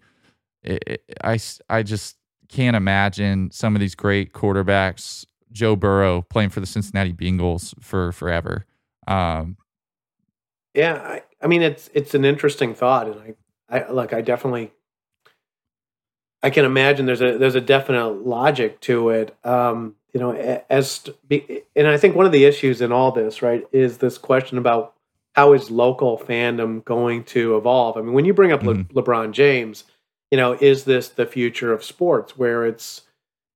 I, 1.23 1.39
I 1.69 1.83
just 1.83 2.17
can't 2.49 2.75
imagine 2.75 3.49
some 3.51 3.75
of 3.75 3.79
these 3.79 3.95
great 3.95 4.33
quarterbacks, 4.33 5.25
Joe 5.51 5.75
Burrow 5.75 6.21
playing 6.23 6.49
for 6.49 6.59
the 6.59 6.65
Cincinnati 6.65 7.13
Bengals 7.13 7.73
for 7.81 8.11
forever. 8.11 8.65
Um, 9.07 9.57
Yeah, 10.73 10.95
I, 10.95 11.23
I 11.41 11.47
mean 11.47 11.61
it's 11.61 11.89
it's 11.93 12.13
an 12.13 12.25
interesting 12.25 12.73
thought, 12.73 13.07
and 13.07 13.35
I, 13.69 13.79
I 13.79 13.91
look, 13.91 14.13
I 14.13 14.21
definitely, 14.21 14.71
I 16.43 16.49
can 16.49 16.65
imagine 16.65 17.05
there's 17.05 17.21
a 17.21 17.37
there's 17.37 17.55
a 17.55 17.61
definite 17.61 18.05
logic 18.25 18.79
to 18.81 19.09
it. 19.09 19.35
Um, 19.43 19.95
you 20.13 20.19
know, 20.19 20.31
as 20.69 21.09
and 21.75 21.87
I 21.87 21.97
think 21.97 22.15
one 22.15 22.25
of 22.25 22.31
the 22.31 22.45
issues 22.45 22.81
in 22.81 22.91
all 22.91 23.11
this, 23.11 23.41
right, 23.41 23.65
is 23.71 23.97
this 23.97 24.17
question 24.17 24.57
about 24.57 24.93
how 25.33 25.53
is 25.53 25.69
local 25.69 26.17
fandom 26.17 26.83
going 26.85 27.23
to 27.25 27.57
evolve. 27.57 27.97
I 27.97 28.01
mean, 28.01 28.13
when 28.13 28.25
you 28.25 28.33
bring 28.33 28.51
up 28.51 28.63
Le- 28.63 28.75
Mhm. 28.75 28.91
LeBron 28.93 29.31
James, 29.31 29.83
you 30.31 30.37
know, 30.37 30.53
is 30.59 30.83
this 30.85 31.09
the 31.09 31.25
future 31.25 31.71
of 31.73 31.83
sports, 31.83 32.37
where 32.37 32.65
it's 32.65 33.01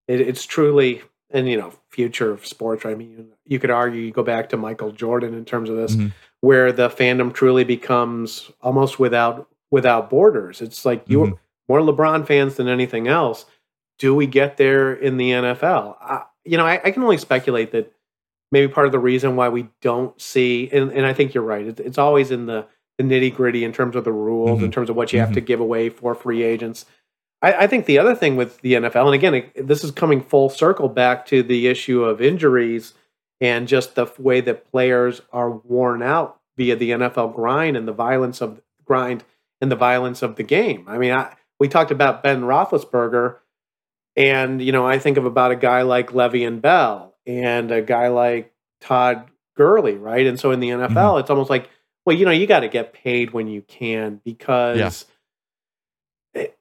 it, 0.08 0.20
it's 0.22 0.46
truly 0.46 1.02
and 1.34 1.48
you 1.48 1.58
know 1.58 1.72
future 1.90 2.30
of 2.32 2.46
sports 2.46 2.84
right? 2.84 2.92
i 2.92 2.96
mean 2.96 3.30
you 3.46 3.58
could 3.60 3.70
argue 3.70 4.02
you 4.02 4.12
go 4.12 4.24
back 4.24 4.50
to 4.50 4.58
michael 4.58 4.92
jordan 4.92 5.34
in 5.34 5.46
terms 5.46 5.70
of 5.70 5.78
this 5.78 5.96
Mhm. 5.96 6.12
where 6.42 6.72
the 6.74 6.90
fandom 6.90 7.34
truly 7.34 7.64
becomes 7.64 8.52
almost 8.62 9.00
without 9.00 9.48
without 9.70 10.10
borders 10.10 10.62
it's 10.62 10.84
like 10.86 11.04
you 11.08 11.20
Mhm. 11.20 11.38
More 11.72 11.80
lebron 11.80 12.26
fans 12.28 12.56
than 12.56 12.68
anything 12.68 13.08
else 13.08 13.46
do 13.98 14.14
we 14.14 14.28
get 14.28 14.58
there 14.58 14.94
in 14.94 15.18
the 15.18 15.32
nfl 15.32 15.96
I, 16.02 16.24
you 16.46 16.58
know 16.58 16.66
I, 16.66 16.82
I 16.84 16.92
can 16.92 17.04
only 17.04 17.18
speculate 17.18 17.72
that 17.72 17.92
maybe 18.52 18.72
part 18.72 18.86
of 18.86 18.92
the 18.92 19.00
reason 19.00 19.36
why 19.38 19.48
we 19.50 19.70
don't 19.82 20.20
see 20.22 20.70
and, 20.72 20.92
and 20.92 21.06
i 21.06 21.14
think 21.14 21.34
you're 21.34 21.44
right 21.44 21.66
it's, 21.66 21.80
it's 21.80 21.98
always 21.98 22.32
in 22.32 22.46
the, 22.46 22.66
the 22.98 23.04
nitty 23.04 23.34
gritty 23.36 23.64
in 23.64 23.72
terms 23.74 23.96
of 23.96 24.04
the 24.04 24.12
rules 24.12 24.62
in 24.62 24.70
Mhm. 24.70 24.74
terms 24.74 24.90
of 24.90 24.96
what 24.96 25.14
you 25.14 25.20
have 25.20 25.34
to 25.34 25.42
give 25.42 25.60
away 25.60 25.90
for 25.90 26.14
free 26.16 26.44
agents 26.44 26.86
I, 27.44 27.64
I 27.64 27.68
think 27.68 27.86
the 27.88 27.98
other 27.98 28.14
thing 28.16 28.36
with 28.36 28.62
the 28.62 28.74
NFL, 28.74 29.06
and 29.08 29.16
again, 29.16 29.34
it, 29.34 29.68
this 29.68 29.84
is 29.84 29.90
coming 29.90 30.22
full 30.22 30.48
circle 30.50 30.88
back 30.90 31.26
to 31.28 31.42
the 31.42 31.66
issue 31.66 32.04
of 32.04 32.22
injuries, 32.22 32.94
and 33.40 33.68
just 33.68 33.96
the 33.96 34.06
way 34.20 34.42
that 34.42 34.70
players 34.72 35.24
are 35.34 35.50
worn 35.50 36.04
out 36.04 36.40
via 36.56 36.76
the 36.76 36.92
NFL 36.92 37.34
grind 37.34 37.76
and 37.76 37.88
the 37.88 37.94
violence 37.94 38.42
of 38.42 38.62
grind 38.86 39.24
and 39.60 39.72
the 39.72 39.76
violence 39.76 40.22
of 40.22 40.36
the 40.36 40.44
game. 40.44 40.86
I 40.88 41.00
mean, 41.00 41.14
I, 41.14 41.34
we 41.62 41.68
talked 41.68 41.92
about 41.92 42.24
Ben 42.24 42.42
Roethlisberger, 42.42 43.36
and 44.16 44.60
you 44.60 44.72
know, 44.72 44.88
I 44.88 44.98
think 44.98 45.18
of 45.18 45.26
about 45.26 45.52
a 45.52 45.56
guy 45.56 45.84
like 45.84 46.10
Le'Veon 46.10 46.60
Bell 46.60 47.14
and 47.28 47.70
a 47.70 47.84
guy 47.84 48.08
like 48.08 48.52
Todd 48.80 49.30
Gurley, 49.56 49.94
right? 49.94 50.26
And 50.26 50.40
so 50.40 50.50
in 50.50 50.60
the 50.60 50.70
NFL, 50.70 50.90
mm-hmm. 50.90 51.20
it's 51.20 51.30
almost 51.30 51.52
like, 51.52 51.70
well, 52.04 52.16
you 52.16 52.26
know, 52.26 52.32
you 52.32 52.48
got 52.48 52.62
to 52.62 52.68
get 52.68 52.94
paid 52.94 53.32
when 53.32 53.48
you 53.48 53.62
can 53.62 54.20
because. 54.26 54.78
Yeah 54.78 54.92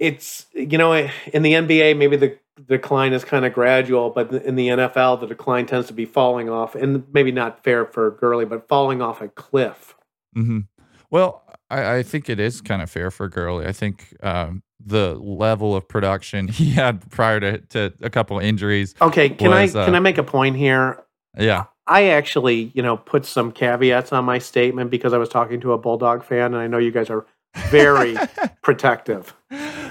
it's 0.01 0.46
you 0.53 0.76
know 0.76 0.92
in 0.92 1.42
the 1.42 1.53
NBA 1.53 1.96
maybe 1.96 2.16
the 2.16 2.36
decline 2.66 3.12
is 3.12 3.24
kind 3.24 3.44
of 3.44 3.53
gradual, 3.53 4.11
but 4.11 4.32
in 4.32 4.57
the 4.57 4.66
NFL 4.66 5.20
the 5.20 5.28
decline 5.28 5.64
tends 5.64 5.86
to 5.86 5.92
be 5.92 6.05
falling 6.05 6.51
off, 6.51 6.74
and 6.74 7.05
maybe 7.12 7.30
not 7.30 7.62
fair 7.62 7.86
for 7.86 8.11
Gurley, 8.11 8.44
but 8.44 8.66
falling 8.66 9.01
off 9.01 9.20
a 9.20 9.28
cliff. 9.28 9.94
Mm-hmm. 10.36 10.62
Well, 11.09 11.44
I, 11.70 11.98
I, 11.98 12.03
think 12.03 12.28
it 12.28 12.40
is 12.40 12.61
kind 12.61 12.82
of 12.82 12.90
fair 12.90 13.12
for 13.12 13.28
Gurley. 13.28 13.64
I 13.64 13.70
think 13.70 14.16
um, 14.24 14.64
the 14.85 15.14
level 15.14 15.76
of 15.76 15.87
production 15.89 16.49
he 16.49 16.70
had 16.70 17.09
prior 17.11 17.41
to, 17.41 17.59
to 17.59 17.93
a 18.01 18.11
couple 18.11 18.39
injuries. 18.39 18.95
Okay, 19.01 19.31
can 19.31 19.51
was, 19.51 19.76
I 19.76 19.81
uh, 19.81 19.85
can 19.85 19.95
I 19.95 20.01
make 20.01 20.18
a 20.18 20.22
point 20.22 20.57
here? 20.57 21.03
Yeah. 21.39 21.64
I 21.87 22.11
actually, 22.11 22.70
you 22.74 22.83
know, 22.83 22.97
put 22.97 23.26
some 23.26 23.51
caveats 23.51 24.12
on 24.12 24.24
my 24.24 24.39
statement 24.39 24.91
because 24.91 25.12
I 25.12 25.18
was 25.18 25.28
talking 25.28 25.61
to 25.62 25.72
a 25.72 25.78
Bulldog 25.78 26.22
fan, 26.22 26.55
and 26.55 26.57
I 26.57 26.68
know 26.68 26.78
you 26.78 26.93
guys 26.93 27.11
are 27.11 27.26
very 27.68 28.16
protective. 28.62 29.35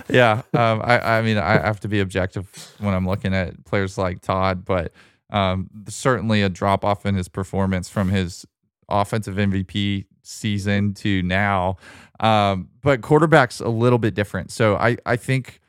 Yeah, 0.09 0.43
um, 0.53 0.81
I, 0.83 1.17
I 1.17 1.21
mean, 1.21 1.37
I 1.37 1.53
have 1.59 1.81
to 1.81 1.89
be 1.89 1.99
objective 1.99 2.73
when 2.79 2.93
I'm 2.93 3.05
looking 3.05 3.33
at 3.33 3.65
players 3.65 3.97
like 3.97 4.21
Todd, 4.21 4.63
but 4.63 4.93
um, 5.29 5.69
certainly 5.87 6.41
a 6.41 6.49
drop 6.49 6.85
off 6.85 7.05
in 7.05 7.15
his 7.15 7.27
performance 7.27 7.89
from 7.89 8.09
his 8.09 8.45
offensive 8.87 9.35
MVP 9.35 10.05
season 10.29 10.93
to 10.95 11.21
now. 11.23 11.77
Um, 12.19 12.69
but 12.81 13.01
quarterbacks 13.01 13.63
a 13.63 13.69
little 13.69 13.99
bit 13.99 14.13
different. 14.13 14.51
So 14.51 14.75
I, 14.75 14.97
I 15.05 15.15
think 15.15 15.61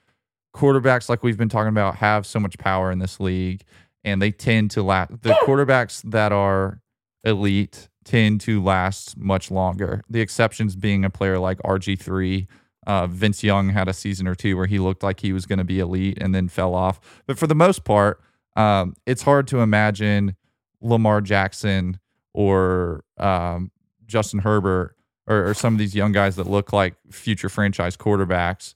quarterbacks, 0.54 1.08
like 1.08 1.22
we've 1.22 1.38
been 1.38 1.48
talking 1.48 1.68
about, 1.68 1.96
have 1.96 2.26
so 2.26 2.40
much 2.40 2.58
power 2.58 2.90
in 2.90 2.98
this 2.98 3.20
league, 3.20 3.62
and 4.04 4.20
they 4.20 4.30
tend 4.30 4.70
to 4.72 4.82
last. 4.82 5.22
The 5.22 5.30
quarterbacks 5.46 6.02
that 6.10 6.32
are 6.32 6.80
elite 7.24 7.88
tend 8.04 8.40
to 8.42 8.62
last 8.62 9.16
much 9.16 9.50
longer. 9.50 10.02
The 10.08 10.20
exceptions 10.20 10.76
being 10.76 11.04
a 11.04 11.10
player 11.10 11.38
like 11.38 11.58
RG3. 11.58 12.46
Uh, 12.86 13.06
Vince 13.06 13.44
Young 13.44 13.68
had 13.68 13.88
a 13.88 13.92
season 13.92 14.26
or 14.26 14.34
two 14.34 14.56
where 14.56 14.66
he 14.66 14.78
looked 14.78 15.02
like 15.02 15.20
he 15.20 15.32
was 15.32 15.44
going 15.44 15.58
to 15.58 15.64
be 15.64 15.78
elite 15.80 16.18
and 16.20 16.34
then 16.34 16.48
fell 16.48 16.74
off. 16.74 17.22
But 17.26 17.38
for 17.38 17.46
the 17.46 17.54
most 17.54 17.84
part, 17.84 18.20
um, 18.56 18.94
it's 19.06 19.22
hard 19.22 19.46
to 19.48 19.60
imagine 19.60 20.34
Lamar 20.80 21.20
Jackson 21.20 22.00
or 22.32 23.04
um, 23.18 23.70
Justin 24.10 24.40
Herbert 24.40 24.96
or, 25.26 25.48
or, 25.48 25.54
some 25.54 25.74
of 25.74 25.78
these 25.78 25.94
young 25.94 26.12
guys 26.12 26.36
that 26.36 26.48
look 26.48 26.72
like 26.72 26.94
future 27.10 27.48
franchise 27.48 27.96
quarterbacks 27.96 28.74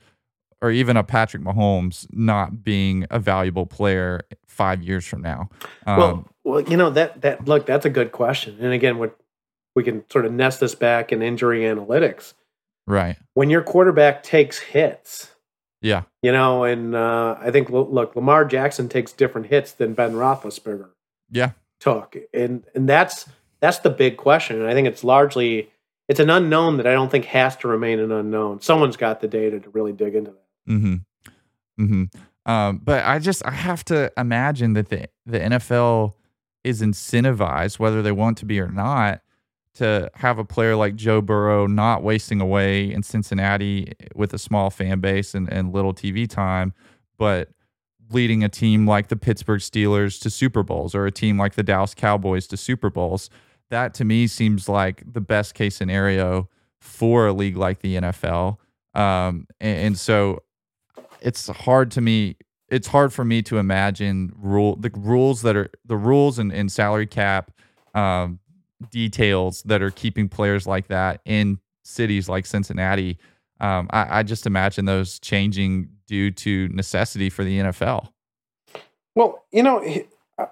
or 0.63 0.71
even 0.71 0.97
a 0.97 1.05
Patrick 1.05 1.43
Mahomes 1.43 2.07
not 2.11 2.65
being 2.65 3.07
a 3.11 3.19
valuable 3.19 3.67
player 3.67 4.23
five 4.47 4.83
years 4.83 5.05
from 5.05 5.21
now. 5.21 5.51
Um, 5.87 5.99
well, 5.99 6.29
well, 6.45 6.61
you 6.63 6.77
know 6.77 6.91
that 6.91 7.21
that 7.21 7.47
look 7.47 7.67
that's 7.67 7.85
a 7.85 7.91
good 7.91 8.13
question, 8.13 8.57
and 8.61 8.73
again, 8.73 8.97
what 8.99 9.19
we 9.75 9.83
can 9.83 10.09
sort 10.11 10.25
of 10.25 10.33
nest 10.33 10.61
this 10.61 10.75
back 10.75 11.13
in 11.13 11.23
injury 11.23 11.61
analytics. 11.63 12.35
Right. 12.87 13.17
When 13.35 13.51
your 13.51 13.63
quarterback 13.63 14.23
takes 14.23 14.59
hits. 14.59 15.31
Yeah. 15.81 16.05
You 16.23 16.33
know, 16.33 16.65
and 16.65 16.95
uh, 16.95 17.37
I 17.39 17.51
think 17.51 17.69
look, 17.69 18.17
Lamar 18.17 18.47
Jackson 18.47 18.89
takes 18.89 19.13
different 19.13 19.49
hits 19.49 19.73
than 19.73 19.93
Ben 19.93 20.13
Roethlisberger. 20.13 20.89
Yeah. 21.31 21.51
Took, 21.81 22.17
and 22.33 22.65
and 22.75 22.89
that's 22.89 23.29
that's 23.65 23.79
the 23.79 23.89
big 23.89 24.19
question, 24.19 24.61
and 24.61 24.69
I 24.69 24.75
think 24.75 24.87
it's 24.87 25.03
largely 25.03 25.71
it's 26.07 26.21
an 26.21 26.29
unknown 26.29 26.77
that 26.77 26.87
I 26.87 26.93
don't 26.93 27.11
think 27.11 27.25
has 27.25 27.57
to 27.57 27.69
remain 27.69 27.99
an 27.99 28.13
unknown. 28.13 28.61
Someone's 28.61 28.99
got 28.99 29.23
the 29.23 29.27
data 29.27 29.59
to 29.59 29.71
really 29.71 29.95
dig 29.95 30.15
into 30.15 30.33
that. 30.33 30.71
Hmm. 30.71 30.95
Hmm. 31.79 32.05
Um, 32.45 32.81
but 32.85 33.03
I 33.07 33.19
just 33.19 33.43
I 33.47 33.53
have 33.53 33.83
to 33.87 34.13
imagine 34.19 34.75
that 34.75 34.91
the 34.91 35.09
the 35.25 35.39
NFL 35.41 36.13
is 36.63 36.83
incentivized, 36.83 37.79
whether 37.79 38.03
they 38.03 38.13
want 38.13 38.37
to 38.39 38.45
be 38.45 38.61
or 38.61 38.69
not, 38.69 39.23
to 39.77 40.11
have 40.15 40.39
a 40.39 40.45
player 40.45 40.77
like 40.77 40.95
Joe 40.95 41.23
Burrow 41.23 41.67
not 41.67 42.03
wasting 42.03 42.43
away 42.43 42.93
in 42.93 43.03
Cincinnati 43.03 43.95
with 44.15 44.35
a 44.35 44.39
small 44.39 44.69
fan 44.69 45.01
base 45.01 45.35
and, 45.35 45.51
and 45.51 45.73
little 45.73 45.95
TV 45.95 46.29
time, 46.29 46.75
but 47.17 47.49
leading 48.11 48.45
a 48.45 48.49
team 48.51 48.87
like 48.87 49.09
the 49.09 49.17
Pittsburgh 49.17 49.61
Steelers 49.61 50.21
to 50.21 50.29
Super 50.29 50.63
Bowls 50.63 50.95
or 50.95 51.07
a 51.07 51.11
team 51.11 51.39
like 51.39 51.55
the 51.55 51.63
Dallas 51.63 51.95
Cowboys 51.95 52.47
to 52.49 52.57
Super 52.59 52.91
Bowls. 52.91 53.31
That 53.71 53.95
to 53.95 54.05
me 54.05 54.27
seems 54.27 54.69
like 54.69 55.03
the 55.11 55.21
best 55.21 55.55
case 55.55 55.77
scenario 55.77 56.49
for 56.81 57.27
a 57.27 57.33
league 57.33 57.57
like 57.57 57.81
the 57.81 57.97
NFL. 57.97 58.59
Um, 58.95 59.47
and, 59.61 59.79
and 59.79 59.99
so 59.99 60.43
it's 61.21 61.49
hard 61.49 61.91
to 61.93 62.01
me. 62.01 62.37
It's 62.69 62.89
hard 62.89 63.13
for 63.13 63.25
me 63.25 63.43
to 63.43 63.59
imagine 63.59 64.33
rule 64.37 64.77
the 64.77 64.91
rules 64.95 65.43
that 65.43 65.57
are 65.57 65.71
the 65.85 65.97
rules 65.97 66.39
and, 66.39 66.53
and 66.53 66.71
salary 66.71 67.07
cap 67.07 67.51
um, 67.95 68.39
details 68.91 69.63
that 69.63 69.83
are 69.83 69.91
keeping 69.91 70.29
players 70.29 70.67
like 70.67 70.89
that 70.89 71.21
in 71.25 71.59
cities 71.85 72.29
like 72.29 72.47
Cincinnati. 72.47 73.19
Um, 73.61 73.89
I, 73.91 74.21
I 74.21 74.23
just 74.23 74.47
imagine 74.47 74.85
those 74.85 75.19
changing 75.21 75.89
due 76.07 76.31
to 76.31 76.69
necessity 76.69 77.31
for 77.31 77.45
the 77.45 77.61
NFL. 77.61 78.09
Well, 79.15 79.45
you 79.53 79.63
know, 79.63 79.83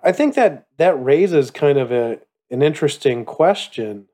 I 0.03 0.13
think 0.13 0.35
that 0.37 0.67
that 0.77 1.03
raises 1.03 1.51
kind 1.51 1.79
of 1.79 1.91
a 1.93 2.21
an 2.53 2.63
interesting 2.63 3.25
question 3.25 4.07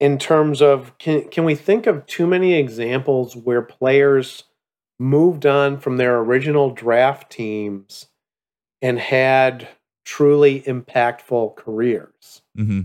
in 0.00 0.18
terms 0.18 0.62
of 0.62 0.96
can 0.98 1.28
can 1.28 1.44
we 1.44 1.54
think 1.54 1.86
of 1.86 2.06
too 2.06 2.26
many 2.26 2.54
examples 2.54 3.36
where 3.36 3.60
players 3.60 4.44
moved 4.98 5.44
on 5.44 5.78
from 5.78 5.96
their 5.96 6.18
original 6.18 6.70
draft 6.70 7.30
teams 7.30 8.06
and 8.80 8.98
had 8.98 9.68
truly 10.04 10.62
impactful 10.62 11.56
careers. 11.56 12.42
Mm-hmm. 12.56 12.82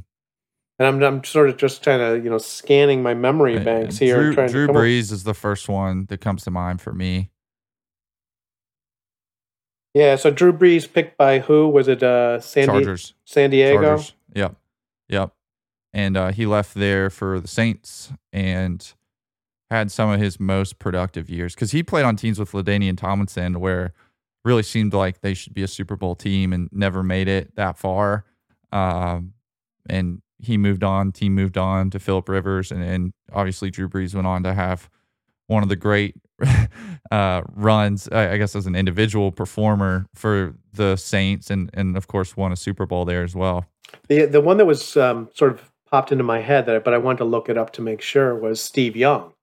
And 0.80 0.88
I'm, 0.88 1.02
I'm 1.04 1.24
sort 1.24 1.50
of 1.50 1.58
just 1.58 1.84
kind 1.84 2.02
of 2.02 2.24
you 2.24 2.30
know 2.30 2.40
scanning 2.40 3.04
my 3.04 3.14
memory 3.14 3.60
banks 3.60 3.98
here. 4.00 4.34
Drew, 4.34 4.48
Drew 4.48 4.68
Brees 4.68 5.10
up. 5.10 5.14
is 5.14 5.24
the 5.24 5.36
first 5.36 5.70
one 5.70 6.08
that 6.10 6.20
comes 6.20 6.44
to 6.44 6.52
mind 6.52 6.82
for 6.82 6.94
me. 6.94 7.30
Yeah, 9.94 10.16
so 10.16 10.32
Drew 10.32 10.52
Brees 10.52 10.92
picked 10.92 11.18
by 11.18 11.40
who? 11.40 11.70
Was 11.70 11.88
it 11.88 12.02
uh, 12.02 12.40
San. 12.40 12.68
Di- 12.68 12.96
San 13.26 13.52
Diego? 13.52 13.82
Chargers. 13.82 14.14
Yep, 14.34 14.56
yep. 15.10 15.34
And 15.94 16.18
uh, 16.18 16.32
he 16.32 16.46
left 16.46 16.74
there 16.74 17.10
for 17.10 17.40
the 17.40 17.48
Saints 17.48 18.12
and 18.32 18.94
had 19.70 19.92
some 19.92 20.10
of 20.10 20.20
his 20.20 20.40
most 20.40 20.80
productive 20.80 21.30
years 21.30 21.56
because 21.56 21.72
he 21.72 21.84
played 21.84 22.06
on 22.06 22.16
teams 22.16 22.40
with 22.40 22.52
LaDainian 22.52 22.98
Tomlinson 22.98 23.60
where 23.60 23.94
really 24.44 24.64
seemed 24.64 24.94
like 24.94 25.22
they 25.22 25.34
should 25.34 25.54
be 25.54 25.64
a 25.64 25.68
Super 25.68 25.96
Bowl 25.96 26.16
team 26.16 26.52
and 26.54 26.70
never 26.72 27.04
made 27.04 27.28
it 27.28 27.56
that 27.56 27.78
far. 27.78 28.26
Um, 28.72 29.34
and 29.88 30.22
he 30.40 30.58
moved 30.58 30.84
on, 30.84 31.12
team 31.12 31.34
moved 31.34 31.58
on 31.58 31.90
to 31.92 32.00
Philip 32.00 32.28
Rivers, 32.28 32.72
and, 32.72 32.84
and 32.84 33.14
obviously 33.32 33.70
Drew 33.70 33.88
Brees 33.88 34.14
went 34.14 34.28
on 34.28 34.44
to 34.44 34.54
have 34.54 34.90
one 35.48 35.64
of 35.64 35.70
the 35.70 35.76
great 35.76 36.16
uh, 37.12 37.42
runs, 37.54 38.08
I 38.10 38.38
guess, 38.38 38.56
as 38.56 38.66
an 38.66 38.76
individual 38.76 39.32
performer 39.32 40.08
for 40.14 40.56
the 40.74 40.98
Saints, 40.98 41.50
and 41.50 41.70
and 41.74 41.96
of 41.96 42.08
course 42.08 42.36
won 42.36 42.52
a 42.52 42.56
Super 42.56 42.86
Bowl 42.86 43.06
there 43.06 43.24
as 43.24 43.36
well. 43.36 43.66
The 44.08 44.26
the 44.26 44.41
one 44.41 44.58
that 44.58 44.66
was 44.66 44.98
um, 44.98 45.30
sort 45.34 45.52
of 45.52 45.72
popped 45.89 46.12
into 46.12 46.24
my 46.24 46.39
head 46.39 46.66
that, 46.66 46.76
I, 46.76 46.80
but 46.80 46.96
I 46.96 46.98
wanted 46.98 47.20
to 47.20 47.26
look 47.26 47.50
it 47.50 47.58
up 47.58 47.72
to 47.74 47.82
make 47.82 48.02
sure 48.02 48.34
was 48.36 48.60
Steve 48.60 48.96
Young. 48.96 49.34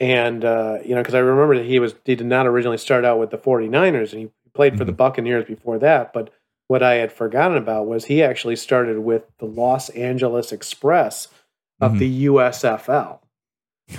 And 0.00 0.44
uh, 0.44 0.78
you 0.84 0.94
know 0.94 1.00
because 1.00 1.14
I 1.14 1.20
remember 1.20 1.56
that 1.56 1.66
he 1.66 1.78
was 1.78 1.94
he 2.04 2.16
did 2.16 2.26
not 2.26 2.46
originally 2.46 2.78
start 2.78 3.04
out 3.04 3.20
with 3.20 3.30
the 3.30 3.38
49ers 3.38 4.12
and 4.12 4.22
he 4.22 4.30
played 4.52 4.72
for 4.72 4.78
mm-hmm. 4.78 4.86
the 4.86 4.92
Buccaneers 4.92 5.44
before 5.44 5.78
that 5.78 6.12
but 6.12 6.30
what 6.66 6.82
I 6.82 6.94
had 6.94 7.12
forgotten 7.12 7.56
about 7.56 7.86
was 7.86 8.06
he 8.06 8.22
actually 8.22 8.56
started 8.56 8.98
with 8.98 9.22
the 9.38 9.44
Los 9.44 9.90
Angeles 9.90 10.50
Express 10.50 11.28
of 11.80 11.92
mm-hmm. 11.92 11.98
the 12.00 12.26
USFL 12.26 13.20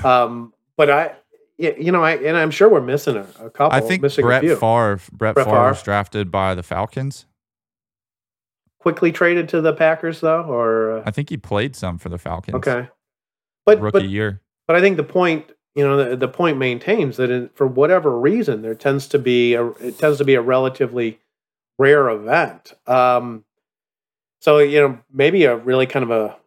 um, 0.03 0.53
but 0.75 0.89
I 0.89 1.13
you 1.57 1.91
know 1.91 2.03
I 2.03 2.15
and 2.15 2.35
I'm 2.35 2.51
sure 2.51 2.67
we're 2.67 2.81
missing 2.81 3.15
a, 3.15 3.25
a 3.39 3.49
couple 3.49 3.77
I 3.77 3.79
think 3.79 4.01
Brett 4.01 4.41
Favre 4.41 4.99
Brett, 5.13 5.35
Brett 5.35 5.45
Favre 5.45 5.69
was 5.69 5.83
drafted 5.83 6.31
by 6.31 6.53
the 6.53 6.63
Falcons 6.63 7.25
quickly 8.83 9.13
traded 9.13 9.47
to 9.47 9.61
the 9.61 9.71
Packers 9.71 10.19
though 10.19 10.43
or 10.43 10.97
uh, 10.97 11.03
I 11.05 11.11
think 11.11 11.29
he 11.29 11.37
played 11.37 11.73
some 11.73 11.97
for 11.97 12.09
the 12.09 12.17
Falcons. 12.17 12.55
Okay. 12.55 12.89
But 13.65 13.79
rookie 13.79 13.99
but, 13.99 14.09
year. 14.09 14.41
but 14.67 14.75
I 14.75 14.81
think 14.81 14.97
the 14.97 15.05
point 15.05 15.49
you 15.73 15.87
know 15.87 16.03
the, 16.03 16.17
the 16.17 16.27
point 16.27 16.57
maintains 16.57 17.15
that 17.15 17.31
in, 17.31 17.49
for 17.53 17.65
whatever 17.65 18.19
reason 18.19 18.61
there 18.61 18.75
tends 18.75 19.07
to 19.07 19.19
be 19.19 19.53
a 19.53 19.67
it 19.67 19.97
tends 19.99 20.17
to 20.17 20.25
be 20.25 20.35
a 20.35 20.41
relatively 20.41 21.21
rare 21.79 22.09
event. 22.09 22.73
Um, 22.85 23.45
so 24.41 24.59
you 24.59 24.81
know 24.81 24.99
maybe 25.09 25.45
a 25.45 25.55
really 25.55 25.85
kind 25.85 26.03
of 26.03 26.11
a 26.11 26.37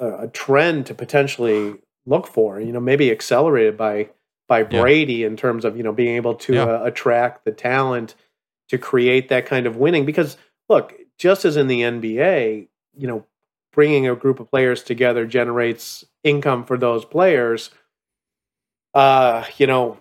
a 0.00 0.26
trend 0.26 0.86
to 0.86 0.94
potentially 0.94 1.76
look 2.06 2.26
for 2.26 2.60
you 2.60 2.72
know 2.72 2.80
maybe 2.80 3.12
accelerated 3.12 3.76
by 3.76 4.08
by 4.48 4.64
Brady 4.64 5.14
yeah. 5.14 5.28
in 5.28 5.36
terms 5.36 5.64
of 5.64 5.76
you 5.76 5.84
know 5.84 5.92
being 5.92 6.16
able 6.16 6.34
to 6.34 6.54
yeah. 6.54 6.64
uh, 6.64 6.82
attract 6.82 7.44
the 7.44 7.52
talent 7.52 8.16
to 8.68 8.78
create 8.78 9.28
that 9.28 9.46
kind 9.46 9.68
of 9.68 9.76
winning. 9.76 10.04
Because 10.04 10.36
look 10.68 10.92
just 11.18 11.44
as 11.44 11.56
in 11.56 11.66
the 11.66 11.82
NBA, 11.82 12.68
you 12.96 13.06
know, 13.06 13.24
bringing 13.72 14.08
a 14.08 14.14
group 14.16 14.40
of 14.40 14.48
players 14.50 14.82
together 14.82 15.26
generates 15.26 16.04
income 16.24 16.64
for 16.64 16.76
those 16.78 17.04
players. 17.04 17.70
Uh, 18.94 19.44
you 19.58 19.66
know, 19.66 19.98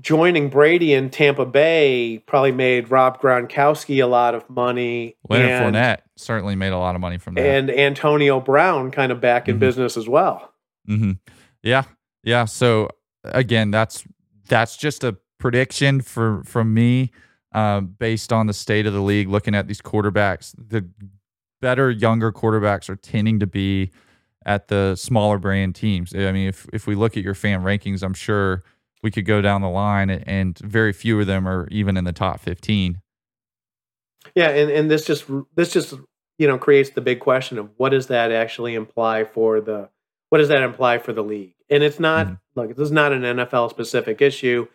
joining 0.00 0.48
Brady 0.50 0.92
in 0.92 1.10
Tampa 1.10 1.46
Bay 1.46 2.22
probably 2.26 2.52
made 2.52 2.90
Rob 2.90 3.20
Gronkowski 3.20 4.02
a 4.02 4.06
lot 4.06 4.34
of 4.34 4.48
money. 4.50 5.16
Leonard 5.28 5.50
and, 5.50 5.74
Fournette 5.76 5.98
certainly 6.16 6.56
made 6.56 6.72
a 6.72 6.78
lot 6.78 6.94
of 6.94 7.00
money 7.00 7.18
from 7.18 7.34
that. 7.34 7.46
And 7.46 7.70
Antonio 7.70 8.40
Brown 8.40 8.90
kind 8.90 9.12
of 9.12 9.20
back 9.20 9.48
in 9.48 9.56
Mhm. 9.56 9.60
business 9.60 9.96
as 9.96 10.08
well. 10.08 10.52
Mm-hmm. 10.88 11.12
Yeah, 11.62 11.84
yeah. 12.22 12.44
So 12.44 12.88
again, 13.24 13.70
that's 13.70 14.04
that's 14.48 14.76
just 14.76 15.02
a 15.02 15.16
prediction 15.38 16.00
for 16.00 16.42
from 16.44 16.74
me, 16.74 17.10
uh, 17.56 17.80
based 17.80 18.32
on 18.32 18.46
the 18.46 18.52
state 18.52 18.86
of 18.86 18.92
the 18.92 19.00
league. 19.00 19.28
Looking 19.28 19.54
at 19.54 19.66
these 19.66 19.80
quarterbacks, 19.80 20.54
the 20.56 20.86
better 21.60 21.90
younger 21.90 22.30
quarterbacks 22.30 22.88
are 22.90 22.96
tending 22.96 23.40
to 23.40 23.46
be 23.46 23.90
at 24.44 24.68
the 24.68 24.94
smaller 24.94 25.38
brand 25.38 25.74
teams. 25.74 26.14
I 26.14 26.30
mean, 26.32 26.48
if 26.48 26.68
if 26.72 26.86
we 26.86 26.94
look 26.94 27.16
at 27.16 27.24
your 27.24 27.34
fan 27.34 27.62
rankings, 27.62 28.02
I'm 28.02 28.14
sure 28.14 28.62
we 29.02 29.10
could 29.10 29.24
go 29.24 29.40
down 29.40 29.62
the 29.62 29.70
line, 29.70 30.10
and 30.10 30.56
very 30.58 30.92
few 30.92 31.18
of 31.20 31.26
them 31.26 31.48
are 31.48 31.66
even 31.70 31.96
in 31.96 32.04
the 32.04 32.12
top 32.12 32.40
15. 32.40 33.00
Yeah, 34.34 34.48
and, 34.50 34.70
and 34.70 34.90
this 34.90 35.06
just 35.06 35.24
this 35.54 35.72
just 35.72 35.94
you 36.38 36.46
know 36.46 36.58
creates 36.58 36.90
the 36.90 37.00
big 37.00 37.20
question 37.20 37.58
of 37.58 37.70
what 37.78 37.88
does 37.90 38.08
that 38.08 38.30
actually 38.32 38.74
imply 38.74 39.24
for 39.24 39.60
the 39.62 39.88
what 40.28 40.38
does 40.38 40.48
that 40.48 40.62
imply 40.62 40.98
for 40.98 41.12
the 41.14 41.22
league? 41.24 41.54
And 41.70 41.82
it's 41.82 41.98
not 41.98 42.26
Mhm. 42.26 42.38
look, 42.54 42.68
this 42.76 42.84
is 42.86 42.92
not 42.92 43.12
an 43.12 43.22
NFL 43.22 43.70
specific 43.70 44.20
issue. 44.20 44.66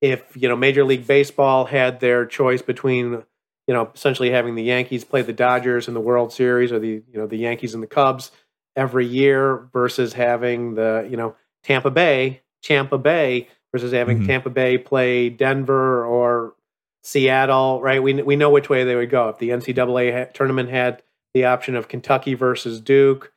If 0.00 0.36
you 0.36 0.48
know 0.48 0.56
Major 0.56 0.84
League 0.84 1.06
Baseball 1.06 1.66
had 1.66 2.00
their 2.00 2.24
choice 2.26 2.62
between 2.62 3.22
you 3.66 3.74
know 3.74 3.90
essentially 3.94 4.30
having 4.30 4.54
the 4.54 4.62
Yankees 4.62 5.04
play 5.04 5.22
the 5.22 5.32
Dodgers 5.32 5.88
in 5.88 5.94
the 5.94 6.00
World 6.00 6.32
Series 6.32 6.72
or 6.72 6.78
the 6.78 6.88
you 6.88 7.02
know 7.18 7.26
the 7.26 7.36
Yankees 7.36 7.74
and 7.74 7.82
the 7.82 7.86
Cubs 7.86 8.30
every 8.76 9.06
year 9.06 9.68
versus 9.72 10.12
having 10.14 10.74
the 10.74 11.06
you 11.10 11.16
know 11.16 11.34
Tampa 11.62 11.90
Bay 11.90 12.40
Tampa 12.62 12.98
Bay 12.98 13.48
versus 13.72 13.92
having 13.92 14.20
Mhm. 14.20 14.26
Tampa 14.26 14.50
Bay 14.50 14.78
play 14.78 15.28
Denver 15.28 16.04
or 16.04 16.54
Seattle, 17.02 17.80
right? 17.82 18.02
We 18.02 18.14
we 18.22 18.36
know 18.36 18.50
which 18.50 18.68
way 18.68 18.84
they 18.84 18.94
would 18.94 19.10
go. 19.10 19.28
If 19.30 19.38
the 19.38 19.50
NCAA 19.50 20.12
ha- 20.12 20.30
tournament 20.34 20.68
had 20.70 21.02
the 21.34 21.44
option 21.44 21.74
of 21.76 21.88
Kentucky 21.88 22.34
versus 22.34 22.80
Duke, 22.80 23.32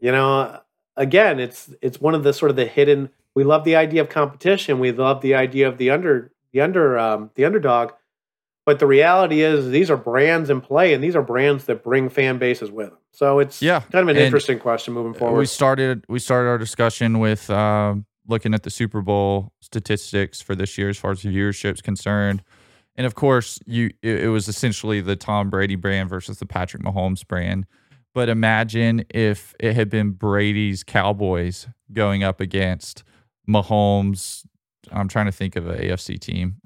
you 0.00 0.12
know, 0.12 0.60
again, 0.96 1.38
it's 1.40 1.74
it's 1.82 2.00
one 2.00 2.14
of 2.14 2.22
the 2.22 2.32
sort 2.32 2.50
of 2.50 2.56
the 2.56 2.64
hidden. 2.66 3.10
We 3.34 3.44
love 3.44 3.64
the 3.64 3.76
idea 3.76 4.02
of 4.02 4.08
competition. 4.08 4.78
We 4.78 4.92
love 4.92 5.20
the 5.22 5.34
idea 5.34 5.68
of 5.68 5.78
the 5.78 5.90
under 5.90 6.32
the 6.52 6.60
under 6.60 6.98
um, 6.98 7.30
the 7.34 7.44
underdog, 7.44 7.92
but 8.66 8.78
the 8.78 8.86
reality 8.86 9.40
is 9.40 9.70
these 9.70 9.90
are 9.90 9.96
brands 9.96 10.50
in 10.50 10.60
play, 10.60 10.92
and 10.92 11.02
these 11.02 11.16
are 11.16 11.22
brands 11.22 11.64
that 11.64 11.82
bring 11.82 12.08
fan 12.08 12.38
bases 12.38 12.70
with 12.70 12.90
them. 12.90 12.98
So 13.12 13.38
it's 13.38 13.62
Yeah, 13.62 13.80
kind 13.80 14.02
of 14.02 14.08
an 14.08 14.16
and 14.16 14.24
interesting 14.24 14.58
question 14.58 14.94
moving 14.94 15.14
forward. 15.14 15.38
We 15.38 15.46
started 15.46 16.04
we 16.08 16.18
started 16.18 16.48
our 16.48 16.58
discussion 16.58 17.18
with 17.18 17.48
um, 17.50 18.06
looking 18.26 18.54
at 18.54 18.62
the 18.62 18.70
Super 18.70 19.00
Bowl 19.00 19.52
statistics 19.60 20.40
for 20.40 20.54
this 20.54 20.76
year 20.76 20.88
as 20.88 20.98
far 20.98 21.12
as 21.12 21.22
viewership 21.22 21.74
is 21.74 21.80
concerned, 21.82 22.42
and 22.96 23.06
of 23.06 23.14
course, 23.14 23.58
you 23.66 23.90
it, 24.02 24.24
it 24.24 24.28
was 24.28 24.48
essentially 24.48 25.00
the 25.00 25.16
Tom 25.16 25.48
Brady 25.48 25.76
brand 25.76 26.10
versus 26.10 26.38
the 26.38 26.46
Patrick 26.46 26.82
Mahomes 26.82 27.26
brand. 27.26 27.66
But 28.14 28.28
imagine 28.28 29.06
if 29.08 29.54
it 29.58 29.74
had 29.74 29.88
been 29.88 30.10
Brady's 30.10 30.84
Cowboys 30.84 31.66
going 31.94 32.22
up 32.22 32.40
against 32.40 33.04
Mahomes. 33.52 34.44
I'm 34.90 35.08
trying 35.08 35.26
to 35.26 35.32
think 35.32 35.56
of 35.56 35.66
an 35.68 35.78
AFC 35.78 36.18
team. 36.18 36.56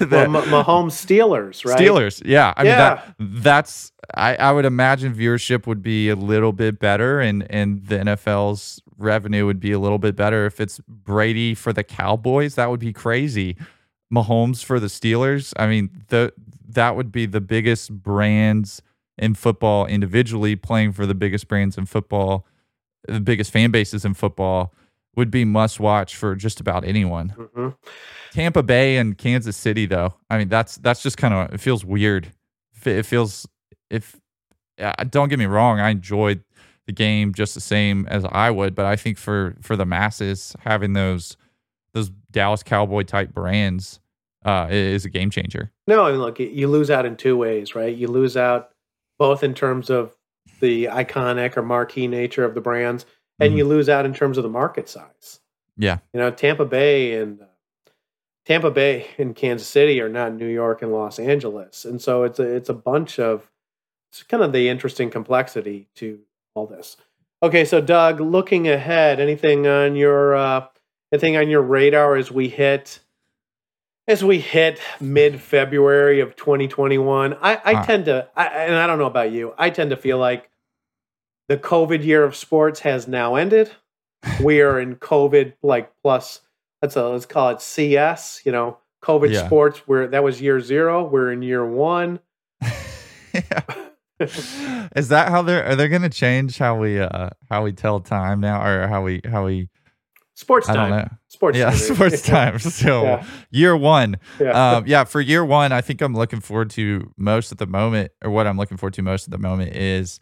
well, 0.00 0.08
that- 0.08 0.30
Ma- 0.30 0.42
Mahomes 0.42 0.92
Steelers, 0.92 1.64
right? 1.64 1.78
Steelers, 1.78 2.22
yeah. 2.24 2.52
I 2.56 2.64
mean 2.64 2.72
that 2.72 3.14
that's 3.18 3.92
I, 4.14 4.34
I 4.34 4.52
would 4.52 4.64
imagine 4.64 5.14
viewership 5.14 5.66
would 5.66 5.82
be 5.82 6.08
a 6.08 6.16
little 6.16 6.52
bit 6.52 6.78
better 6.78 7.20
and 7.20 7.46
and 7.50 7.86
the 7.86 7.98
NFL's 7.98 8.82
revenue 8.98 9.46
would 9.46 9.60
be 9.60 9.72
a 9.72 9.78
little 9.78 9.98
bit 9.98 10.16
better 10.16 10.44
if 10.46 10.60
it's 10.60 10.80
Brady 10.88 11.54
for 11.54 11.72
the 11.72 11.84
Cowboys. 11.84 12.56
That 12.56 12.70
would 12.70 12.80
be 12.80 12.92
crazy. 12.92 13.56
Mahomes 14.12 14.62
for 14.64 14.78
the 14.80 14.88
Steelers. 14.88 15.52
I 15.56 15.66
mean, 15.66 15.88
the 16.08 16.32
that 16.68 16.96
would 16.96 17.12
be 17.12 17.26
the 17.26 17.40
biggest 17.40 17.92
brands 18.02 18.82
in 19.18 19.34
football 19.34 19.86
individually 19.86 20.56
playing 20.56 20.92
for 20.92 21.06
the 21.06 21.14
biggest 21.14 21.46
brands 21.46 21.78
in 21.78 21.86
football, 21.86 22.46
the 23.06 23.20
biggest 23.20 23.50
fan 23.50 23.70
bases 23.70 24.04
in 24.04 24.14
football 24.14 24.72
would 25.16 25.30
be 25.30 25.44
must 25.44 25.78
watch 25.80 26.16
for 26.16 26.34
just 26.34 26.60
about 26.60 26.84
anyone. 26.84 27.34
Mhm. 27.36 27.76
Tampa 28.32 28.62
Bay 28.62 28.96
and 28.96 29.16
Kansas 29.18 29.56
City, 29.56 29.86
though. 29.86 30.14
I 30.30 30.38
mean, 30.38 30.48
that's 30.48 30.76
that's 30.76 31.02
just 31.02 31.18
kind 31.18 31.34
of 31.34 31.52
it 31.54 31.60
feels 31.60 31.84
weird. 31.84 32.32
It 32.84 33.04
feels 33.04 33.46
if 33.90 34.18
don't 35.10 35.28
get 35.28 35.38
me 35.38 35.46
wrong, 35.46 35.80
I 35.80 35.90
enjoyed 35.90 36.42
the 36.86 36.92
game 36.92 37.32
just 37.32 37.54
the 37.54 37.60
same 37.60 38.06
as 38.08 38.24
I 38.24 38.50
would, 38.50 38.74
but 38.74 38.86
I 38.86 38.96
think 38.96 39.18
for 39.18 39.56
for 39.60 39.76
the 39.76 39.86
masses, 39.86 40.56
having 40.60 40.94
those 40.94 41.36
those 41.94 42.10
Dallas 42.30 42.62
Cowboy 42.62 43.02
type 43.02 43.34
brands 43.34 44.00
uh, 44.44 44.66
is 44.70 45.04
a 45.04 45.10
game 45.10 45.30
changer. 45.30 45.70
No, 45.86 46.06
I 46.06 46.12
mean, 46.12 46.20
look, 46.20 46.40
you 46.40 46.66
lose 46.68 46.90
out 46.90 47.04
in 47.04 47.16
two 47.16 47.36
ways, 47.36 47.74
right? 47.74 47.94
You 47.94 48.08
lose 48.08 48.36
out 48.36 48.70
both 49.18 49.44
in 49.44 49.52
terms 49.54 49.90
of 49.90 50.16
the 50.60 50.86
iconic 50.86 51.56
or 51.56 51.62
marquee 51.62 52.08
nature 52.08 52.44
of 52.44 52.54
the 52.54 52.60
brands, 52.60 53.04
and 53.42 53.54
Mhm. 53.54 53.58
you 53.58 53.64
lose 53.64 53.88
out 53.88 54.04
in 54.06 54.14
terms 54.14 54.36
of 54.38 54.42
the 54.44 54.48
market 54.50 54.88
size. 54.88 55.40
Yeah, 55.76 55.98
You 56.12 56.20
know, 56.20 56.30
Tampa 56.30 56.64
Bay 56.64 57.14
and 57.14 57.40
uh, 57.40 57.44
Tampa 58.44 58.70
Bay 58.70 59.06
and 59.18 59.34
Kansas 59.34 59.66
City 59.66 60.00
are 60.00 60.08
not 60.08 60.34
New 60.34 60.46
York 60.46 60.82
and 60.82 60.92
Los 60.92 61.18
Angeles, 61.18 61.84
and 61.84 62.00
so 62.00 62.24
it's 62.24 62.38
a 62.38 62.42
it's 62.44 62.68
a 62.68 62.74
bunch 62.74 63.18
of 63.18 63.50
it's 64.10 64.22
kind 64.24 64.42
of 64.42 64.52
the 64.52 64.68
interesting 64.68 65.10
complexity 65.10 65.88
to 65.96 66.20
all 66.54 66.66
this. 66.66 66.96
Okay, 67.42 67.64
so 67.64 67.80
Doug, 67.80 68.20
looking 68.20 68.68
ahead, 68.68 69.18
anything 69.20 69.66
on 69.66 69.96
your 69.96 70.34
uh, 70.34 70.66
anything 71.12 71.36
on 71.36 71.48
your 71.48 71.62
radar 71.62 72.16
as 72.16 72.30
we 72.30 72.48
hit 72.48 73.00
as 74.08 74.22
we 74.24 74.38
hit 74.40 74.80
mid 75.00 75.40
February 75.40 76.20
of 76.20 76.36
2021? 76.36 77.34
I, 77.40 77.60
I 77.64 77.74
Uh. 77.74 77.84
tend 77.84 78.04
to, 78.06 78.28
I, 78.36 78.46
and 78.48 78.74
I 78.74 78.86
don't 78.86 78.98
know 78.98 79.06
about 79.06 79.30
you, 79.30 79.54
I 79.56 79.70
tend 79.70 79.90
to 79.90 79.96
feel 79.96 80.18
like 80.18 80.50
the 81.52 81.58
COVID 81.58 82.02
year 82.02 82.24
of 82.24 82.34
sports 82.34 82.80
has 82.80 83.06
now 83.06 83.34
ended. 83.34 83.70
we 84.42 84.62
are 84.62 84.80
in 84.80 84.96
COVID 84.96 85.52
like 85.62 85.92
plus 86.02 86.40
let's 86.80 86.96
uh, 86.96 87.10
let's 87.10 87.26
call 87.26 87.50
it 87.50 87.60
CS. 87.60 88.40
You 88.46 88.52
know, 88.52 88.78
COVID 89.04 89.32
Yeah. 89.32 89.44
sports. 89.46 89.80
Where 89.86 90.06
that 90.06 90.24
was 90.24 90.40
year 90.40 90.60
zero. 90.60 91.04
We're 91.04 91.30
in 91.30 91.42
year 91.42 91.66
one. 91.66 92.20
is 94.20 95.08
that 95.08 95.28
how 95.30 95.42
they're 95.42 95.64
are 95.66 95.74
they 95.76 95.88
going 95.88 96.02
to 96.02 96.08
change 96.08 96.56
how 96.58 96.78
we 96.78 97.00
uh 97.00 97.28
how 97.50 97.64
we 97.64 97.72
tell 97.72 98.00
time 98.00 98.40
now 98.40 98.64
or 98.64 98.86
how 98.86 99.02
we 99.02 99.20
how 99.30 99.44
we 99.44 99.68
Sports 100.34 100.68
I 100.68 100.74
don't 100.74 100.90
time. 100.90 100.98
know. 101.02 101.08
Sports 101.28 101.58
yeah 101.58 101.70
time. 101.70 101.78
sports 101.94 102.22
time 102.22 102.58
so 102.58 103.02
Yeah. 103.02 103.24
year 103.50 103.76
one 103.76 104.16
Yeah. 104.40 104.76
um, 104.76 104.84
yeah, 104.86 105.04
for 105.04 105.20
year 105.20 105.44
one, 105.44 105.72
I 105.72 105.80
think 105.82 106.00
I'm 106.00 106.14
looking 106.14 106.40
forward 106.40 106.70
to 106.70 107.12
most 107.18 107.52
at 107.52 107.58
the 107.58 107.66
moment, 107.66 108.12
or 108.24 108.30
what 108.30 108.46
I'm 108.46 108.56
looking 108.56 108.76
forward 108.78 108.94
to 108.94 109.02
most 109.02 109.26
at 109.26 109.30
the 109.30 109.38
moment 109.38 109.76
is 109.76 110.20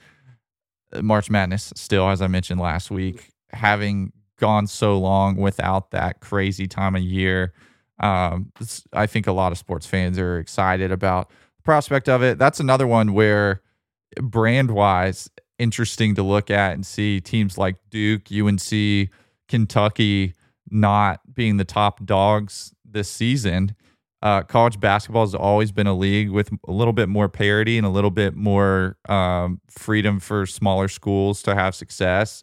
March 1.03 1.31
Madness. 1.31 1.73
Still, 1.77 2.09
as 2.09 2.23
I 2.23 2.27
mentioned 2.27 2.61
last 2.61 2.91
week, 2.91 3.31
having 3.51 4.13
gone 4.39 4.67
so 4.67 4.99
long 4.99 5.37
without 5.37 5.91
that 5.91 6.21
crazy 6.21 6.67
time 6.67 6.97
of 6.97 7.03
year, 7.03 7.53
um, 8.01 8.53
I 8.93 9.07
think 9.07 9.27
a 9.27 9.33
lot 9.33 9.53
of 9.53 9.59
sports 9.59 9.87
fans 9.87 10.19
are 10.19 10.39
excited 10.39 10.91
about 10.91 11.29
the 11.29 11.63
prospect 11.63 12.09
of 12.09 12.23
it. 12.23 12.39
That's 12.39 12.61
another 12.61 12.87
one 12.87 13.13
where, 13.13 13.61
brand 14.21 14.71
wise, 14.71 15.29
interesting 15.59 16.15
to 16.15 16.23
look 16.23 16.51
at 16.51 16.73
and 16.73 16.87
see 16.87 17.21
teams 17.21 17.59
like 17.59 17.77
Duke, 17.91 18.33
UNC, 18.33 19.11
Kentucky 19.49 20.35
not 20.71 21.21
being 21.35 21.59
the 21.59 21.65
top 21.65 22.05
dogs 22.05 22.73
this 22.85 23.11
season. 23.11 23.75
Uh, 24.23 24.43
college 24.43 24.79
basketball 24.79 25.25
has 25.25 25.35
always 25.35 25.73
been 25.73 25.87
a 25.87 25.95
league 25.95 26.31
with 26.31 26.51
a 26.69 26.73
little 26.73 26.93
bit 26.93 27.09
more 27.09 27.29
parity 27.29 27.79
and 27.79 27.87
a 27.87 27.91
little 27.91 28.11
bit 28.11 28.35
more 28.35 28.99
um, 29.09 29.61
freedom 29.69 30.21
for 30.21 30.45
smaller 30.45 30.89
schools 30.89 31.43
to 31.43 31.55
have 31.55 31.75
success. 31.75 32.43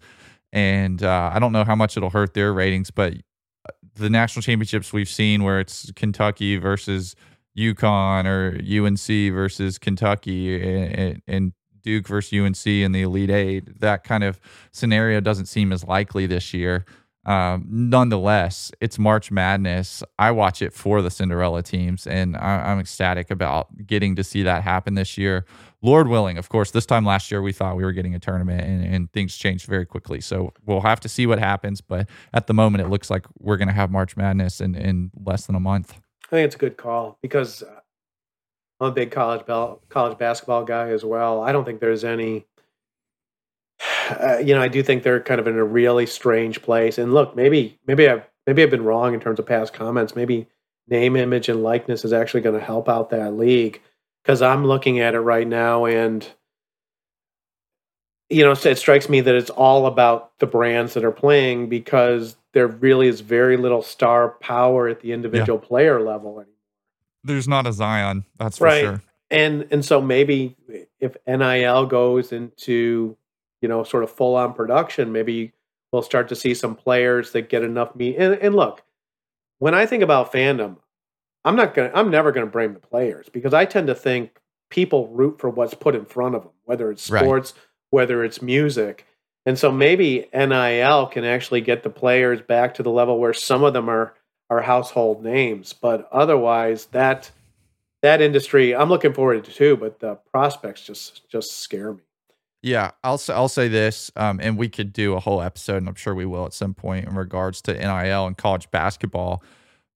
And 0.52 1.04
uh, 1.04 1.32
I 1.34 1.40
don't 1.40 1.52
know 1.52 1.64
how 1.64 1.76
much 1.76 1.96
it'll 1.96 2.10
hurt 2.10 2.34
their 2.34 2.52
ratings, 2.52 2.90
but 2.90 3.14
uh, 3.14 3.72
the 3.96 4.10
national 4.10 4.42
championships 4.42 4.92
we've 4.92 5.10
seen 5.10 5.44
where 5.44 5.60
it's 5.60 5.92
Kentucky 5.96 6.58
versus 6.58 7.16
UConn 7.58 8.26
or 8.26 8.58
UNC 8.86 9.34
versus 9.34 9.78
Kentucky 9.78 10.60
and, 10.62 11.22
and 11.28 11.54
Duke 11.82 12.08
versus 12.08 12.38
UNC 12.38 12.66
in 12.68 12.92
the 12.92 13.04
Elite 13.04 13.30
Eight, 13.30 13.80
that 13.80 14.04
kind 14.04 14.24
of 14.24 14.40
scenario 14.72 15.20
doesn't 15.20 15.46
seem 15.46 15.72
as 15.72 15.84
likely 15.84 16.26
this 16.26 16.54
year. 16.54 16.86
Um, 17.28 17.66
nonetheless, 17.70 18.72
it's 18.80 18.98
March 18.98 19.32
Madness. 19.32 20.02
I 20.18 20.32
watch 20.32 20.62
it 20.62 20.74
for 20.74 21.02
the 21.02 21.12
Cinderella 21.12 21.62
teams, 21.62 22.08
and 22.08 22.38
I, 22.38 22.72
I'm 22.72 22.80
ecstatic 22.80 23.30
about 23.30 23.86
getting 23.86 24.16
to 24.16 24.24
see 24.24 24.44
that 24.44 24.64
happen 24.64 24.94
this 24.94 25.18
year. 25.18 25.46
Lord 25.82 26.08
willing, 26.08 26.38
of 26.38 26.48
course, 26.48 26.72
this 26.72 26.86
time 26.86 27.06
last 27.06 27.30
year 27.30 27.42
we 27.42 27.52
thought 27.52 27.76
we 27.76 27.84
were 27.84 27.92
getting 27.92 28.16
a 28.16 28.20
tournament, 28.20 28.62
and, 28.62 28.84
and 28.84 29.12
things 29.12 29.36
changed 29.36 29.66
very 29.66 29.86
quickly. 29.86 30.22
So 30.22 30.54
we'll 30.66 30.82
have 30.82 31.02
to 31.02 31.10
see 31.10 31.28
what 31.28 31.38
happens. 31.38 31.82
But 31.82 32.10
at 32.34 32.48
the 32.48 32.54
moment, 32.54 32.86
it 32.86 32.90
looks 32.90 33.10
like 33.10 33.26
we're 33.40 33.58
going 33.58 33.68
to 33.68 33.74
have 33.74 33.92
March 33.92 34.16
Madness 34.16 34.62
in, 34.62 34.74
in 34.76 35.12
less 35.26 35.48
than 35.48 35.56
a 35.56 35.60
month. 35.60 36.00
I 36.28 36.30
think 36.30 36.46
it's 36.46 36.56
a 36.56 36.60
good 36.60 36.78
call 36.78 37.20
because 37.22 37.62
uh, 37.62 37.82
I'm 38.80 38.88
a 38.88 38.92
big 38.92 39.12
college 39.12 39.46
college 39.90 40.18
basketball 40.18 40.64
guy 40.64 40.90
as 40.90 41.04
well. 41.04 41.44
I 41.44 41.52
don't 41.52 41.66
think 41.66 41.82
there's 41.82 42.06
any. 42.06 42.46
Uh, 44.10 44.38
you 44.38 44.56
know, 44.56 44.62
I 44.62 44.68
do 44.68 44.82
think 44.82 45.04
they're 45.04 45.20
kind 45.20 45.40
of 45.40 45.48
in 45.48 45.56
a 45.56 45.64
really 45.64 46.06
strange 46.06 46.62
place. 46.62 46.98
And 46.98 47.14
look, 47.14 47.36
maybe 47.36 47.78
maybe 47.86 48.08
I've 48.08 48.24
maybe 48.46 48.64
I've 48.64 48.72
been 48.72 48.86
wrong 48.86 49.14
in 49.14 49.20
terms 49.20 49.40
of 49.40 49.46
past 49.46 49.74
comments. 49.74 50.16
Maybe 50.16 50.48
name, 50.88 51.16
image, 51.16 51.50
and 51.50 51.64
likeness 51.64 52.06
is 52.06 52.14
actually 52.14 52.42
going 52.42 52.58
to 52.58 52.66
help 52.66 52.88
out 52.90 53.10
that 53.10 53.34
league 53.34 53.82
because 54.24 54.42
I'm 54.42 54.66
looking 54.66 55.00
at 55.00 55.16
it 55.16 55.20
right 55.22 55.48
now 55.48 55.86
and 55.86 56.28
you 58.30 58.44
know 58.44 58.52
it 58.52 58.78
strikes 58.78 59.08
me 59.08 59.22
that 59.22 59.36
it's 59.36 59.50
all 59.50 59.86
about 59.86 60.38
the 60.40 60.48
brands 60.48 60.94
that 60.96 61.06
are 61.06 61.12
playing 61.12 61.70
because 61.70 62.36
there 62.54 62.68
really 62.68 63.08
is 63.08 63.22
very 63.22 63.56
little 63.56 63.82
star 63.82 64.30
power 64.30 64.90
at 64.90 65.00
the 65.00 65.14
individual 65.14 65.60
yeah. 65.62 65.68
player 65.68 66.02
level 66.02 66.32
anymore. 66.32 66.54
There's 67.24 67.48
not 67.48 67.68
a 67.68 67.74
Zion, 67.74 68.26
that's 68.38 68.58
for 68.58 68.66
right. 68.66 68.82
sure. 68.82 69.02
And 69.30 69.68
and 69.72 69.84
so 69.84 70.02
maybe 70.02 70.56
if 71.00 71.16
NIL 71.26 71.86
goes 71.86 72.32
into 72.32 73.16
you 73.68 73.74
know 73.74 73.84
sort 73.84 74.06
of 74.06 74.10
full 74.10 74.38
on 74.38 74.54
production, 74.54 75.12
maybe 75.12 75.52
we'll 75.92 76.02
start 76.02 76.30
to 76.30 76.38
see 76.38 76.54
some 76.54 76.74
players 76.74 77.34
that 77.34 77.50
get 77.50 77.64
enough 77.64 77.94
meat. 77.98 78.16
And, 78.18 78.36
and 78.36 78.56
look, 78.56 78.82
when 79.60 79.74
I 79.74 79.86
think 79.86 80.04
about 80.04 80.32
fandom, 80.32 80.78
I'm 81.44 81.58
not 81.58 81.74
gonna 81.74 81.92
I'm 81.94 82.10
never 82.10 82.32
gonna 82.32 82.46
blame 82.46 82.74
the 82.74 82.80
players 82.80 83.28
because 83.28 83.54
I 83.54 83.66
tend 83.66 83.88
to 83.88 83.96
think 83.96 84.40
people 84.70 85.10
root 85.10 85.42
for 85.42 85.50
what's 85.50 85.74
put 85.74 85.96
in 85.96 86.06
front 86.06 86.36
of 86.36 86.44
them, 86.44 86.54
whether 86.64 86.90
it's 86.90 87.04
sports, 87.04 87.54
right. 87.54 87.64
whether 87.90 88.24
it's 88.24 88.42
music. 88.42 89.06
And 89.46 89.60
so 89.60 89.70
maybe 89.70 90.30
NIL 90.34 91.08
can 91.08 91.26
actually 91.26 91.60
get 91.60 91.84
the 91.84 91.90
players 91.90 92.42
back 92.42 92.74
to 92.76 92.84
the 92.84 92.92
level 92.92 93.20
where 93.20 93.34
some 93.34 93.66
of 93.66 93.74
them 93.74 93.90
are 93.90 94.14
are 94.50 94.62
household 94.62 95.26
names, 95.26 95.74
but 95.74 96.08
otherwise 96.14 96.86
that 96.88 97.32
that 98.02 98.22
industry 98.22 98.74
I'm 98.74 98.88
looking 98.88 99.14
forward 99.14 99.44
to 99.44 99.52
too, 99.52 99.76
but 99.76 100.00
the 100.00 100.16
prospects 100.32 100.86
just 100.86 101.30
just 101.30 101.52
scare 101.52 101.92
me. 101.92 102.07
Yeah, 102.64 102.92
I'll 103.04 103.22
I'll 103.30 103.50
say 103.50 103.68
this, 103.68 104.12
um, 104.16 104.40
and 104.42 104.58
we 104.58 104.68
could 104.68 104.92
do 104.92 105.14
a 105.14 105.20
whole 105.20 105.42
episode, 105.42 105.78
and 105.78 105.88
I'm 105.88 105.96
sure 105.96 106.16
we 106.16 106.26
will 106.26 106.46
at 106.46 106.54
some 106.54 106.74
point 106.74 107.08
in 107.08 107.16
regards 107.16 107.62
to 107.64 107.74
NIL 107.74 108.26
and 108.26 108.38
college 108.38 108.70
basketball. 108.72 109.44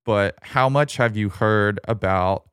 But 0.06 0.38
how 0.42 0.70
much 0.70 0.98
have 0.98 1.18
you 1.18 1.30
heard 1.30 1.80
about 1.88 2.46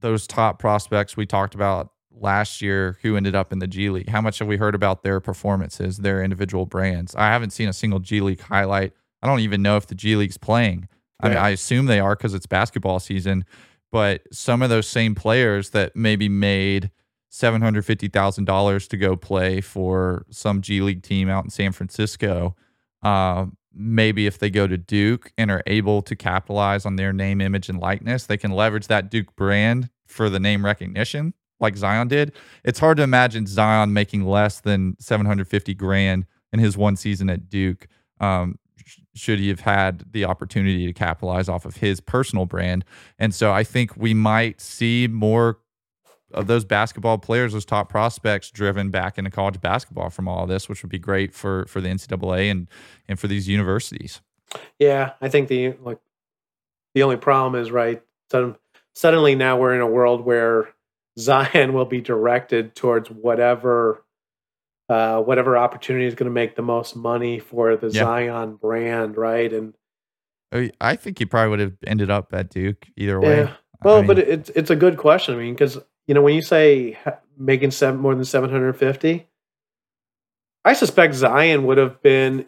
those 0.00 0.26
top 0.26 0.58
prospects 0.58 1.16
we 1.16 1.26
talked 1.26 1.54
about 1.54 1.92
last 2.12 2.62
year 2.62 2.98
who 3.02 3.16
ended 3.16 3.34
up 3.34 3.52
in 3.52 3.58
the 3.58 3.66
G 3.66 3.90
League? 3.90 4.08
How 4.08 4.20
much 4.20 4.38
have 4.38 4.48
we 4.48 4.56
heard 4.56 4.74
about 4.74 5.02
their 5.02 5.20
performances, 5.20 5.98
their 5.98 6.22
individual 6.22 6.64
brands? 6.66 7.14
I 7.14 7.26
haven't 7.28 7.50
seen 7.50 7.68
a 7.68 7.72
single 7.72 7.98
G 8.00 8.20
League 8.20 8.40
highlight. 8.40 8.92
I 9.22 9.26
don't 9.26 9.40
even 9.40 9.62
know 9.62 9.76
if 9.76 9.86
the 9.86 9.94
G 9.94 10.16
League's 10.16 10.38
playing. 10.38 10.88
I 11.20 11.28
mean, 11.28 11.38
I 11.38 11.50
assume 11.50 11.86
they 11.86 12.00
are 12.00 12.16
because 12.16 12.34
it's 12.34 12.46
basketball 12.46 12.98
season. 13.00 13.44
But 13.92 14.22
some 14.32 14.62
of 14.62 14.70
those 14.70 14.86
same 14.88 15.14
players 15.14 15.70
that 15.70 15.96
maybe 15.96 16.28
made 16.28 16.90
seven 17.30 17.62
hundred 17.62 17.86
fifty 17.86 18.08
thousand 18.08 18.44
dollars 18.44 18.86
to 18.88 18.96
go 18.96 19.16
play 19.16 19.60
for 19.60 20.26
some 20.30 20.60
G 20.60 20.82
League 20.82 21.02
team 21.02 21.30
out 21.30 21.44
in 21.44 21.50
San 21.50 21.72
Francisco, 21.72 22.54
uh, 23.02 23.46
maybe 23.72 24.26
if 24.26 24.38
they 24.38 24.50
go 24.50 24.66
to 24.66 24.76
Duke 24.76 25.32
and 25.38 25.50
are 25.50 25.62
able 25.66 26.02
to 26.02 26.14
capitalize 26.14 26.84
on 26.84 26.96
their 26.96 27.12
name, 27.12 27.40
image, 27.40 27.68
and 27.68 27.78
likeness, 27.78 28.26
they 28.26 28.36
can 28.36 28.50
leverage 28.50 28.88
that 28.88 29.10
Duke 29.10 29.34
brand 29.36 29.88
for 30.06 30.28
the 30.28 30.40
name 30.40 30.64
recognition 30.64 31.32
like 31.60 31.76
Zion 31.76 32.08
did. 32.08 32.32
It's 32.64 32.78
hard 32.78 32.96
to 32.96 33.02
imagine 33.02 33.46
Zion 33.46 33.92
making 33.92 34.24
less 34.24 34.60
than 34.60 34.96
750 34.98 35.74
grand 35.74 36.26
in 36.52 36.58
his 36.58 36.76
one 36.76 36.96
season 36.96 37.30
at 37.30 37.48
Duke. 37.48 37.86
Um, 38.18 38.58
should 39.14 39.38
he 39.38 39.48
have 39.48 39.60
had 39.60 40.04
the 40.12 40.24
opportunity 40.24 40.86
to 40.86 40.92
capitalize 40.92 41.48
off 41.48 41.64
of 41.64 41.76
his 41.76 42.00
personal 42.00 42.46
brand. 42.46 42.84
And 43.18 43.34
so 43.34 43.52
I 43.52 43.62
think 43.62 43.96
we 43.96 44.14
might 44.14 44.60
see 44.60 45.08
more 45.10 45.58
of 46.32 46.46
those 46.46 46.64
basketball 46.64 47.18
players, 47.18 47.52
those 47.52 47.64
top 47.64 47.88
prospects, 47.88 48.50
driven 48.50 48.90
back 48.90 49.18
into 49.18 49.30
college 49.30 49.60
basketball 49.60 50.10
from 50.10 50.28
all 50.28 50.46
this, 50.46 50.68
which 50.68 50.82
would 50.82 50.90
be 50.90 50.98
great 50.98 51.34
for 51.34 51.66
for 51.66 51.80
the 51.80 51.88
NCAA 51.88 52.50
and 52.50 52.68
and 53.08 53.18
for 53.18 53.26
these 53.26 53.48
universities. 53.48 54.20
Yeah, 54.78 55.12
I 55.20 55.28
think 55.28 55.48
the 55.48 55.74
like 55.80 55.98
the 56.94 57.02
only 57.02 57.16
problem 57.16 57.60
is 57.60 57.70
right. 57.70 58.02
suddenly 58.94 59.34
now 59.34 59.58
we're 59.58 59.74
in 59.74 59.80
a 59.80 59.86
world 59.86 60.24
where 60.24 60.68
Zion 61.18 61.72
will 61.72 61.84
be 61.84 62.00
directed 62.00 62.74
towards 62.74 63.10
whatever 63.10 64.04
uh, 64.88 65.20
whatever 65.20 65.56
opportunity 65.56 66.06
is 66.06 66.14
going 66.14 66.26
to 66.26 66.32
make 66.32 66.56
the 66.56 66.62
most 66.62 66.96
money 66.96 67.38
for 67.38 67.76
the 67.76 67.86
yeah. 67.86 68.02
Zion 68.02 68.56
brand, 68.56 69.16
right? 69.16 69.52
And 69.52 69.74
I 70.80 70.96
think 70.96 71.18
he 71.18 71.26
probably 71.26 71.50
would 71.50 71.60
have 71.60 71.76
ended 71.86 72.10
up 72.10 72.34
at 72.34 72.50
Duke 72.50 72.88
either 72.96 73.20
way. 73.20 73.38
Yeah. 73.38 73.54
Well, 73.84 73.96
I 73.96 73.98
mean, 73.98 74.06
but 74.08 74.18
it's 74.18 74.50
it's 74.50 74.70
a 74.70 74.76
good 74.76 74.96
question. 74.96 75.34
I 75.34 75.38
mean, 75.38 75.54
because 75.54 75.78
you 76.10 76.14
know 76.14 76.22
when 76.22 76.34
you 76.34 76.42
say 76.42 76.98
making 77.38 77.70
seven 77.70 78.00
more 78.00 78.14
than 78.14 78.24
seven 78.24 78.50
hundred 78.50 78.72
fifty, 78.74 79.28
I 80.64 80.72
suspect 80.72 81.14
Zion 81.14 81.64
would 81.66 81.78
have 81.78 82.02
been 82.02 82.46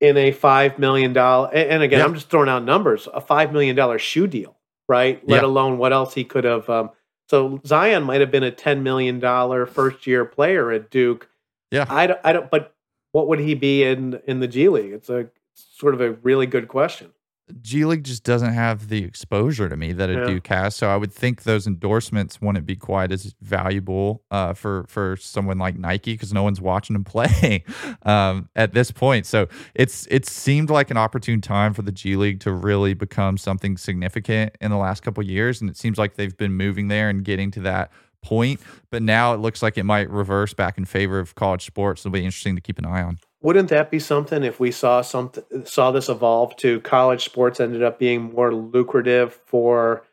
in 0.00 0.16
a 0.16 0.32
five 0.32 0.78
million 0.78 1.12
dollar. 1.12 1.52
And 1.52 1.82
again, 1.82 1.98
yeah. 1.98 2.06
I'm 2.06 2.14
just 2.14 2.30
throwing 2.30 2.48
out 2.48 2.64
numbers. 2.64 3.06
A 3.12 3.20
five 3.20 3.52
million 3.52 3.76
dollar 3.76 3.98
shoe 3.98 4.26
deal, 4.26 4.56
right? 4.88 5.20
Let 5.28 5.42
yeah. 5.42 5.48
alone 5.48 5.76
what 5.76 5.92
else 5.92 6.14
he 6.14 6.24
could 6.24 6.44
have. 6.44 6.70
Um, 6.70 6.90
so 7.28 7.60
Zion 7.66 8.04
might 8.04 8.22
have 8.22 8.30
been 8.30 8.42
a 8.42 8.50
ten 8.50 8.82
million 8.82 9.20
dollar 9.20 9.66
first 9.66 10.06
year 10.06 10.24
player 10.24 10.72
at 10.72 10.90
Duke 10.90 11.28
yeah. 11.70 11.86
I 11.88 12.06
don't, 12.06 12.20
I 12.24 12.32
don't, 12.32 12.50
but 12.50 12.74
what 13.12 13.28
would 13.28 13.38
he 13.38 13.54
be 13.54 13.84
in 13.84 14.20
in 14.26 14.40
the 14.40 14.48
G 14.48 14.68
League? 14.68 14.92
It's 14.92 15.08
a 15.08 15.28
sort 15.54 15.94
of 15.94 16.00
a 16.00 16.12
really 16.12 16.46
good 16.46 16.68
question. 16.68 17.12
G 17.62 17.84
League 17.84 18.04
just 18.04 18.24
doesn't 18.24 18.52
have 18.52 18.88
the 18.88 19.04
exposure 19.04 19.68
to 19.68 19.76
me 19.76 19.92
that 19.92 20.10
a 20.10 20.14
yeah. 20.14 20.24
Duke 20.24 20.46
has, 20.48 20.76
so 20.76 20.88
I 20.88 20.96
would 20.96 21.12
think 21.12 21.42
those 21.42 21.66
endorsements 21.66 22.40
wouldn't 22.40 22.66
be 22.66 22.76
quite 22.76 23.12
as 23.12 23.34
valuable 23.40 24.22
uh, 24.30 24.54
for 24.54 24.84
for 24.88 25.16
someone 25.16 25.58
like 25.58 25.76
Nike 25.76 26.12
because 26.14 26.32
no 26.32 26.42
one's 26.42 26.60
watching 26.60 26.94
them 26.94 27.04
play 27.10 27.64
um, 28.02 28.48
at 28.56 28.72
this 28.72 28.90
point. 28.90 29.26
So 29.26 29.48
it's 29.74 30.06
it 30.10 30.26
seemed 30.26 30.70
like 30.70 30.90
an 30.90 30.96
opportune 30.96 31.40
time 31.40 31.74
for 31.74 31.82
the 31.82 31.92
G 31.92 32.16
League 32.16 32.40
to 32.40 32.52
really 32.52 32.94
become 32.94 33.36
something 33.36 33.76
significant 33.76 34.56
in 34.60 34.70
the 34.70 34.78
last 34.78 35.02
couple 35.02 35.22
years, 35.24 35.60
and 35.60 35.70
it 35.70 35.76
seems 35.76 35.98
like 35.98 36.14
they've 36.14 36.36
been 36.36 36.52
moving 36.52 36.88
there 36.88 37.08
and 37.08 37.24
getting 37.24 37.50
to 37.52 37.60
that 37.60 37.90
point, 38.22 38.60
but 38.90 39.02
now 39.02 39.34
it 39.34 39.38
looks 39.38 39.62
like 39.62 39.78
it 39.78 39.84
might 39.84 40.10
reverse 40.10 40.52
back 40.54 40.78
in 40.78 40.84
favor 40.84 41.18
of 41.18 41.34
college 41.34 41.64
sports. 41.64 42.02
It'll 42.02 42.12
be 42.12 42.24
interesting 42.24 42.54
to 42.54 42.60
keep 42.60 42.78
an 42.78 42.84
eye 42.84 43.02
on. 43.02 43.18
Wouldn't 43.42 43.70
that 43.70 43.90
be 43.90 43.98
something 43.98 44.42
if 44.42 44.60
we 44.60 44.70
saw 44.70 45.00
something 45.00 45.64
saw 45.64 45.90
this 45.90 46.08
evolve 46.08 46.56
to 46.56 46.80
college 46.80 47.24
sports 47.24 47.58
ended 47.58 47.82
up 47.82 47.98
being 47.98 48.32
more 48.34 48.54
lucrative 48.54 49.40
for 49.46 50.04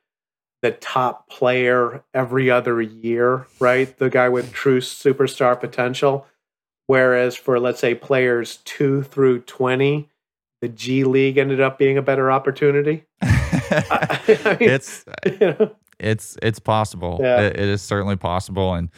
the 0.61 0.71
top 0.71 1.29
player 1.29 2.03
every 2.13 2.49
other 2.49 2.81
year, 2.81 3.45
right? 3.59 3.95
The 3.97 4.09
guy 4.09 4.29
with 4.29 4.53
true 4.53 4.79
superstar 4.79 5.59
potential. 5.59 6.25
Whereas 6.87 7.35
for 7.35 7.59
let's 7.59 7.81
say 7.81 7.95
players 7.95 8.57
two 8.63 9.03
through 9.03 9.41
twenty, 9.41 10.09
the 10.61 10.69
G 10.69 11.03
League 11.03 11.37
ended 11.37 11.59
up 11.59 11.77
being 11.77 11.97
a 11.97 12.01
better 12.01 12.31
opportunity. 12.31 13.03
I, 13.21 14.37
I 14.45 14.57
mean, 14.57 14.69
it's 14.69 15.03
you 15.25 15.37
know 15.39 15.75
it's 15.99 16.37
it's 16.41 16.59
possible. 16.59 17.19
Yeah. 17.21 17.41
It, 17.41 17.59
it 17.59 17.67
is 17.67 17.81
certainly 17.81 18.15
possible, 18.15 18.73
and 18.73 18.89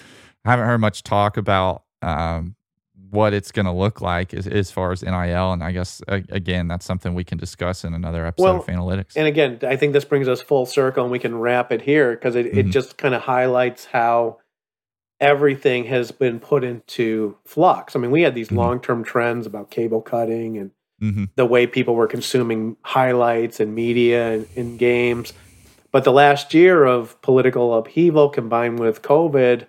I 0.46 0.52
haven't 0.52 0.68
heard 0.68 0.80
much 0.80 1.04
talk 1.04 1.38
about 1.38 1.84
um, 2.02 2.56
what 3.10 3.34
it's 3.34 3.52
going 3.52 3.66
to 3.66 3.72
look 3.72 4.02
like 4.02 4.34
as, 4.34 4.48
as 4.48 4.72
far 4.72 4.92
as 4.92 5.02
NIL. 5.04 5.54
And 5.54 5.64
I 5.64 5.72
guess 5.72 6.02
again, 6.08 6.68
that's 6.68 6.86
something 6.86 7.14
we 7.14 7.24
can 7.24 7.38
discuss 7.38 7.84
in 7.84 7.94
another 7.94 8.26
episode 8.26 8.44
well, 8.44 8.56
of 8.58 8.66
Analytics. 8.68 9.16
And 9.16 9.28
again, 9.28 9.60
I 9.64 9.76
think 9.76 9.94
this 9.94 10.06
brings 10.06 10.28
us 10.28 10.42
full 10.42 10.66
circle, 10.66 11.04
and 11.04 11.12
we 11.12 11.20
can 11.20 11.38
wrap 11.38 11.72
it 11.72 11.82
here 11.82 12.12
because 12.16 12.36
it, 12.36 12.48
mm-hmm. 12.48 12.60
it 12.60 12.64
just 12.68 12.98
kind 12.98 13.14
of 13.14 13.22
highlights 13.22 13.86
how 13.86 14.40
everything 15.20 15.86
has 15.86 16.12
been 16.12 16.40
put 16.40 16.64
into 16.64 17.38
flux. 17.46 17.96
I 17.96 18.00
mean, 18.00 18.12
we 18.12 18.22
had 18.22 18.36
these 18.36 18.48
mm-hmm. 18.48 18.58
long 18.58 18.80
term 18.80 19.04
trends 19.04 19.46
about 19.46 19.70
cable 19.70 20.02
cutting 20.02 20.58
and 20.58 20.72
mm-hmm. 21.02 21.26
the 21.36 21.46
way 21.46 21.68
people 21.68 21.96
were 21.96 22.08
consuming 22.08 22.78
highlights 22.82 23.60
and 23.60 23.76
media 23.76 24.32
in, 24.32 24.48
in 24.56 24.78
games 24.78 25.34
but 25.92 26.04
the 26.04 26.12
last 26.12 26.54
year 26.54 26.86
of 26.86 27.20
political 27.22 27.76
upheaval 27.76 28.30
combined 28.30 28.80
with 28.80 29.02
COVID, 29.02 29.66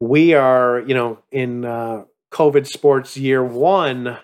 we 0.00 0.34
are, 0.34 0.80
you 0.86 0.94
know, 0.94 1.18
in 1.30 1.64
uh, 1.64 2.04
COVID 2.36 2.66
sports 2.66 3.16
year 3.16 3.42
one. 3.42 4.18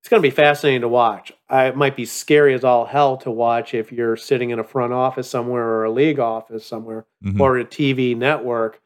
It's 0.00 0.08
going 0.08 0.20
to 0.20 0.28
be 0.28 0.34
fascinating 0.34 0.80
to 0.80 0.88
watch. 0.88 1.32
I, 1.48 1.66
it 1.66 1.76
might 1.76 1.94
be 1.94 2.04
scary 2.04 2.54
as 2.54 2.64
all 2.64 2.86
hell 2.86 3.16
to 3.18 3.30
watch 3.30 3.72
if 3.72 3.92
you're 3.92 4.16
sitting 4.16 4.50
in 4.50 4.58
a 4.58 4.64
front 4.64 4.92
office 4.92 5.30
somewhere 5.30 5.64
or 5.64 5.84
a 5.84 5.90
league 5.90 6.18
office 6.18 6.66
somewhere 6.66 7.06
mm-hmm. 7.24 7.40
or 7.40 7.58
a 7.58 7.64
TV 7.64 8.16
network. 8.16 8.80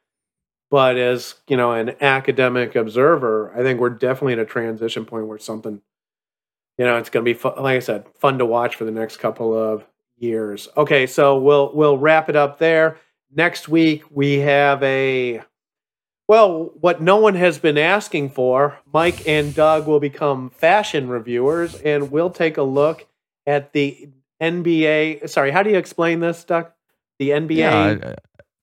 But 0.70 0.98
as 0.98 1.36
you 1.48 1.56
know, 1.56 1.72
an 1.72 1.96
academic 2.02 2.76
observer, 2.76 3.50
I 3.56 3.62
think 3.62 3.80
we're 3.80 3.90
definitely 3.90 4.34
at 4.34 4.38
a 4.40 4.44
transition 4.44 5.06
point 5.06 5.26
where 5.26 5.38
something, 5.38 5.80
you 6.76 6.84
know, 6.84 6.98
it's 6.98 7.08
going 7.08 7.24
to 7.24 7.30
be 7.30 7.34
fun, 7.34 7.54
like 7.56 7.76
I 7.76 7.80
said, 7.80 8.06
fun 8.18 8.38
to 8.38 8.46
watch 8.46 8.76
for 8.76 8.84
the 8.84 8.90
next 8.90 9.16
couple 9.16 9.56
of 9.56 9.86
years. 10.18 10.68
Okay, 10.76 11.06
so 11.06 11.38
we'll 11.38 11.74
we'll 11.74 11.98
wrap 11.98 12.28
it 12.28 12.36
up 12.36 12.58
there. 12.58 12.98
Next 13.34 13.68
week 13.68 14.04
we 14.11 14.40
have 14.40 14.82
a 14.82 15.42
well, 16.31 16.70
what 16.78 17.03
no 17.03 17.16
one 17.16 17.35
has 17.35 17.59
been 17.59 17.76
asking 17.76 18.31
for. 18.31 18.78
Mike 18.93 19.26
and 19.26 19.53
Doug 19.53 19.89
will 19.89 19.99
become 19.99 20.51
fashion 20.51 21.09
reviewers, 21.09 21.74
and 21.74 22.12
we'll 22.12 22.31
take 22.31 22.57
a 22.57 22.62
look 22.62 23.05
at 23.49 23.72
the 23.72 24.09
NBA. 24.41 25.28
Sorry, 25.28 25.51
how 25.51 25.64
do 25.64 25.70
you 25.70 25.76
explain 25.76 26.20
this, 26.20 26.45
Doug? 26.45 26.70
The 27.18 27.31
NBA. 27.31 27.57
Yeah, 27.57 28.14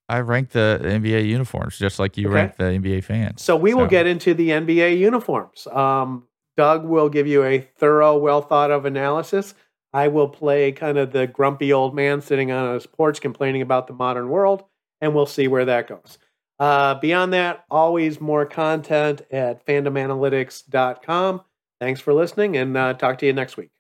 I 0.08 0.22
rank 0.22 0.52
the 0.52 0.80
NBA 0.82 1.28
uniforms 1.28 1.78
just 1.78 2.00
like 2.00 2.16
you 2.16 2.30
Okay. 2.30 2.36
rank 2.36 2.56
the 2.56 2.64
NBA 2.64 3.04
fans. 3.04 3.42
So 3.42 3.58
we 3.58 3.74
will 3.74 3.88
get 3.88 4.08
into 4.08 4.34
the 4.34 4.52
NBA 4.52 4.98
uniforms. 4.98 5.68
Um, 5.68 6.26
Doug 6.56 6.86
will 6.86 7.10
give 7.10 7.28
you 7.28 7.44
a 7.44 7.60
thorough, 7.76 8.18
well 8.18 8.42
thought 8.42 8.72
of 8.72 8.86
analysis. 8.86 9.56
I 9.92 10.08
will 10.08 10.30
play 10.30 10.72
kind 10.72 10.98
of 10.98 11.12
the 11.12 11.28
grumpy 11.28 11.74
old 11.74 11.94
man 11.94 12.22
sitting 12.22 12.50
on 12.50 12.76
his 12.76 12.88
porch 12.88 13.20
complaining 13.20 13.62
about 13.62 13.88
the 13.88 13.94
modern 13.94 14.30
world, 14.30 14.64
and 15.02 15.14
we'll 15.14 15.26
see 15.26 15.50
where 15.50 15.66
that 15.66 15.90
goes. 15.90 16.18
Uh, 16.60 16.96
beyond 16.96 17.34
that, 17.34 17.66
always 17.70 18.20
more 18.20 18.46
content 18.46 19.22
at 19.32 19.66
fandomanalytics.com. 19.66 21.42
Thanks 21.80 22.02
for 22.02 22.14
listening, 22.14 22.58
and 22.58 22.76
uh, 22.76 22.94
talk 22.94 23.20
to 23.20 23.26
you 23.26 23.34
next 23.34 23.58
week. 23.58 23.77